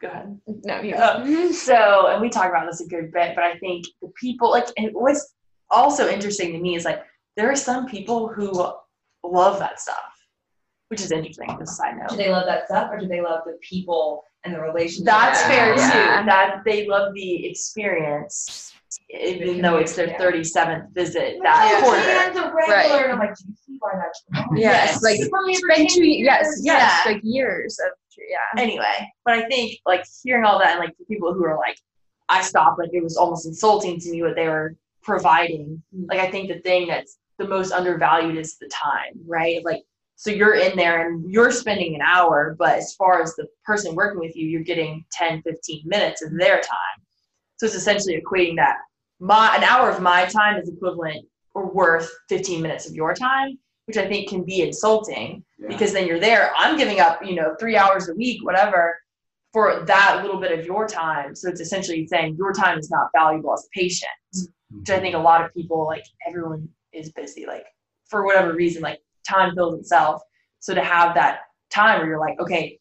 Go 0.00 0.08
ahead. 0.08 0.40
No, 0.64 0.80
you. 0.80 0.94
Uh, 0.94 1.52
so, 1.52 2.06
and 2.08 2.20
we 2.20 2.28
talk 2.28 2.48
about 2.48 2.66
this 2.70 2.80
a 2.80 2.86
good 2.86 3.12
bit, 3.12 3.34
but 3.34 3.42
I 3.44 3.58
think 3.58 3.86
the 4.00 4.08
people 4.20 4.50
like 4.50 4.66
and 4.76 4.90
what's 4.92 5.34
also 5.70 6.08
interesting 6.08 6.52
to 6.52 6.58
me 6.60 6.76
is 6.76 6.84
like 6.84 7.02
there 7.36 7.50
are 7.50 7.56
some 7.56 7.86
people 7.86 8.28
who 8.28 8.52
love 9.24 9.58
that 9.58 9.80
stuff, 9.80 9.96
which 10.88 11.00
is 11.00 11.10
interesting. 11.10 11.50
As 11.60 11.76
side 11.76 11.96
side 11.98 12.08
Do 12.10 12.16
they 12.16 12.30
love 12.30 12.46
that 12.46 12.66
stuff, 12.66 12.90
or 12.92 12.98
do 13.00 13.08
they 13.08 13.20
love 13.20 13.40
the 13.44 13.58
people 13.60 14.22
and 14.44 14.54
the 14.54 14.60
relationship? 14.60 15.06
that's 15.06 15.42
fair 15.42 15.74
Yeah. 15.76 16.20
too. 16.20 16.26
That 16.26 16.62
they 16.64 16.86
love 16.86 17.12
the 17.14 17.46
experience, 17.46 18.72
even 19.10 19.62
though 19.62 19.76
it's 19.78 19.94
their 19.96 20.08
Yeah. 20.08 20.18
thirty 20.18 20.44
seventh 20.44 20.92
visit 20.94 21.34
Yeah. 21.36 21.42
that 21.42 21.80
quarter. 21.82 22.00
And 22.00 22.36
the 22.36 22.54
regular, 22.54 23.04
and 23.04 23.12
I'm 23.12 23.18
like, 23.18 23.36
do 23.36 23.44
you 23.48 23.54
see 23.54 23.76
why 23.78 23.92
that's 23.96 24.22
wrong? 24.34 24.56
Yes, 24.56 25.02
like 25.02 25.18
It's 25.18 25.30
only 25.34 25.56
been 25.68 25.86
two 25.88 26.06
years. 26.06 26.26
yes, 26.26 26.60
Yeah. 26.62 27.12
like 27.12 27.20
years 27.22 27.78
of 27.78 27.92
yeah. 28.28 28.60
anyway, 28.60 29.08
but 29.24 29.34
I 29.34 29.48
think 29.48 29.78
like 29.86 30.04
hearing 30.24 30.44
all 30.44 30.58
that 30.58 30.72
and 30.72 30.80
like 30.80 30.96
the 30.98 31.04
people 31.04 31.32
who 31.32 31.44
are 31.44 31.56
like, 31.56 31.78
I 32.28 32.42
stopped, 32.42 32.78
like 32.78 32.90
it 32.92 33.02
was 33.02 33.16
almost 33.16 33.46
insulting 33.46 33.98
to 34.00 34.10
me 34.10 34.22
what 34.22 34.34
they 34.34 34.48
were 34.48 34.74
providing. 35.02 35.82
Mm-hmm. 35.94 36.06
Like 36.10 36.18
I 36.20 36.30
think 36.30 36.48
the 36.48 36.58
thing 36.60 36.88
that's 36.88 37.18
the 37.38 37.46
most 37.46 37.72
undervalued 37.72 38.36
is 38.36 38.58
the 38.58 38.68
time, 38.68 39.14
right? 39.26 39.64
Like 39.64 39.82
so 40.16 40.30
you're 40.30 40.56
in 40.56 40.76
there 40.76 41.06
and 41.08 41.30
you're 41.30 41.52
spending 41.52 41.94
an 41.94 42.00
hour, 42.02 42.56
but 42.58 42.76
as 42.76 42.92
far 42.94 43.22
as 43.22 43.36
the 43.36 43.46
person 43.64 43.94
working 43.94 44.18
with 44.18 44.34
you, 44.34 44.48
you're 44.48 44.64
getting 44.64 45.04
10, 45.12 45.42
15 45.42 45.82
minutes 45.86 46.22
of 46.22 46.36
their 46.36 46.56
time. 46.56 46.98
So 47.58 47.66
it's 47.66 47.76
essentially 47.76 48.20
equating 48.20 48.56
that 48.56 48.78
my 49.20 49.54
an 49.56 49.64
hour 49.64 49.90
of 49.90 50.00
my 50.00 50.26
time 50.26 50.58
is 50.58 50.68
equivalent 50.68 51.26
or 51.54 51.70
worth 51.72 52.10
15 52.28 52.62
minutes 52.62 52.88
of 52.88 52.94
your 52.94 53.14
time, 53.14 53.58
which 53.86 53.96
I 53.96 54.06
think 54.06 54.28
can 54.28 54.44
be 54.44 54.62
insulting 54.62 55.44
Yeah. 55.58 55.68
because 55.68 55.92
then 55.92 56.06
you're 56.06 56.20
there. 56.20 56.52
I'm 56.56 56.76
giving 56.76 57.00
up, 57.00 57.24
you 57.24 57.34
know, 57.34 57.56
three 57.58 57.76
hours 57.76 58.08
a 58.08 58.14
week, 58.14 58.44
whatever, 58.44 58.98
for 59.52 59.84
that 59.86 60.20
little 60.22 60.40
bit 60.40 60.56
of 60.56 60.66
your 60.66 60.86
time. 60.86 61.34
So 61.34 61.48
it's 61.48 61.60
essentially 61.60 62.06
saying 62.06 62.36
your 62.36 62.52
time 62.52 62.78
is 62.78 62.90
not 62.90 63.08
valuable 63.16 63.52
as 63.54 63.64
a 63.64 63.78
patient, 63.78 64.10
mm-hmm. 64.36 64.78
which 64.80 64.90
I 64.90 65.00
think 65.00 65.14
a 65.14 65.18
lot 65.18 65.44
of 65.44 65.52
people, 65.54 65.86
like 65.86 66.04
everyone 66.26 66.68
is 66.92 67.10
busy, 67.12 67.46
like 67.46 67.64
for 68.08 68.24
whatever 68.24 68.54
reason, 68.54 68.82
like 68.82 69.00
time 69.28 69.54
fills 69.54 69.78
itself. 69.80 70.22
So 70.60 70.74
to 70.74 70.82
have 70.82 71.14
that 71.14 71.40
time 71.70 71.98
where 71.98 72.08
you're 72.08 72.20
like, 72.20 72.38
okay, 72.40 72.78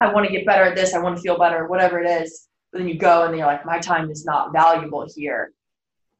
I 0.00 0.12
want 0.12 0.26
to 0.26 0.32
get 0.32 0.46
better 0.46 0.64
at 0.64 0.76
this, 0.76 0.94
I 0.94 0.98
want 0.98 1.16
to 1.16 1.22
feel 1.22 1.38
better, 1.38 1.66
whatever 1.66 2.00
it 2.00 2.08
is, 2.08 2.48
but 2.72 2.78
then 2.78 2.88
you 2.88 2.98
go 2.98 3.22
and 3.22 3.32
then 3.32 3.38
you're 3.38 3.46
like, 3.46 3.64
my 3.64 3.78
time 3.78 4.10
is 4.10 4.24
not 4.24 4.52
valuable 4.52 5.06
here. 5.14 5.52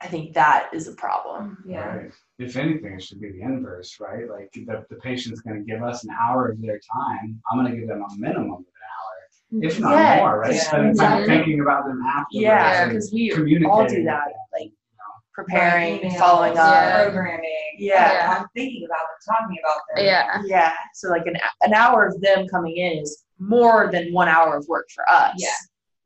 I 0.04 0.08
think 0.08 0.34
that 0.34 0.68
is 0.74 0.86
a 0.86 0.92
problem. 0.92 1.56
Mm-hmm. 1.60 1.70
Yeah. 1.70 1.96
Right. 1.96 2.12
If 2.38 2.56
anything, 2.56 2.92
it 2.94 3.02
should 3.02 3.20
be 3.20 3.32
the 3.32 3.40
inverse, 3.42 3.96
right? 4.00 4.28
Like 4.28 4.50
the, 4.52 4.84
the 4.90 4.96
patient's 4.96 5.40
going 5.40 5.56
to 5.58 5.64
give 5.64 5.82
us 5.82 6.04
an 6.04 6.10
hour 6.20 6.48
of 6.50 6.60
their 6.60 6.78
time. 6.78 7.40
I'm 7.50 7.58
going 7.58 7.72
to 7.72 7.78
give 7.78 7.88
them 7.88 8.02
a 8.02 8.16
minimum 8.18 8.50
of 8.52 8.58
an 8.58 8.64
hour, 8.92 9.62
if 9.62 9.80
not 9.80 9.92
Yeah. 9.92 10.16
more, 10.18 10.40
right? 10.40 10.54
Yeah. 10.54 10.60
Spending 10.62 10.94
time 10.96 11.20
Exactly. 11.20 11.26
thinking 11.36 11.60
about 11.60 11.84
them 11.86 12.02
afterwards. 12.02 12.28
Yeah, 12.32 12.86
because 12.88 13.10
we 13.12 13.64
all 13.64 13.86
do 13.86 14.04
that, 14.04 14.24
like 14.52 14.64
you 14.64 14.70
know. 14.98 15.14
preparing, 15.32 16.00
Emails, 16.00 16.18
following 16.18 16.52
up. 16.58 16.74
Yeah. 16.74 17.04
programming. 17.04 17.50
Yeah. 17.78 18.26
Oh, 18.36 18.40
I'm 18.40 18.46
thinking 18.54 18.84
about 18.86 18.98
them, 18.98 19.36
talking 19.36 19.56
about 19.64 19.80
them. 19.96 20.04
Yeah. 20.04 20.42
Yeah. 20.44 20.72
So 20.92 21.08
like 21.08 21.26
an 21.26 21.36
an 21.62 21.72
hour 21.72 22.06
of 22.06 22.20
them 22.20 22.46
coming 22.48 22.76
in 22.76 22.98
is 22.98 23.24
more 23.38 23.88
than 23.90 24.12
one 24.12 24.28
hour 24.28 24.56
of 24.58 24.66
work 24.68 24.86
for 24.94 25.04
us. 25.10 25.32
Yeah. 25.38 25.48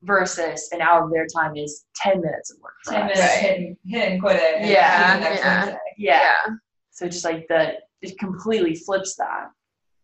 Versus 0.03 0.69
an 0.71 0.81
hour 0.81 1.05
of 1.05 1.11
their 1.11 1.27
time 1.27 1.57
is 1.57 1.85
ten 1.97 2.21
minutes 2.21 2.53
of 2.53 2.59
work 2.63 2.75
Ten 2.87 3.07
minutes, 3.07 3.21
hit, 3.35 3.59
and- 3.61 3.77
hit 3.85 4.13
and 4.13 4.21
quit 4.23 4.37
it. 4.37 4.61
and 4.61 4.71
Yeah, 4.71 5.13
see 5.13 5.19
you 5.19 5.25
next 5.25 5.41
yeah. 5.45 5.65
Yeah. 5.97 6.21
Yeah. 6.47 6.55
So 6.93 7.09
just 7.09 7.25
like 7.25 7.47
the 7.49 7.75
it 8.01 8.17
completely 8.19 8.77
flips 8.77 9.17
that. 9.17 9.49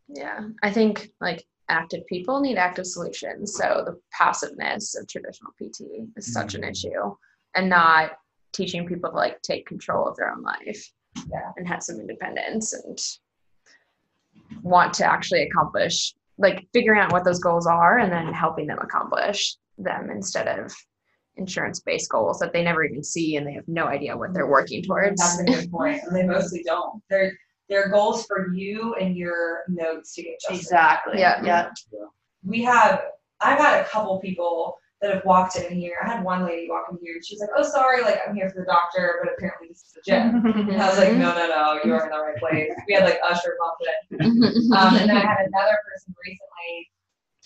Yeah. 0.09 0.49
I 0.65 0.73
think 0.73 1.11
like 1.21 1.45
active 1.69 2.05
people 2.09 2.41
need 2.41 2.57
active 2.59 2.87
solutions. 2.87 3.55
So 3.57 3.85
the 3.87 4.01
passiveness 4.13 4.97
of 4.97 5.07
traditional 5.07 5.53
PT 5.63 6.09
is 6.17 6.33
such 6.33 6.55
an 6.57 6.63
Mhm. 6.63 6.71
issue 6.73 7.15
and 7.55 7.69
not 7.69 8.19
teaching 8.53 8.87
people 8.89 9.11
to 9.11 9.17
like 9.17 9.41
take 9.43 9.65
control 9.67 10.09
of 10.09 10.17
their 10.17 10.31
own 10.33 10.43
life. 10.43 10.93
Yeah. 11.31 11.53
And 11.57 11.69
have 11.69 11.85
some 11.85 12.01
independence 12.01 12.73
and 12.73 12.99
want 14.63 14.93
to 14.95 15.05
actually 15.05 15.45
accomplish 15.45 16.15
like 16.37 16.67
figuring 16.73 16.99
out 17.01 17.13
what 17.13 17.25
those 17.25 17.39
goals 17.39 17.67
are 17.69 17.99
and 17.99 18.11
then 18.13 18.33
helping 18.33 18.67
them 18.67 18.79
accomplish 18.81 19.57
them 19.79 20.11
instead 20.11 20.47
of 20.49 20.75
insurance 21.37 21.81
based 21.81 22.11
goals 22.11 22.39
that 22.39 22.53
they 22.53 22.63
never 22.63 22.85
even 22.85 23.03
see 23.03 23.37
and 23.37 23.47
they 23.47 23.53
have 23.55 23.67
no 23.67 23.87
idea 23.87 24.17
what 24.17 24.33
they're 24.33 24.47
working 24.47 24.83
towards. 24.83 25.21
That's 25.21 25.41
a 25.41 25.45
good 25.45 25.71
point. 25.71 26.01
And 26.05 26.15
they 26.15 26.23
mostly 26.23 26.63
don't. 26.65 27.03
They're 27.11 27.33
they're 27.69 27.89
goals 27.89 28.27
for 28.27 28.53
you 28.53 28.95
and 29.01 29.17
your 29.17 29.65
notes 29.69 30.15
to 30.15 30.23
get 30.23 30.35
justified. 30.41 30.59
Exactly. 30.61 31.19
Yeah. 31.19 31.43
Yeah. 31.45 31.71
we 32.45 32.63
have 32.63 33.03
I've 33.41 33.59
had 33.59 33.81
a 33.81 33.85
couple 33.89 34.19
people 34.21 34.77
that 35.01 35.13
have 35.13 35.25
walked 35.25 35.57
in 35.57 35.73
here. 35.73 35.97
I 36.03 36.09
had 36.09 36.25
one 36.25 36.47
lady 36.47 36.69
walk 36.71 36.87
in 36.91 36.99
here 37.03 37.15
and 37.15 37.25
she's 37.25 37.41
like, 37.41 37.51
Oh 37.57 37.63
sorry, 37.63 38.03
like 38.03 38.21
I'm 38.27 38.35
here 38.35 38.49
for 38.49 38.61
the 38.61 38.67
doctor, 38.67 39.21
but 39.23 39.33
apparently 39.37 39.69
this 39.69 39.79
is 39.79 39.93
the 39.93 40.03
gym. 40.07 40.69
And 40.71 40.81
I 40.81 40.89
was 40.89 40.99
like, 40.99 41.13
No, 41.13 41.35
no, 41.35 41.49
no, 41.49 41.81
you're 41.85 42.05
in 42.05 42.11
the 42.11 42.19
right 42.19 42.37
place. 42.37 42.71
We 42.87 42.95
had 42.95 43.05
like 43.05 43.19
usher 43.25 43.57
confident. 43.61 44.73
Um, 44.77 44.97
and 44.97 45.11
then 45.11 45.17
I 45.17 45.21
had 45.21 45.47
another 45.47 45.79
person 45.91 46.15
recently 46.25 46.91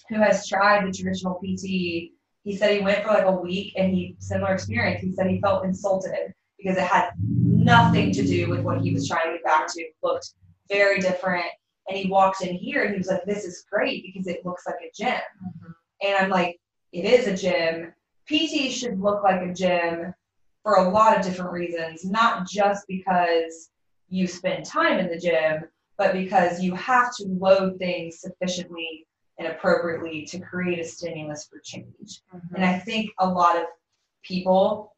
who 0.09 0.17
has 0.17 0.47
tried 0.47 0.87
the 0.87 0.93
traditional 0.93 1.35
PT. 1.35 2.13
He 2.49 2.57
said 2.57 2.73
he 2.73 2.81
went 2.81 3.05
for 3.05 3.11
like 3.11 3.27
a 3.27 3.31
week 3.31 3.75
and 3.77 3.95
he 3.95 4.17
similar 4.21 4.55
experience. 4.55 5.03
He 5.03 5.13
said 5.13 5.27
he 5.27 5.39
felt 5.39 5.67
insulted 5.67 6.33
because 6.57 6.79
it 6.79 6.85
had 6.85 7.11
nothing 7.21 8.11
to 8.13 8.25
do 8.25 8.49
with 8.49 8.61
what 8.61 8.81
he 8.81 8.91
was 8.91 9.07
trying 9.07 9.27
to 9.27 9.33
get 9.33 9.45
back 9.45 9.67
to. 9.75 9.83
It 9.83 9.95
looked 10.03 10.33
very 10.71 10.99
different. 10.99 11.45
And 11.89 11.99
he 11.99 12.09
walked 12.09 12.41
in 12.41 12.55
here 12.55 12.85
and 12.85 12.93
he 12.93 12.97
was 12.97 13.09
like, 13.09 13.27
This 13.27 13.45
is 13.45 13.67
great 13.71 14.03
because 14.03 14.27
it 14.27 14.47
looks 14.47 14.63
like 14.67 14.77
a 14.77 14.91
gym. 14.97 15.09
Mm-hmm. 15.11 15.73
And 16.07 16.17
I'm 16.17 16.31
like, 16.31 16.59
It 16.91 17.05
is 17.05 17.27
a 17.27 17.37
gym. 17.37 17.93
PT 18.27 18.73
should 18.73 18.99
look 18.99 19.23
like 19.23 19.43
a 19.43 19.53
gym 19.53 20.15
for 20.63 20.77
a 20.77 20.89
lot 20.89 21.19
of 21.19 21.23
different 21.23 21.53
reasons, 21.53 22.07
not 22.07 22.49
just 22.49 22.87
because 22.89 23.69
you 24.09 24.27
spend 24.27 24.65
time 24.65 24.99
in 24.99 25.11
the 25.11 25.19
gym, 25.19 25.65
but 25.99 26.15
because 26.15 26.63
you 26.63 26.75
have 26.77 27.15
to 27.17 27.27
load 27.27 27.79
things 27.79 28.21
sufficiently 28.23 29.07
and 29.39 29.49
appropriately 29.49 30.25
to 30.27 30.39
create 30.41 30.79
a 30.79 30.85
stimulus 30.85 31.49
for 31.51 31.61
change. 31.65 32.23
And 32.55 32.65
I 32.65 32.79
think 32.79 33.11
a 33.19 33.29
lot 33.29 33.57
of 33.57 33.65
people 34.23 34.97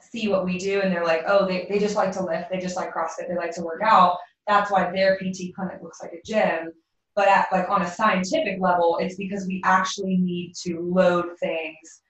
see 0.00 0.28
what 0.28 0.44
we 0.44 0.58
do 0.58 0.80
and 0.80 0.92
they're 0.92 1.04
like, 1.04 1.24
oh, 1.26 1.46
they, 1.46 1.66
they 1.68 1.78
just 1.78 1.96
like 1.96 2.12
to 2.12 2.24
lift, 2.24 2.50
they 2.50 2.58
just 2.58 2.76
like 2.76 2.92
CrossFit, 2.92 3.28
they 3.28 3.36
like 3.36 3.54
to 3.54 3.62
work 3.62 3.82
out. 3.82 4.16
That's 4.46 4.70
why 4.70 4.90
their 4.90 5.16
PT 5.18 5.54
clinic 5.54 5.80
looks 5.82 6.02
like 6.02 6.12
a 6.12 6.22
gym. 6.24 6.72
But 7.14 7.28
at 7.28 7.46
like 7.52 7.68
on 7.68 7.82
a 7.82 7.90
scientific 7.90 8.58
level, 8.60 8.98
it's 9.00 9.16
because 9.16 9.46
we 9.46 9.60
actually 9.64 10.16
need 10.16 10.54
to 10.62 10.80
load 10.80 11.38
things 11.38 12.00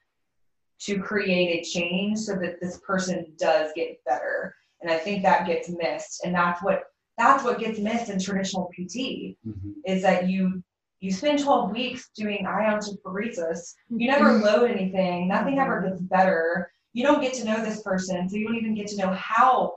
to 0.83 1.01
create 1.01 1.61
a 1.61 1.69
change 1.69 2.19
so 2.19 2.35
that 2.37 2.61
this 2.61 2.81
person 2.87 3.27
does 3.39 3.73
get 3.75 4.03
better. 4.05 4.55
And 4.81 4.91
I 4.91 4.99
think 4.99 5.23
that 5.23 5.47
gets 5.47 5.69
missed. 5.69 6.25
And 6.25 6.35
that's 6.35 6.63
what 6.63 6.85
that's 7.19 7.45
what 7.45 7.59
gets 7.59 7.79
missed 7.79 8.11
in 8.11 8.19
traditional 8.19 8.71
PT 8.75 9.37
Mhm. 9.47 9.75
is 9.85 10.03
that 10.03 10.29
you 10.29 10.63
you 11.03 11.11
spend 11.11 11.41
12 11.41 11.73
weeks 11.73 12.11
doing 12.15 12.47
iontophoresis. 12.47 13.75
You 13.89 14.07
never 14.07 14.27
mm-hmm. 14.27 14.45
load 14.45 14.71
anything. 14.71 15.27
Nothing 15.27 15.59
ever 15.59 15.81
mm-hmm. 15.81 15.89
gets 15.89 16.01
better. 16.01 16.71
You 16.93 17.03
don't 17.03 17.21
get 17.21 17.35
to 17.35 17.45
know 17.45 17.61
this 17.61 17.83
person, 17.83 18.29
so 18.29 18.37
you 18.37 18.47
don't 18.47 18.57
even 18.57 18.77
get 18.77 18.87
to 18.89 18.97
know 18.97 19.13
how 19.13 19.75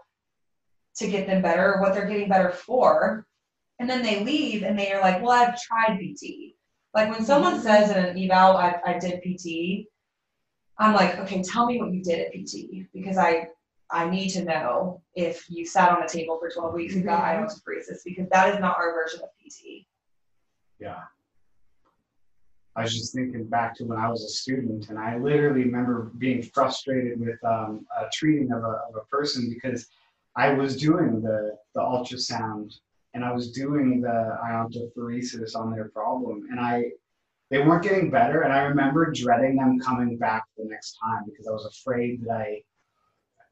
to 0.97 1.07
get 1.07 1.25
them 1.25 1.41
better 1.41 1.73
or 1.73 1.81
what 1.81 1.95
they're 1.95 2.07
getting 2.07 2.29
better 2.29 2.51
for. 2.51 3.25
And 3.79 3.89
then 3.89 4.03
they 4.03 4.23
leave 4.23 4.61
and 4.61 4.77
they 4.77 4.91
are 4.91 5.01
like, 5.01 5.19
well, 5.19 5.31
I've 5.31 5.59
tried 5.59 5.97
PT. 5.97 6.53
Like 6.93 7.09
when 7.09 7.25
someone 7.25 7.53
mm-hmm. 7.53 7.63
says 7.63 7.89
in 7.89 7.97
an 7.97 8.17
eval, 8.17 8.57
I, 8.57 8.75
I 8.85 8.99
did 8.99 9.21
PT, 9.23 9.87
I'm 10.77 10.93
like, 10.93 11.17
okay, 11.17 11.41
tell 11.41 11.65
me 11.65 11.79
what 11.79 11.91
you 11.91 12.03
did 12.03 12.19
at 12.19 12.33
PT 12.33 12.87
because 12.93 13.17
I 13.17 13.47
I 13.91 14.07
need 14.09 14.29
to 14.29 14.43
know 14.43 15.01
if 15.15 15.49
you 15.49 15.65
sat 15.65 15.91
on 15.91 16.03
a 16.03 16.07
table 16.07 16.37
for 16.39 16.49
12 16.49 16.73
weeks 16.73 16.95
and 16.95 17.03
got 17.03 17.23
iontophoresis 17.23 17.99
because 18.05 18.27
that 18.31 18.53
is 18.53 18.59
not 18.59 18.77
our 18.77 18.93
version 18.93 19.21
of 19.21 19.29
PT. 19.39 19.87
Yeah. 20.79 21.01
I 22.75 22.81
was 22.81 22.93
just 22.93 23.13
thinking 23.13 23.45
back 23.45 23.75
to 23.75 23.85
when 23.85 23.97
I 23.97 24.09
was 24.09 24.23
a 24.23 24.29
student, 24.29 24.89
and 24.89 24.99
I 24.99 25.17
literally 25.17 25.63
remember 25.63 26.11
being 26.17 26.43
frustrated 26.43 27.19
with 27.19 27.41
um, 27.45 27.85
a 27.97 28.05
treating 28.11 28.51
of 28.51 28.63
a, 28.63 28.81
of 28.89 28.95
a 28.97 29.05
person 29.09 29.49
because 29.49 29.87
I 30.35 30.51
was 30.51 30.75
doing 30.75 31.21
the, 31.21 31.57
the 31.73 31.81
ultrasound 31.81 32.73
and 33.13 33.23
I 33.23 33.31
was 33.31 33.51
doing 33.51 34.01
the 34.01 34.37
iontophoresis 34.43 35.55
on 35.55 35.71
their 35.71 35.89
problem, 35.89 36.47
and 36.51 36.59
I 36.59 36.91
they 37.49 37.59
weren't 37.59 37.83
getting 37.83 38.09
better, 38.09 38.41
and 38.41 38.51
I 38.51 38.63
remember 38.63 39.11
dreading 39.11 39.55
them 39.55 39.79
coming 39.79 40.17
back 40.17 40.43
the 40.57 40.65
next 40.65 40.97
time 41.01 41.23
because 41.25 41.47
I 41.47 41.51
was 41.51 41.65
afraid 41.65 42.23
that 42.25 42.31
I, 42.31 42.61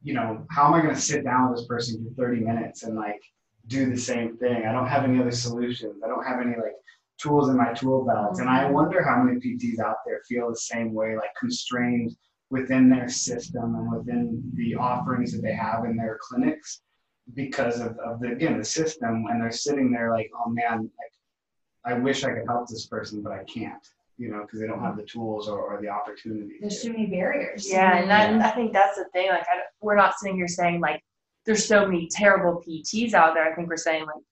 you 0.02 0.14
know, 0.14 0.46
how 0.50 0.68
am 0.68 0.74
I 0.74 0.82
going 0.82 0.96
to 0.96 1.00
sit 1.00 1.24
down 1.24 1.50
with 1.50 1.60
this 1.60 1.68
person 1.68 2.04
for 2.04 2.22
30 2.22 2.42
minutes 2.42 2.84
and 2.84 2.96
like 2.96 3.22
do 3.68 3.90
the 3.90 3.98
same 3.98 4.36
thing. 4.38 4.66
I 4.66 4.72
don't 4.72 4.88
have 4.88 5.04
any 5.04 5.20
other 5.20 5.32
solutions. 5.32 6.02
I 6.04 6.08
don't 6.08 6.26
have 6.26 6.42
any 6.42 6.56
like 6.56 6.76
tools 7.20 7.50
in 7.50 7.58
my 7.58 7.74
tool 7.74 8.06
belt. 8.06 8.40
And 8.40 8.50
I 8.50 8.64
mm-hmm. 8.64 8.74
wonder 8.74 9.04
how 9.04 9.22
many 9.22 9.40
PTs 9.40 9.80
out 9.80 9.98
there 10.06 10.22
feel 10.28 10.50
the 10.50 10.56
same 10.56 10.94
way, 10.94 11.16
like 11.16 11.34
constrained 11.40 12.16
within 12.50 12.90
their 12.90 13.10
system 13.10 13.76
and 13.76 13.92
within 13.92 14.44
the 14.54 14.76
offerings 14.76 15.32
that 15.34 15.42
they 15.42 15.54
have 15.54 15.86
in 15.86 15.96
their 15.96 16.20
clinics 16.22 16.82
because 17.36 17.80
of, 17.80 17.98
of 18.00 18.20
the 18.20 18.28
again 18.32 18.58
the 18.58 18.66
system 18.66 19.26
and 19.30 19.42
they're 19.42 19.52
sitting 19.52 19.92
there 19.92 20.12
like, 20.12 20.30
oh 20.36 20.50
man, 20.50 20.80
like 20.82 21.14
I 21.86 21.98
wish 22.00 22.24
I 22.24 22.32
could 22.32 22.48
help 22.48 22.68
this 22.68 22.86
person, 22.86 23.22
but 23.22 23.32
I 23.32 23.44
can't, 23.46 23.86
you 24.18 24.30
know, 24.30 24.42
because 24.42 24.60
they 24.60 24.68
don't 24.68 24.82
have 24.82 24.98
the 24.98 25.04
tools 25.04 25.50
or, 25.50 25.60
or 25.60 25.82
the 25.82 25.90
opportunity. 25.90 26.56
There's 26.60 26.82
to. 26.82 26.88
too 26.88 26.94
many 26.94 27.08
barriers. 27.08 27.70
Yeah, 27.70 27.98
and 27.98 28.10
that, 28.10 28.30
I 28.42 28.56
think 28.56 28.72
that's 28.72 28.98
the 28.98 29.06
thing. 29.14 29.30
Like, 29.30 29.42
I, 29.42 29.62
we're 29.82 29.96
not 29.96 30.14
sitting 30.20 30.36
here 30.36 30.48
saying 30.48 30.80
like 30.80 31.02
there's 31.46 31.66
so 31.66 31.86
many 31.86 32.08
terrible 32.08 32.62
PTs 32.66 33.14
out 33.14 33.34
there. 33.34 33.52
I 33.52 33.56
think 33.56 33.68
we're 33.68 33.78
saying 33.78 34.06
like 34.06 34.24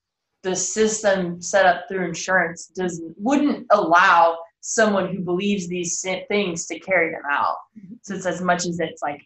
the 0.42 0.56
system 0.56 1.40
set 1.40 1.66
up 1.66 1.84
through 1.88 2.04
insurance 2.04 2.66
doesn't 2.66 3.14
wouldn't 3.18 3.66
allow 3.70 4.38
someone 4.60 5.14
who 5.14 5.22
believes 5.22 5.68
these 5.68 6.04
things 6.28 6.66
to 6.66 6.78
carry 6.78 7.10
them 7.10 7.22
out. 7.30 7.56
So 8.02 8.14
it's 8.14 8.26
as 8.26 8.40
much 8.40 8.66
as 8.66 8.78
it's 8.80 9.02
like 9.02 9.20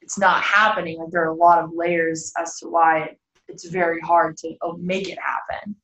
it's 0.00 0.18
not 0.18 0.42
happening. 0.42 0.98
Like 0.98 1.10
there 1.10 1.22
are 1.22 1.34
a 1.34 1.34
lot 1.34 1.62
of 1.62 1.70
layers 1.74 2.32
as 2.38 2.58
to 2.60 2.68
why 2.68 3.16
it's 3.48 3.68
very 3.68 4.00
hard 4.00 4.36
to 4.38 4.54
uh, 4.62 4.72
make 4.78 5.08
it 5.08 5.18
happen. 5.18 5.76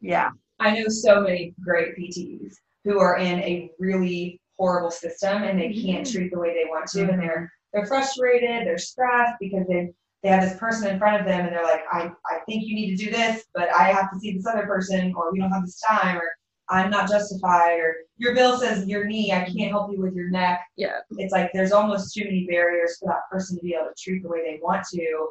Yeah. 0.00 0.30
I 0.58 0.78
know 0.78 0.88
so 0.88 1.20
many 1.20 1.54
great 1.62 1.96
PTs 1.96 2.54
who 2.84 2.98
are 2.98 3.18
in 3.18 3.38
a 3.40 3.70
really 3.78 4.40
horrible 4.58 4.90
system 4.90 5.42
and 5.42 5.58
they 5.58 5.72
can't 5.72 6.08
treat 6.08 6.32
the 6.32 6.38
way 6.38 6.54
they 6.54 6.68
want 6.68 6.86
to 6.88 7.08
and 7.08 7.20
they're 7.20 7.50
they're 7.72 7.86
frustrated, 7.86 8.66
they're 8.66 8.76
stressed 8.76 9.34
because 9.40 9.66
they 9.66 9.92
they 10.22 10.28
have 10.28 10.42
this 10.42 10.58
person 10.58 10.88
in 10.88 10.98
front 10.98 11.20
of 11.20 11.26
them 11.26 11.46
and 11.46 11.54
they're 11.54 11.64
like, 11.64 11.82
I, 11.90 12.10
I 12.30 12.38
think 12.46 12.64
you 12.64 12.74
need 12.74 12.96
to 12.96 13.04
do 13.04 13.10
this, 13.10 13.44
but 13.54 13.72
I 13.74 13.92
have 13.92 14.10
to 14.12 14.18
see 14.18 14.32
this 14.36 14.46
other 14.46 14.66
person 14.66 15.12
or 15.16 15.32
we 15.32 15.40
don't 15.40 15.50
have 15.50 15.64
this 15.64 15.80
time 15.80 16.16
or 16.16 16.30
I'm 16.70 16.90
not 16.90 17.08
justified 17.08 17.78
or 17.78 17.96
your 18.18 18.34
bill 18.34 18.56
says 18.56 18.86
your 18.86 19.04
knee, 19.04 19.32
I 19.32 19.44
can't 19.44 19.70
help 19.70 19.90
you 19.90 20.00
with 20.00 20.14
your 20.14 20.30
neck. 20.30 20.60
Yeah. 20.76 20.98
It's 21.18 21.32
like 21.32 21.50
there's 21.52 21.72
almost 21.72 22.14
too 22.14 22.24
many 22.24 22.46
barriers 22.46 22.98
for 22.98 23.08
that 23.08 23.28
person 23.30 23.56
to 23.56 23.62
be 23.62 23.74
able 23.74 23.88
to 23.88 23.94
treat 24.02 24.22
the 24.22 24.28
way 24.28 24.42
they 24.44 24.60
want 24.62 24.86
to. 24.94 25.28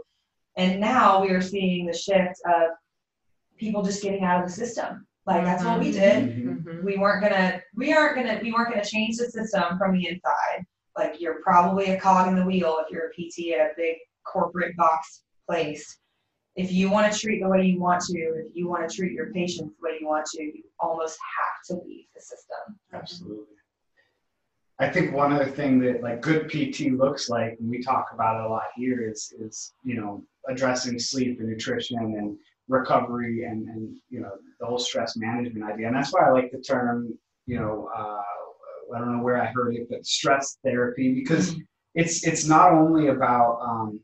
And 0.57 0.81
now 0.81 1.21
we 1.21 1.29
are 1.29 1.41
seeing 1.41 1.85
the 1.85 1.97
shift 1.97 2.35
of 2.45 2.71
people 3.57 3.83
just 3.83 4.03
getting 4.03 4.23
out 4.23 4.43
of 4.43 4.49
the 4.49 4.53
system. 4.53 5.07
Like 5.25 5.45
that's 5.45 5.63
what 5.63 5.79
we 5.79 5.91
did. 5.91 6.35
Mhm. 6.35 6.83
We 6.83 6.97
weren't 6.97 7.23
gonna 7.23 7.61
we 7.75 7.93
aren't 7.93 8.15
gonna 8.15 8.39
we 8.43 8.51
weren't 8.51 8.69
gonna 8.73 8.83
change 8.83 9.17
the 9.17 9.25
system 9.25 9.77
from 9.77 9.93
the 9.93 10.07
inside. 10.07 10.65
Like 10.97 11.21
you're 11.21 11.41
probably 11.43 11.91
a 11.91 11.99
cog 11.99 12.27
in 12.27 12.35
the 12.35 12.43
wheel 12.43 12.79
if 12.83 12.91
you're 12.91 13.07
a 13.07 13.13
PT 13.13 13.53
at 13.53 13.71
a 13.71 13.73
big 13.77 13.97
corporate 14.23 14.75
box 14.75 15.23
place. 15.47 15.97
If 16.55 16.71
you 16.71 16.89
want 16.89 17.11
to 17.11 17.17
treat 17.17 17.41
the 17.41 17.47
way 17.47 17.63
you 17.63 17.79
want 17.79 18.01
to, 18.05 18.17
if 18.17 18.55
you 18.55 18.67
want 18.67 18.87
to 18.87 18.93
treat 18.93 19.13
your 19.13 19.31
patients 19.31 19.73
the 19.79 19.89
way 19.89 19.97
you 19.99 20.07
want 20.07 20.25
to, 20.35 20.43
you 20.43 20.63
almost 20.79 21.17
have 21.37 21.77
to 21.77 21.83
leave 21.85 22.05
the 22.13 22.21
system. 22.21 22.77
Absolutely. 22.93 23.45
I 24.79 24.89
think 24.89 25.13
one 25.13 25.31
other 25.31 25.45
thing 25.45 25.79
that 25.79 26.01
like 26.01 26.21
good 26.21 26.49
PT 26.49 26.91
looks 26.91 27.29
like, 27.29 27.55
and 27.59 27.69
we 27.69 27.83
talk 27.83 28.07
about 28.13 28.37
it 28.37 28.45
a 28.45 28.49
lot 28.49 28.63
here, 28.75 29.07
is 29.07 29.31
is 29.39 29.73
you 29.83 29.95
know 29.95 30.23
addressing 30.49 30.97
sleep 30.97 31.39
and 31.39 31.49
nutrition 31.49 31.99
and 31.99 32.35
recovery 32.67 33.43
and 33.43 33.69
and 33.69 33.95
you 34.09 34.21
know 34.21 34.31
the 34.59 34.65
whole 34.65 34.79
stress 34.79 35.15
management 35.15 35.71
idea. 35.71 35.87
And 35.87 35.95
that's 35.95 36.11
why 36.11 36.25
I 36.25 36.31
like 36.31 36.51
the 36.51 36.59
term, 36.59 37.13
you 37.45 37.59
know, 37.59 37.89
uh, 37.95 38.21
I 38.95 38.99
don't 38.99 39.17
know 39.17 39.23
where 39.23 39.41
I 39.41 39.47
heard 39.47 39.75
it, 39.75 39.87
but 39.89 40.05
stress 40.05 40.57
therapy 40.63 41.13
because 41.13 41.55
it's 41.93 42.25
it's 42.25 42.47
not 42.47 42.73
only 42.73 43.07
about 43.07 43.59
um, 43.61 43.99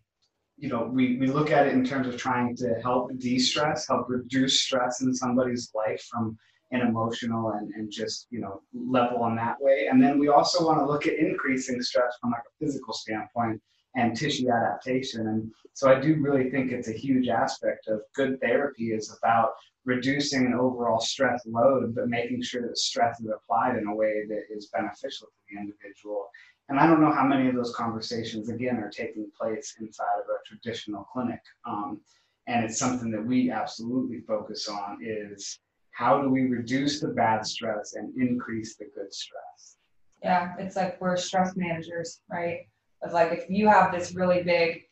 you 0.57 0.69
know 0.69 0.89
we, 0.91 1.17
we 1.17 1.27
look 1.27 1.51
at 1.51 1.67
it 1.67 1.73
in 1.73 1.83
terms 1.83 2.07
of 2.07 2.17
trying 2.17 2.55
to 2.57 2.75
help 2.81 3.11
de-stress, 3.19 3.87
help 3.87 4.09
reduce 4.09 4.61
stress 4.61 5.01
in 5.01 5.13
somebody's 5.13 5.71
life 5.75 6.03
from 6.09 6.37
an 6.71 6.81
emotional 6.81 7.51
and, 7.51 7.71
and 7.75 7.91
just 7.91 8.27
you 8.29 8.39
know 8.39 8.61
level 8.73 9.23
on 9.23 9.35
that 9.35 9.55
way. 9.61 9.87
And 9.89 10.01
then 10.01 10.19
we 10.19 10.27
also 10.27 10.65
want 10.65 10.79
to 10.79 10.85
look 10.85 11.07
at 11.07 11.13
increasing 11.13 11.81
stress 11.81 12.13
from 12.19 12.31
like 12.31 12.41
a 12.41 12.65
physical 12.65 12.93
standpoint 12.93 13.61
and 13.95 14.15
tissue 14.15 14.49
adaptation. 14.49 15.27
And 15.27 15.51
so 15.77 15.91
i 15.91 15.99
do 15.99 16.15
really 16.19 16.49
think 16.49 16.71
it's 16.71 16.87
a 16.87 17.03
huge 17.05 17.27
aspect 17.27 17.87
of 17.87 18.01
good 18.15 18.41
therapy 18.41 18.93
is 18.93 19.15
about 19.15 19.51
reducing 19.85 20.47
an 20.47 20.55
overall 20.55 20.99
stress 20.99 21.45
load 21.45 21.93
but 21.93 22.09
making 22.09 22.41
sure 22.41 22.63
that 22.63 22.77
stress 22.79 23.19
is 23.19 23.29
applied 23.29 23.77
in 23.77 23.85
a 23.85 23.95
way 23.95 24.25
that 24.27 24.43
is 24.49 24.71
beneficial 24.73 25.27
to 25.27 25.39
the 25.49 25.59
individual 25.61 26.27
and 26.69 26.79
i 26.79 26.85
don't 26.87 27.01
know 27.01 27.11
how 27.11 27.25
many 27.25 27.47
of 27.47 27.55
those 27.55 27.73
conversations 27.75 28.49
again 28.49 28.77
are 28.77 28.89
taking 28.89 29.29
place 29.39 29.75
inside 29.79 30.19
of 30.19 30.25
a 30.29 30.37
traditional 30.45 31.03
clinic 31.13 31.41
um, 31.65 31.99
and 32.47 32.63
it's 32.63 32.79
something 32.79 33.11
that 33.11 33.25
we 33.25 33.51
absolutely 33.51 34.21
focus 34.21 34.69
on 34.69 34.99
is 35.01 35.59
how 35.91 36.21
do 36.21 36.29
we 36.29 36.43
reduce 36.43 36.99
the 36.99 37.07
bad 37.09 37.45
stress 37.45 37.95
and 37.95 38.15
increase 38.21 38.75
the 38.75 38.85
good 38.95 39.13
stress? 39.13 39.77
Yeah, 40.23 40.53
it's 40.57 40.75
like 40.75 40.99
we're 41.01 41.17
stress 41.17 41.53
managers, 41.55 42.21
right? 42.31 42.67
Of 43.01 43.13
like 43.13 43.31
if 43.31 43.49
you 43.49 43.67
have 43.67 43.91
this 43.91 44.13
really 44.15 44.43
big 44.43 44.83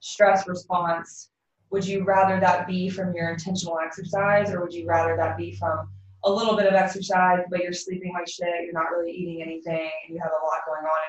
stress 0.00 0.48
response, 0.48 1.30
would 1.70 1.84
you 1.86 2.04
rather 2.04 2.40
that 2.40 2.66
be 2.66 2.88
from 2.88 3.14
your 3.14 3.30
intentional 3.30 3.78
exercise 3.84 4.50
or 4.50 4.62
would 4.62 4.72
you 4.72 4.86
rather 4.86 5.16
that 5.16 5.36
be 5.36 5.52
from 5.56 5.88
a 6.24 6.30
little 6.32 6.56
bit 6.56 6.66
of 6.66 6.74
exercise, 6.74 7.40
but 7.50 7.60
you're 7.60 7.72
sleeping 7.72 8.12
like 8.12 8.28
shit, 8.28 8.64
you're 8.64 8.72
not 8.72 8.90
really 8.96 9.10
eating 9.10 9.42
anything, 9.42 9.90
and 10.06 10.14
you 10.14 10.20
have 10.22 10.30
a 10.30 10.44
lot 10.44 10.60
going 10.64 10.84
on? 10.84 11.06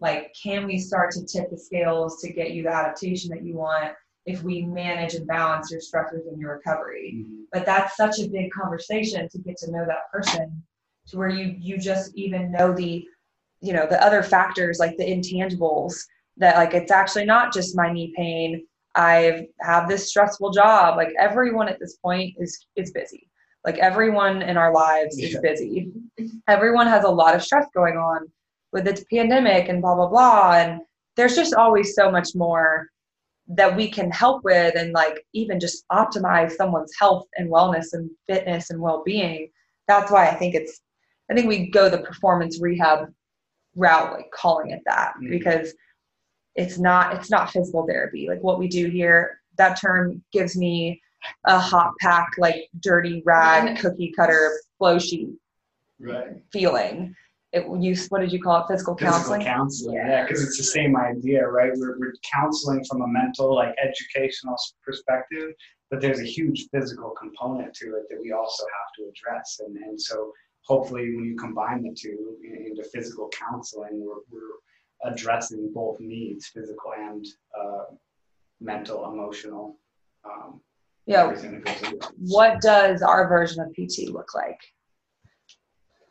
Like, 0.00 0.34
can 0.40 0.66
we 0.66 0.78
start 0.78 1.10
to 1.12 1.24
tip 1.24 1.50
the 1.50 1.58
scales 1.58 2.20
to 2.22 2.32
get 2.32 2.52
you 2.52 2.62
the 2.62 2.72
adaptation 2.72 3.30
that 3.30 3.44
you 3.44 3.54
want 3.54 3.92
if 4.26 4.42
we 4.42 4.62
manage 4.62 5.14
and 5.14 5.26
balance 5.26 5.70
your 5.70 5.80
stressors 5.80 6.26
and 6.28 6.38
your 6.38 6.56
recovery? 6.56 7.14
Mm-hmm. 7.16 7.42
but 7.52 7.66
that's 7.66 7.96
such 7.96 8.18
a 8.20 8.28
big 8.28 8.50
conversation 8.50 9.28
to 9.28 9.38
get 9.38 9.56
to 9.58 9.70
know 9.70 9.84
that 9.86 10.10
person 10.12 10.62
to 11.08 11.18
where 11.18 11.28
you 11.28 11.56
you 11.58 11.78
just 11.78 12.14
even 12.14 12.52
know 12.52 12.72
the 12.72 13.04
you 13.60 13.72
know 13.72 13.86
the 13.88 14.02
other 14.04 14.22
factors 14.22 14.78
like 14.78 14.96
the 14.96 15.04
intangibles 15.04 15.94
that 16.36 16.56
like 16.56 16.74
it's 16.74 16.90
actually 16.90 17.24
not 17.24 17.52
just 17.52 17.76
my 17.76 17.92
knee 17.92 18.12
pain. 18.16 18.66
I've 18.96 19.44
have 19.60 19.88
this 19.88 20.08
stressful 20.08 20.50
job. 20.50 20.96
Like 20.96 21.12
everyone 21.18 21.68
at 21.68 21.78
this 21.78 21.96
point 21.96 22.34
is 22.38 22.66
is 22.76 22.90
busy. 22.90 23.28
Like 23.64 23.78
everyone 23.78 24.42
in 24.42 24.56
our 24.56 24.72
lives 24.72 25.18
is 25.18 25.38
busy. 25.42 25.92
Everyone 26.48 26.86
has 26.86 27.04
a 27.04 27.10
lot 27.10 27.34
of 27.34 27.42
stress 27.42 27.66
going 27.74 27.96
on 27.96 28.26
with 28.72 28.84
the 28.84 29.04
pandemic 29.12 29.68
and 29.68 29.80
blah 29.82 29.94
blah 29.94 30.08
blah. 30.08 30.52
And 30.54 30.80
there's 31.16 31.36
just 31.36 31.54
always 31.54 31.94
so 31.94 32.10
much 32.10 32.34
more 32.34 32.88
that 33.48 33.74
we 33.76 33.90
can 33.90 34.10
help 34.10 34.44
with 34.44 34.76
and 34.76 34.92
like 34.92 35.24
even 35.32 35.58
just 35.58 35.84
optimize 35.90 36.52
someone's 36.52 36.92
health 36.98 37.26
and 37.36 37.50
wellness 37.50 37.92
and 37.92 38.08
fitness 38.28 38.70
and 38.70 38.80
well-being. 38.80 39.50
That's 39.88 40.10
why 40.12 40.28
i 40.28 40.34
think 40.34 40.54
it's 40.54 40.82
i 41.30 41.34
think 41.34 41.48
we 41.48 41.68
go 41.68 41.88
the 41.88 41.98
performance 41.98 42.60
rehab 42.60 43.12
route 43.74 44.12
like 44.12 44.30
calling 44.32 44.70
it 44.70 44.82
that 44.86 45.14
Mhm. 45.20 45.30
because 45.30 45.74
it's 46.54 46.78
not 46.78 47.14
it's 47.16 47.30
not 47.30 47.50
physical 47.50 47.86
therapy. 47.86 48.28
Like 48.28 48.40
what 48.42 48.58
we 48.60 48.68
do 48.68 48.86
here 48.88 49.40
that 49.58 49.80
term 49.80 50.22
gives 50.32 50.56
me 50.56 51.00
a 51.46 51.58
hot 51.58 51.92
pack 52.00 52.28
like 52.38 52.68
dirty 52.80 53.20
rag 53.26 53.78
cookie 53.78 54.12
cutter 54.16 54.52
flow 54.78 54.98
sheet 54.98 55.28
Right. 55.98 56.42
feeling 56.52 57.14
it 57.52 57.66
you 57.80 57.96
what 58.10 58.20
did 58.20 58.32
you 58.32 58.40
call 58.40 58.62
it 58.62 58.68
physical 58.68 58.94
counseling 58.94 59.40
Physical 59.40 59.54
counseling 59.56 59.96
Yeah. 59.96 60.08
yeah, 60.08 60.22
because 60.22 60.42
it's 60.42 60.56
the 60.56 60.64
same 60.64 60.96
idea, 60.96 61.46
right? 61.46 61.72
We're, 61.74 61.98
we're 61.98 62.14
counseling 62.32 62.84
from 62.84 63.02
a 63.02 63.08
mental, 63.08 63.54
like 63.54 63.74
educational 63.82 64.56
perspective, 64.84 65.52
but 65.90 66.00
there's 66.00 66.20
a 66.20 66.24
huge 66.24 66.68
physical 66.72 67.10
component 67.10 67.74
to 67.74 67.86
it 67.96 68.04
that 68.08 68.20
we 68.22 68.32
also 68.32 68.64
have 68.64 68.92
to 68.98 69.10
address. 69.10 69.60
And, 69.66 69.76
and 69.78 70.00
so 70.00 70.32
hopefully 70.64 71.14
when 71.14 71.24
you 71.24 71.36
combine 71.36 71.82
the 71.82 71.94
two 71.94 72.36
into 72.44 72.84
physical 72.92 73.28
counseling, 73.30 74.04
we're, 74.04 74.22
we're 74.30 75.10
addressing 75.12 75.72
both 75.74 75.98
needs, 75.98 76.46
physical 76.48 76.92
and 76.96 77.26
uh, 77.60 77.84
mental, 78.60 79.10
emotional. 79.12 79.76
Um, 80.24 80.60
yeah 81.06 81.24
everything 81.24 81.52
that 81.52 81.64
goes 81.64 81.82
into 81.82 81.96
it. 81.96 82.12
what 82.28 82.60
does 82.60 83.00
our 83.02 83.26
version 83.26 83.62
of 83.62 83.72
pt 83.72 84.10
look 84.10 84.34
like 84.34 84.60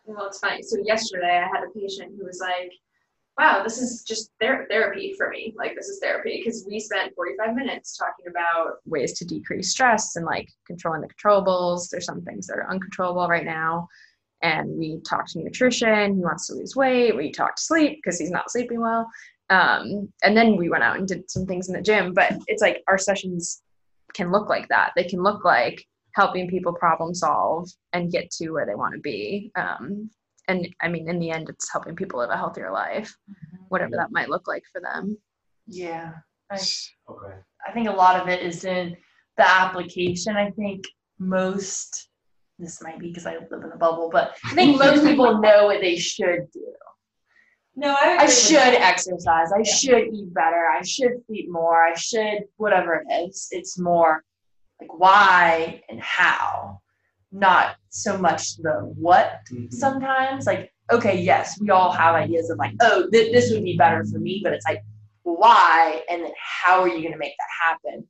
Well, 0.10 0.26
it's 0.26 0.40
funny. 0.40 0.64
So 0.64 0.78
yesterday 0.84 1.38
I 1.38 1.48
had 1.48 1.64
a 1.64 1.80
patient 1.80 2.14
who 2.18 2.26
was 2.26 2.40
like, 2.42 2.72
wow, 3.38 3.62
this 3.64 3.78
is 3.78 4.04
just 4.04 4.32
ther- 4.42 4.66
therapy 4.68 5.14
for 5.16 5.30
me. 5.30 5.54
Like 5.56 5.76
this 5.76 5.88
is 5.88 6.00
therapy 6.00 6.42
because 6.44 6.66
we 6.68 6.80
spent 6.80 7.14
45 7.16 7.56
minutes 7.56 7.96
talking 7.96 8.26
about 8.28 8.78
ways 8.86 9.14
to 9.20 9.26
decrease 9.26 9.70
stress 9.70 10.16
and 10.16 10.26
like 10.26 10.50
controlling 10.66 11.02
the 11.02 11.10
controllables. 11.10 11.90
There's 11.90 12.06
some 12.06 12.24
things 12.24 12.48
that 12.48 12.58
are 12.58 12.70
uncontrollable 12.72 13.28
right 13.28 13.46
now. 13.46 13.88
And 14.42 14.80
we 14.80 15.00
talked 15.08 15.36
nutrition. 15.36 16.16
He 16.16 16.24
wants 16.24 16.48
to 16.48 16.56
lose 16.56 16.76
weight. 16.76 17.16
We 17.16 17.32
talked 17.32 17.60
sleep 17.60 18.00
because 18.00 18.20
he's 18.20 18.32
not 18.32 18.50
sleeping 18.50 18.82
well. 18.82 19.08
Um, 19.52 20.12
and 20.24 20.36
then 20.36 20.58
we 20.58 20.70
went 20.70 20.84
out 20.84 20.98
and 20.98 21.08
did 21.08 21.30
some 21.30 21.46
things 21.46 21.70
in 21.70 21.76
the 21.76 21.82
gym. 21.82 22.16
But 22.16 22.34
it's 22.48 22.64
like 22.64 22.82
our 22.88 22.98
sessions 22.98 23.62
can 24.16 24.32
look 24.32 24.50
like 24.50 24.68
that. 24.70 24.94
They 24.96 25.04
can 25.04 25.22
look 25.22 25.46
like 25.46 25.86
helping 26.20 26.50
people 26.50 26.74
problem 26.74 27.16
solve 27.16 27.70
and 27.94 28.12
get 28.12 28.30
to 28.30 28.50
where 28.50 28.66
they 28.66 28.76
want 28.76 28.94
to 28.94 29.00
be. 29.00 29.52
Um, 29.56 30.10
and 30.50 30.68
I 30.82 30.90
mean, 30.90 31.08
in 31.08 31.18
the 31.18 31.32
end, 31.32 31.48
it's 31.48 31.72
helping 31.72 31.96
people 31.96 32.20
live 32.20 32.30
a 32.30 32.36
healthier 32.36 32.72
life, 32.72 33.16
whatever 33.70 33.96
that 33.96 34.12
might 34.12 34.28
look 34.28 34.46
like 34.46 34.64
for 34.72 34.82
them. 34.82 35.18
Yeah. 35.66 36.12
I, 36.52 36.60
Okay. 37.10 37.36
I 37.66 37.72
think 37.72 37.88
a 37.88 37.94
lot 37.94 38.20
of 38.20 38.28
it 38.28 38.42
is 38.42 38.66
in 38.66 38.98
the 39.38 39.50
application, 39.50 40.36
I 40.36 40.50
think 40.52 40.84
most, 41.20 42.10
this 42.58 42.82
might 42.82 43.00
be 43.00 43.08
because 43.10 43.26
I 43.26 43.36
live 43.36 43.64
in 43.64 43.72
a 43.72 43.78
bubble, 43.78 44.10
but 44.12 44.36
I 44.44 44.56
think 44.56 44.78
most 44.86 45.06
people 45.06 45.40
know 45.40 45.68
what 45.68 45.80
they 45.80 45.96
should 45.96 46.52
do. 46.52 46.74
No, 47.76 47.96
I, 47.98 48.18
I 48.22 48.26
should 48.26 48.58
exercise. 48.58 49.54
I 49.58 49.64
should 49.64 50.14
eat 50.14 50.34
better. 50.34 50.68
I 50.78 50.84
should 50.84 51.14
sleep 51.28 51.50
more. 51.50 51.82
I 51.82 51.94
should 51.96 52.40
whatever 52.58 53.06
it 53.08 53.28
is. 53.28 53.48
It's 53.52 53.80
more 53.80 54.26
like 54.80 54.98
why 54.98 55.82
and 55.90 56.00
how, 56.02 56.82
not 57.32 57.76
so 57.90 58.18
much 58.18 58.58
the 58.58 58.92
what. 58.96 59.42
Mhm. 59.52 59.74
Sometimes, 59.74 60.46
like 60.46 60.72
okay, 60.92 61.22
yes, 61.22 61.60
we 61.62 61.70
all 61.70 61.92
have 61.92 62.16
ideas 62.16 62.50
of 62.50 62.58
like, 62.58 62.74
oh, 62.82 63.08
th- 63.12 63.32
this 63.32 63.52
would 63.52 63.64
be 63.64 63.78
better 63.78 64.04
for 64.06 64.18
me, 64.18 64.42
but 64.44 64.54
it's 64.54 64.66
like 64.66 64.82
why, 65.24 66.02
and 66.10 66.24
then 66.24 66.32
how 66.38 66.82
are 66.82 66.88
you 66.88 67.02
going 67.02 67.12
to 67.12 67.18
make 67.18 67.36
that 67.38 67.68
happen? 67.68 68.08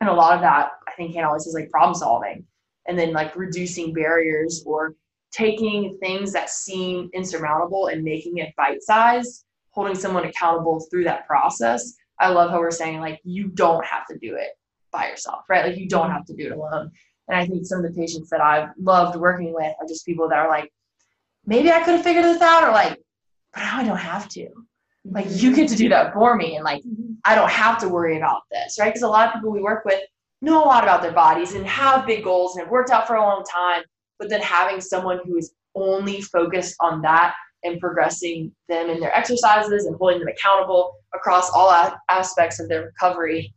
And 0.00 0.08
a 0.08 0.14
lot 0.14 0.34
of 0.34 0.40
that, 0.40 0.70
I 0.88 0.92
think, 0.92 1.14
Hannah 1.14 1.28
always 1.28 1.44
says 1.44 1.54
like 1.54 1.70
problem 1.70 1.94
solving, 1.94 2.44
and 2.86 2.98
then 2.98 3.12
like 3.12 3.36
reducing 3.36 3.92
barriers 3.92 4.62
or 4.66 4.94
taking 5.32 5.98
things 6.00 6.32
that 6.32 6.48
seem 6.48 7.10
insurmountable 7.12 7.88
and 7.88 8.02
making 8.02 8.38
it 8.38 8.54
bite 8.56 8.82
sized, 8.82 9.44
holding 9.70 9.94
someone 9.94 10.24
accountable 10.24 10.80
through 10.90 11.04
that 11.04 11.26
process. 11.26 11.94
I 12.18 12.30
love 12.30 12.50
how 12.50 12.60
we're 12.60 12.70
saying 12.70 13.00
like 13.00 13.20
you 13.24 13.48
don't 13.48 13.84
have 13.84 14.06
to 14.06 14.18
do 14.18 14.36
it 14.36 14.50
by 14.96 15.08
yourself, 15.08 15.44
right? 15.48 15.66
Like 15.66 15.78
you 15.78 15.88
don't 15.88 16.10
have 16.10 16.24
to 16.26 16.34
do 16.34 16.46
it 16.46 16.52
alone. 16.52 16.90
And 17.28 17.36
I 17.36 17.46
think 17.46 17.66
some 17.66 17.84
of 17.84 17.92
the 17.92 17.98
patients 18.00 18.30
that 18.30 18.40
I've 18.40 18.70
loved 18.80 19.16
working 19.16 19.52
with 19.52 19.74
are 19.80 19.86
just 19.86 20.06
people 20.06 20.28
that 20.28 20.38
are 20.38 20.48
like, 20.48 20.72
maybe 21.44 21.70
I 21.70 21.82
could 21.82 21.94
have 21.96 22.04
figured 22.04 22.24
this 22.24 22.40
out, 22.40 22.64
or 22.64 22.72
like, 22.72 22.98
but 23.52 23.60
now 23.60 23.78
I 23.78 23.84
don't 23.84 23.96
have 23.96 24.28
to. 24.30 24.48
Like 25.04 25.26
you 25.30 25.54
get 25.54 25.68
to 25.68 25.76
do 25.76 25.88
that 25.90 26.12
for 26.14 26.34
me, 26.34 26.56
and 26.56 26.64
like 26.64 26.82
I 27.24 27.34
don't 27.34 27.50
have 27.50 27.78
to 27.78 27.88
worry 27.88 28.16
about 28.16 28.42
this, 28.50 28.78
right? 28.78 28.88
Because 28.88 29.02
a 29.02 29.08
lot 29.08 29.28
of 29.28 29.34
people 29.34 29.50
we 29.50 29.62
work 29.62 29.84
with 29.84 30.00
know 30.42 30.62
a 30.62 30.66
lot 30.66 30.82
about 30.82 31.02
their 31.02 31.12
bodies 31.12 31.54
and 31.54 31.66
have 31.66 32.06
big 32.06 32.24
goals 32.24 32.56
and 32.56 32.64
have 32.64 32.72
worked 32.72 32.90
out 32.90 33.06
for 33.06 33.16
a 33.16 33.22
long 33.22 33.44
time, 33.44 33.82
but 34.18 34.28
then 34.28 34.40
having 34.40 34.80
someone 34.80 35.20
who 35.24 35.36
is 35.36 35.52
only 35.74 36.20
focused 36.20 36.74
on 36.80 37.02
that 37.02 37.34
and 37.62 37.80
progressing 37.80 38.52
them 38.68 38.90
in 38.90 39.00
their 39.00 39.14
exercises 39.14 39.86
and 39.86 39.96
holding 39.96 40.18
them 40.18 40.28
accountable 40.28 40.94
across 41.14 41.50
all 41.50 41.70
aspects 42.08 42.60
of 42.60 42.68
their 42.68 42.84
recovery. 42.86 43.52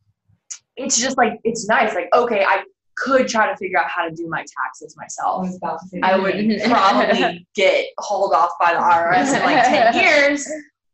It's 0.80 1.00
just 1.00 1.18
like 1.18 1.40
it's 1.44 1.68
nice. 1.68 1.94
Like 1.96 2.10
okay, 2.14 2.44
I 2.46 2.64
could 2.96 3.28
try 3.28 3.50
to 3.50 3.56
figure 3.58 3.78
out 3.80 3.88
how 3.90 4.08
to 4.08 4.14
do 4.14 4.28
my 4.28 4.40
taxes 4.40 4.96
I 4.98 5.04
myself. 5.04 5.42
was 5.44 5.56
about 5.58 5.80
to 5.92 6.00
I 6.04 6.18
that. 6.18 6.22
would 6.22 6.62
probably 6.70 7.48
get 7.56 7.86
hauled 7.98 8.34
off 8.34 8.52
by 8.60 8.74
the 8.74 8.80
IRS 8.80 9.36
in 9.38 9.44
like 9.44 9.64
10 9.66 9.94
years, 10.04 10.48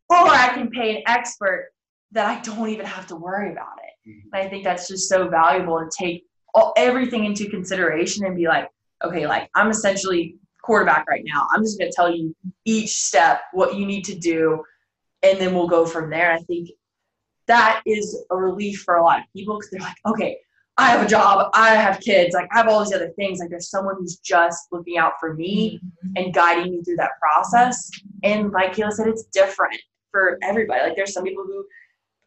or 0.10 0.18
I 0.18 0.50
can 0.54 0.70
pay 0.70 0.98
an 0.98 1.04
expert 1.08 1.70
that 2.12 2.26
I 2.28 2.40
don't 2.42 2.70
even 2.70 2.86
have 2.86 3.08
to 3.08 3.16
worry 3.16 3.52
about 3.52 3.80
it. 3.84 4.10
Mhm. 4.10 4.22
And 4.34 4.46
I 4.46 4.50
think 4.50 4.64
that's 4.64 4.88
just 4.88 5.10
so 5.10 5.28
valuable 5.28 5.80
to 5.80 5.90
take 5.98 6.26
all, 6.54 6.74
everything 6.78 7.26
into 7.26 7.50
consideration 7.50 8.26
and 8.26 8.36
be 8.36 8.48
like, 8.48 8.70
okay, 9.04 9.26
like 9.28 9.50
I'm 9.56 9.70
essentially 9.70 10.38
quarterback 10.62 11.06
right 11.10 11.24
now. 11.26 11.48
I'm 11.54 11.64
just 11.64 11.78
going 11.80 11.92
to 11.92 11.96
tell 11.96 12.10
you 12.16 12.36
each 12.66 12.90
step 13.02 13.42
what 13.54 13.76
you 13.76 13.86
need 13.86 14.04
to 14.06 14.16
do, 14.16 14.64
and 15.24 15.40
then 15.40 15.54
we'll 15.56 15.68
go 15.68 15.86
from 15.86 16.10
there. 16.10 16.32
I 16.32 16.38
think 16.44 16.70
that 17.48 17.82
is 17.86 18.26
a 18.32 18.36
relief 18.36 18.82
for 18.82 18.96
a 18.96 19.04
lot 19.04 19.20
of 19.20 19.26
people 19.34 19.58
because 19.58 19.72
they're 19.72 19.82
like, 19.82 19.98
okay, 20.06 20.38
I 20.78 20.90
have 20.90 21.06
a 21.06 21.08
job, 21.08 21.50
I 21.54 21.70
have 21.70 22.02
kids, 22.02 22.34
like 22.34 22.50
I 22.54 22.58
have 22.58 22.68
all 22.68 22.84
these 22.84 22.94
other 22.94 23.12
things. 23.16 23.40
Like 23.40 23.50
there's 23.50 23.70
someone 23.70 23.96
who's 23.98 24.18
just 24.18 24.68
looking 24.72 24.98
out 24.98 25.14
for 25.20 25.34
me 25.34 25.80
mm-hmm. 25.80 26.14
and 26.18 26.34
guiding 26.34 26.72
me 26.72 26.84
through 26.84 26.98
that 26.98 27.12
process. 27.20 27.90
And 28.24 28.52
like 28.52 28.74
Kayla 28.74 28.92
said, 28.92 29.08
it's 29.08 29.24
different 29.26 29.80
for 30.12 30.38
everybody. 30.44 30.82
Like 30.82 30.96
there's 30.96 31.14
some 31.14 31.24
people 31.24 31.46
who 31.46 31.66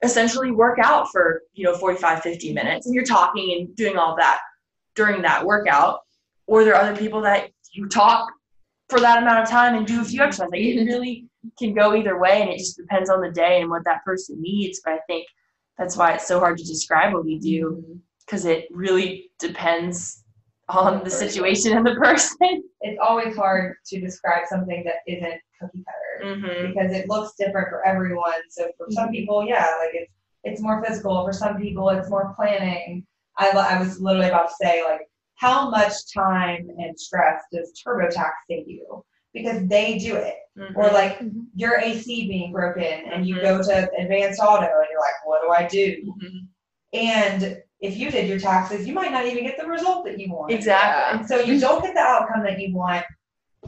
essentially 0.03 0.51
work 0.51 0.79
out 0.83 1.11
for, 1.11 1.43
you 1.53 1.65
know, 1.65 1.77
45, 1.77 2.23
50 2.23 2.53
minutes 2.55 2.87
and 2.87 2.95
you're 2.95 3.05
talking 3.05 3.59
and 3.59 3.77
doing 3.77 3.99
all 3.99 4.17
that 4.17 4.41
during 4.95 5.21
that 5.23 5.45
workout. 5.45 6.01
Or 6.47 6.65
there 6.65 6.75
are 6.75 6.83
other 6.83 6.97
people 6.97 7.21
that 7.23 7.51
you 7.73 7.87
talk 7.87 8.31
for 8.89 9.01
that 9.01 9.23
amount 9.23 9.43
of 9.43 9.51
time 9.51 9.75
and 9.75 9.87
do 9.87 10.01
a 10.01 10.05
few 10.05 10.23
exercises. 10.23 10.51
Like 10.51 10.61
it 10.63 10.77
mm-hmm. 10.77 10.87
really 10.87 11.27
can 11.59 11.75
go 11.75 11.95
either 11.95 12.19
way 12.19 12.43
and 12.43 12.51
it 12.51 12.59
just 12.59 12.77
depends 12.77 13.11
on 13.11 13.21
the 13.21 13.31
day 13.31 13.61
and 13.61 13.71
what 13.71 13.85
that 13.85 14.05
person 14.05 14.41
needs. 14.41 14.81
But 14.85 14.95
I 14.95 14.99
think 15.07 15.27
that's 15.77 15.97
why 15.97 16.13
it's 16.15 16.27
so 16.27 16.41
hard 16.41 16.59
to 16.59 16.65
describe 16.65 17.13
what 17.13 17.25
we 17.25 17.39
do 17.39 17.85
because 18.27 18.45
it 18.45 18.67
really 18.71 19.31
depends 19.39 20.25
on 20.69 21.03
the 21.05 21.11
situation 21.11 21.77
and 21.77 21.87
the 21.87 21.95
person. 21.95 22.63
It's 22.81 23.01
always 23.03 23.35
hard 23.37 23.75
to 23.87 24.01
describe 24.01 24.45
something 24.49 24.85
that 24.85 24.97
isn't 25.13 25.41
cookie 25.61 25.85
cutter 25.85 26.09
Mm-hmm. 26.25 26.73
because 26.73 26.93
it 26.93 27.09
looks 27.09 27.35
different 27.39 27.69
for 27.69 27.85
everyone. 27.87 28.41
So 28.51 28.71
for 28.77 28.87
some 28.91 29.11
people, 29.11 29.45
yeah, 29.47 29.67
like 29.81 29.95
it's 29.95 30.13
it's 30.45 30.61
more 30.61 30.85
physical. 30.85 31.25
For 31.25 31.33
some 31.33 31.57
people, 31.59 31.89
it's 31.91 32.11
more 32.11 32.33
planning. 32.37 33.05
I, 33.37 33.51
I 33.51 33.79
was 33.81 34.01
literally 34.01 34.29
about 34.29 34.49
to 34.49 34.55
say 34.61 34.83
like 34.85 35.03
how 35.37 35.71
much 35.71 35.93
time 36.13 36.69
and 36.79 36.99
stress 36.99 37.43
does 37.53 37.73
TurboTax 37.85 38.31
save 38.49 38.69
you 38.69 39.05
because 39.43 39.67
they 39.69 39.99
do 39.99 40.15
it 40.17 40.35
or 40.75 40.91
like 40.91 41.19
Mhm. 41.21 41.47
your 41.55 41.79
AC 41.79 42.29
being 42.29 42.53
broken 42.53 42.83
and 42.83 43.27
you 43.27 43.41
go 43.41 43.63
to 43.63 43.91
advanced 43.97 44.41
auto 44.41 44.67
and 44.67 44.87
you're 44.91 45.01
like, 45.01 45.15
what 45.25 45.41
do 45.43 45.51
I 45.51 45.69
do? 45.69 46.13
Mhm. 46.21 46.49
And 46.93 47.63
if 47.81 47.97
you 47.97 48.11
did 48.11 48.29
your 48.29 48.41
taxes, 48.41 48.87
you 48.87 48.93
might 48.93 49.13
not 49.13 49.25
even 49.27 49.45
get 49.45 49.57
the 49.57 49.67
result 49.67 50.05
that 50.07 50.19
you 50.19 50.33
want. 50.33 50.51
Exactly. 50.51 51.19
And 51.19 51.29
so 51.29 51.39
you 51.39 51.61
don't 51.61 51.83
get 51.83 51.95
the 51.95 52.01
outcome 52.01 52.43
that 52.43 52.59
you 52.59 52.75
want, 52.75 53.05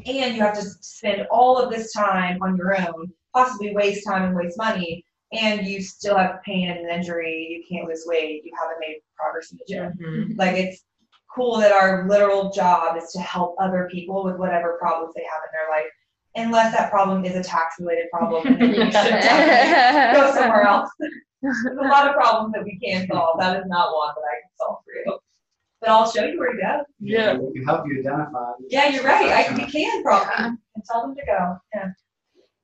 and 0.05 0.35
you 0.35 0.43
have 0.43 0.55
to 0.55 0.63
spend 0.63 1.27
all 1.31 1.59
of 1.59 1.71
this 1.71 1.93
time 1.93 2.43
on 2.43 2.57
your 2.57 2.77
own, 2.77 3.13
possibly 3.33 3.73
waste 3.75 4.05
time 4.05 4.25
and 4.25 4.35
waste 4.35 4.59
money, 4.59 5.05
and 5.33 5.65
you 5.65 5.81
still 5.81 6.17
have 6.17 6.43
pain 6.45 6.71
and 6.71 6.81
an 6.81 6.91
injury, 6.91 7.47
you 7.51 7.63
can't 7.69 7.89
lose 7.89 8.05
weight, 8.07 8.43
you 8.45 8.53
haven't 8.61 8.81
made 8.81 8.97
progress 9.17 9.53
in 9.53 9.59
the 9.59 9.73
gym. 9.73 9.93
Mhm. 10.01 10.39
Like 10.39 10.57
it's 10.57 10.85
cool 11.35 11.59
that 11.59 11.73
our 11.73 12.09
literal 12.09 12.51
job 12.51 12.97
is 12.97 13.13
to 13.13 13.21
help 13.21 13.57
other 13.61 13.89
people 13.91 14.25
with 14.25 14.37
whatever 14.37 14.77
problems 14.81 15.15
they 15.15 15.23
have 15.23 15.43
in 15.45 15.51
their 15.53 15.71
life, 15.71 15.91
unless 16.35 16.77
that 16.77 16.91
problem 16.91 17.25
is 17.25 17.35
a 17.35 17.43
tax 17.43 17.77
related 17.79 18.07
problem 18.11 18.47
and 18.47 18.61
then 18.61 18.71
you 18.71 18.77
should 18.85 18.93
definitely 18.93 20.21
go 20.21 20.35
somewhere 20.35 20.63
else. 20.63 20.91
There's 21.43 21.57
a 21.81 21.89
lot 21.89 22.09
of 22.09 22.15
problems 22.15 22.53
that 22.55 22.65
we 22.65 22.79
can't 22.79 23.09
solve. 23.11 23.39
That 23.41 23.57
is 23.59 23.65
not 23.67 23.95
one 23.95 24.15
that 24.15 24.23
I 24.23 24.41
can 24.41 24.51
solve 24.59 24.79
for 24.85 24.93
you. 24.95 25.19
But 25.81 25.89
I'll 25.89 26.11
show 26.11 26.25
you 26.25 26.39
where 26.39 26.53
to 26.53 26.59
go. 26.59 26.85
Yeah. 27.01 27.39
We 27.39 27.55
can 27.55 27.65
help 27.65 27.87
you 27.87 28.01
identify. 28.01 28.53
Yeah, 28.69 28.89
you're 28.89 29.05
right. 29.05 29.31
I, 29.31 29.45
can 29.45 29.57
we 29.57 29.65
can 29.67 30.03
probably 30.03 30.35
and 30.35 30.85
tell 30.91 31.01
them 31.01 31.15
to 31.15 31.25
go. 31.25 31.57
Yeah. 31.75 31.89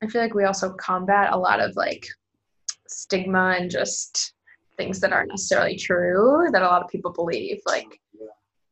I 0.03 0.07
feel 0.07 0.21
like 0.21 0.35
we 0.35 0.43
also 0.43 0.73
combat 0.73 1.33
a 1.33 1.37
lot 1.37 1.59
of 1.59 1.75
like 1.75 2.05
stigma 2.87 3.55
and 3.57 3.71
just 3.71 4.33
things 4.77 4.99
that 4.99 5.11
aren't 5.11 5.29
necessarily 5.29 5.75
true 5.75 6.47
that 6.51 6.61
a 6.61 6.65
lot 6.65 6.83
of 6.83 6.89
people 6.89 7.11
believe. 7.11 7.59
Like 7.65 7.99
Yeah. 8.06 8.06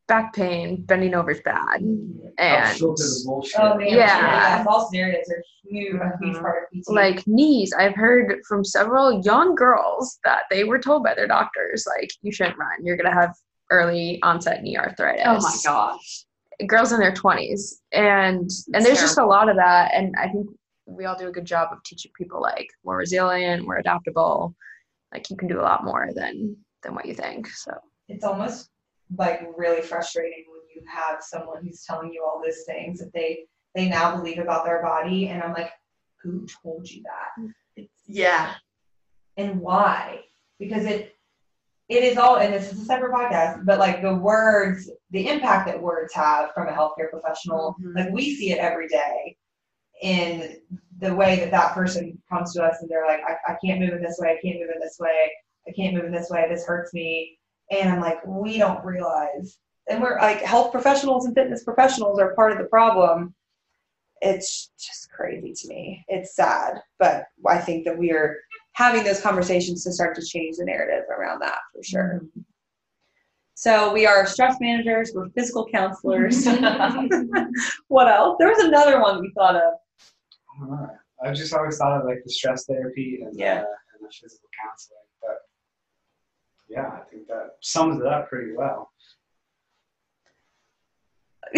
Back 0.08 0.34
pain, 0.34 0.84
bending 0.86 1.16
over 1.16 1.32
is 1.32 1.41
bad. 1.41 1.82
Help 1.82 2.34
And 2.38 2.80
the. 2.80 3.51
Oh 3.58 3.78
man, 3.78 3.88
Yeah. 3.88 4.64
False 4.64 4.91
narratives 4.91 5.30
are 5.32 5.43
huge, 5.64 5.95
a 5.95 6.12
huge 6.22 6.34
mm-hmm. 6.36 6.41
part 6.41 6.64
of 6.64 6.80
PT. 6.80 6.89
like 6.89 7.28
knees, 7.28 7.74
I've 7.78 7.95
heard 7.95 8.41
from 8.47 8.64
several 8.64 9.22
young 9.24 9.56
girls 9.56 10.20
that 10.24 10.43
they 10.49 10.64
were 10.64 10.80
told 10.80 11.03
by 11.03 11.16
their 11.16 11.28
doctors, 11.28 11.86
like, 11.97 12.12
you 12.22 12.32
shouldn't 12.32 12.58
run. 12.58 12.84
You're 12.84 12.97
going 12.97 13.12
to 13.12 13.20
have 13.20 13.36
early 13.72 14.20
onset 14.22 14.62
knee 14.62 14.78
arthritis. 14.78 15.24
Oh 15.26 15.39
my 15.39 15.56
gosh. 15.64 16.26
girls 16.68 16.91
in 16.91 16.99
their 16.99 17.12
20s 17.12 17.82
and 17.91 18.49
and 18.74 18.86
there's 18.86 19.01
just 19.01 19.18
a 19.18 19.26
lot 19.26 19.49
of 19.49 19.58
that 19.58 19.91
and 19.93 20.16
i 20.18 20.30
think 20.30 20.47
we 20.86 21.03
all 21.03 21.18
do 21.18 21.28
a 21.28 21.32
good 21.32 21.43
job 21.43 21.68
of 21.74 21.84
teaching 21.84 22.12
people 22.18 22.41
like 22.41 22.70
we're 22.84 22.97
resilient 22.97 23.66
we're 23.66 23.80
adaptable 23.80 24.56
like 25.12 25.30
you 25.30 25.36
can 25.36 25.49
do 25.49 25.60
a 25.60 25.64
lot 25.64 25.84
more 25.84 26.12
than 26.16 26.56
than 26.82 26.95
what 26.95 27.06
you 27.06 27.14
think 27.14 27.47
so 27.47 27.74
it's 28.08 28.24
almost 28.24 28.70
like 29.18 29.41
really 29.58 29.82
frustrating 29.82 30.45
when 30.49 30.62
you 30.74 30.82
have 30.91 31.22
someone 31.22 31.64
who's 31.64 31.84
telling 31.86 32.12
you 32.14 32.24
all 32.24 32.41
these 32.43 32.64
things 32.66 32.99
that 32.99 33.14
they 33.14 33.45
they 33.76 33.89
now 33.89 34.16
believe 34.16 34.39
about 34.39 34.64
their 34.66 34.82
body, 34.82 35.28
and 35.28 35.43
I'm 35.43 35.51
like, 35.53 35.72
who 36.24 36.47
told 36.64 36.89
you 36.89 37.03
that? 37.03 37.86
Yeah. 38.08 38.53
and 39.38 39.60
why 39.60 40.22
because 40.60 40.86
it 40.86 41.14
it 41.89 42.03
is 42.03 42.18
all 42.18 42.38
and 42.38 42.53
this 42.53 42.72
is 42.72 42.82
a 42.82 42.86
separate 42.86 43.12
podcast 43.14 43.66
but 43.66 43.80
like 43.80 44.01
the 44.01 44.14
words 44.16 44.89
the 45.12 45.28
impact 45.28 45.68
that 45.68 45.82
words 45.82 46.14
have 46.14 46.51
from 46.53 46.68
a 46.70 46.72
healthcare 46.72 47.10
professional 47.12 47.76
Mhm. 47.82 47.95
like 47.95 48.12
we 48.14 48.34
see 48.36 48.51
it 48.51 48.60
every 48.60 48.88
day 48.88 49.36
in 50.01 50.62
the 50.99 51.14
way 51.14 51.38
that 51.39 51.51
that 51.51 51.74
person 51.74 52.18
comes 52.30 52.53
to 52.53 52.64
us 52.64 52.78
and 52.82 52.89
they're 52.89 53.06
like 53.06 53.22
I, 53.28 53.53
I 53.53 53.58
can't 53.64 53.80
move 53.82 53.93
in 53.93 54.01
this 54.01 54.18
way 54.20 54.30
i 54.30 54.39
can't 54.41 54.60
move 54.60 54.70
in 54.74 54.80
this 54.80 54.97
way 54.99 55.32
i 55.68 55.72
can't 55.72 55.93
move 55.93 56.06
in 56.06 56.12
this 56.14 56.30
way 56.30 56.45
this 56.49 56.66
hurts 56.66 56.93
me 56.93 57.38
and 57.72 57.89
i'm 57.89 58.01
like 58.01 58.26
we 58.26 58.57
don't 58.57 58.84
realize 58.86 59.57
and 59.89 60.01
we're 60.01 60.20
like 60.20 60.41
health 60.41 60.72
professionals 60.72 61.26
and 61.26 61.36
fitness 61.36 61.63
professionals 61.63 62.20
are 62.20 62.36
part 62.36 62.51
of 62.51 62.57
the 62.57 62.66
problem 62.66 63.34
it's 64.22 64.72
just 64.80 65.09
crazy 65.11 65.53
to 65.53 65.68
me 65.68 66.03
it's 66.07 66.36
sad 66.36 66.80
but 66.99 67.26
i 67.47 67.57
think 67.57 67.86
that 67.86 67.97
we 67.97 68.11
are 68.11 68.38
having 68.76 69.03
those 69.03 69.22
conversations 69.22 69.84
to 69.84 69.91
start 69.91 70.16
to 70.16 70.22
change 70.26 70.57
the 70.57 70.66
narrative 70.66 71.05
around 71.09 71.39
that 71.41 71.59
for 71.74 71.82
sure. 71.82 72.22
So 73.53 73.93
we 73.93 74.05
are 74.05 74.26
stress 74.28 74.57
managers, 74.59 75.13
we're 75.16 75.30
physical 75.30 75.66
counselors. 75.66 76.45
what 77.88 78.09
else? 78.09 78.36
There 78.38 78.49
was 78.49 78.59
another 78.59 79.01
one 79.01 79.22
we 79.22 79.32
thought 79.32 79.55
of. 79.55 79.74
I 80.55 80.59
don't 80.59 80.72
know. 80.72 80.89
I've 81.24 81.36
just 81.36 81.53
always 81.53 81.78
thought 81.78 81.97
of 81.97 82.05
like 82.05 82.22
the 82.26 82.30
stress 82.30 82.66
therapy 82.66 83.20
and, 83.24 83.34
Yeah. 83.39 83.61
uh, 83.61 83.95
and 83.97 84.01
the 84.01 84.11
physical 84.11 84.49
counseling, 84.61 84.97
but 84.99 85.05
yeah, 86.68 86.88
I 86.88 87.01
think 87.09 87.28
that 87.28 87.55
sums 87.61 88.01
it 88.01 88.07
up 88.07 88.30
pretty 88.30 88.53
well. 88.55 88.91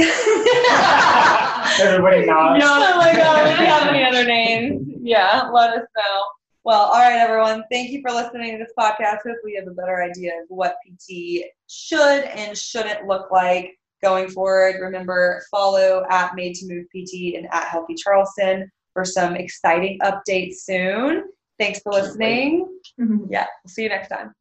Everybody 1.79 2.25
nods. 2.25 2.63
oh 2.65 2.97
my 2.97 3.13
god, 3.15 3.47
if 3.47 3.59
you 3.59 3.65
have 3.65 3.87
any 3.87 4.03
other 4.07 4.25
names, 4.25 4.85
yeah, 5.01 5.49
let 5.53 5.71
us 5.71 5.85
know. 5.95 6.23
Well, 6.63 6.81
all 6.81 6.99
right, 6.99 7.17
everyone. 7.17 7.63
Thank 7.71 7.91
you 7.91 8.01
for 8.01 8.13
listening 8.13 8.51
to 8.51 8.57
this 8.57 8.73
podcast. 8.77 9.19
Hopefully, 9.25 9.53
you 9.53 9.59
have 9.59 9.69
a 9.71 9.73
better 9.73 10.03
idea 10.03 10.33
of 10.41 10.47
what 10.49 10.75
PT 10.85 11.45
should 11.69 12.23
and 12.25 12.57
shouldn't 12.57 13.07
look 13.07 13.31
like 13.31 13.77
going 14.03 14.29
forward. 14.29 14.75
Remember, 14.81 15.41
follow 15.49 16.05
at 16.09 16.35
Made 16.35 16.55
to 16.55 16.67
Move 16.67 16.85
PT 16.87 17.35
and 17.37 17.47
at 17.51 17.69
Healthy 17.69 17.95
Charleston 17.95 18.69
for 18.93 19.05
some 19.05 19.35
exciting 19.35 19.97
updates 20.03 20.55
soon. 20.55 21.23
Thanks 21.57 21.79
for 21.79 21.93
listening. 21.93 22.67
Mm-hmm. 22.99 23.25
Yeah, 23.29 23.45
we'll 23.63 23.69
see 23.69 23.83
you 23.83 23.89
next 23.89 24.09
time. 24.09 24.33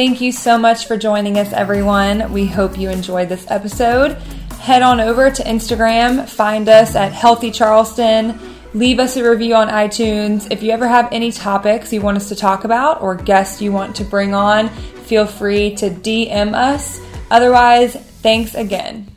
Thank 0.00 0.22
you 0.22 0.32
so 0.32 0.56
much 0.56 0.86
for 0.86 0.96
joining 0.96 1.36
us, 1.36 1.52
everyone. 1.52 2.32
We 2.32 2.46
hope 2.46 2.78
you 2.78 2.88
enjoyed 2.88 3.28
this 3.28 3.44
episode. 3.50 4.12
Head 4.58 4.80
on 4.80 4.98
over 4.98 5.30
to 5.30 5.42
Instagram, 5.42 6.26
find 6.26 6.70
us 6.70 6.96
at 6.96 7.12
Healthy 7.12 7.50
Charleston, 7.50 8.40
leave 8.72 8.98
us 8.98 9.18
a 9.18 9.30
review 9.30 9.54
on 9.56 9.68
iTunes. 9.68 10.50
If 10.50 10.62
you 10.62 10.70
ever 10.70 10.88
have 10.88 11.12
any 11.12 11.30
topics 11.30 11.92
you 11.92 12.00
want 12.00 12.16
us 12.16 12.30
to 12.30 12.34
talk 12.34 12.64
about 12.64 13.02
or 13.02 13.14
guests 13.14 13.60
you 13.60 13.72
want 13.72 13.94
to 13.96 14.04
bring 14.04 14.32
on, 14.32 14.70
feel 14.70 15.26
free 15.26 15.74
to 15.74 15.90
DM 15.90 16.54
us. 16.54 16.98
Otherwise, 17.30 17.94
thanks 17.94 18.54
again. 18.54 19.09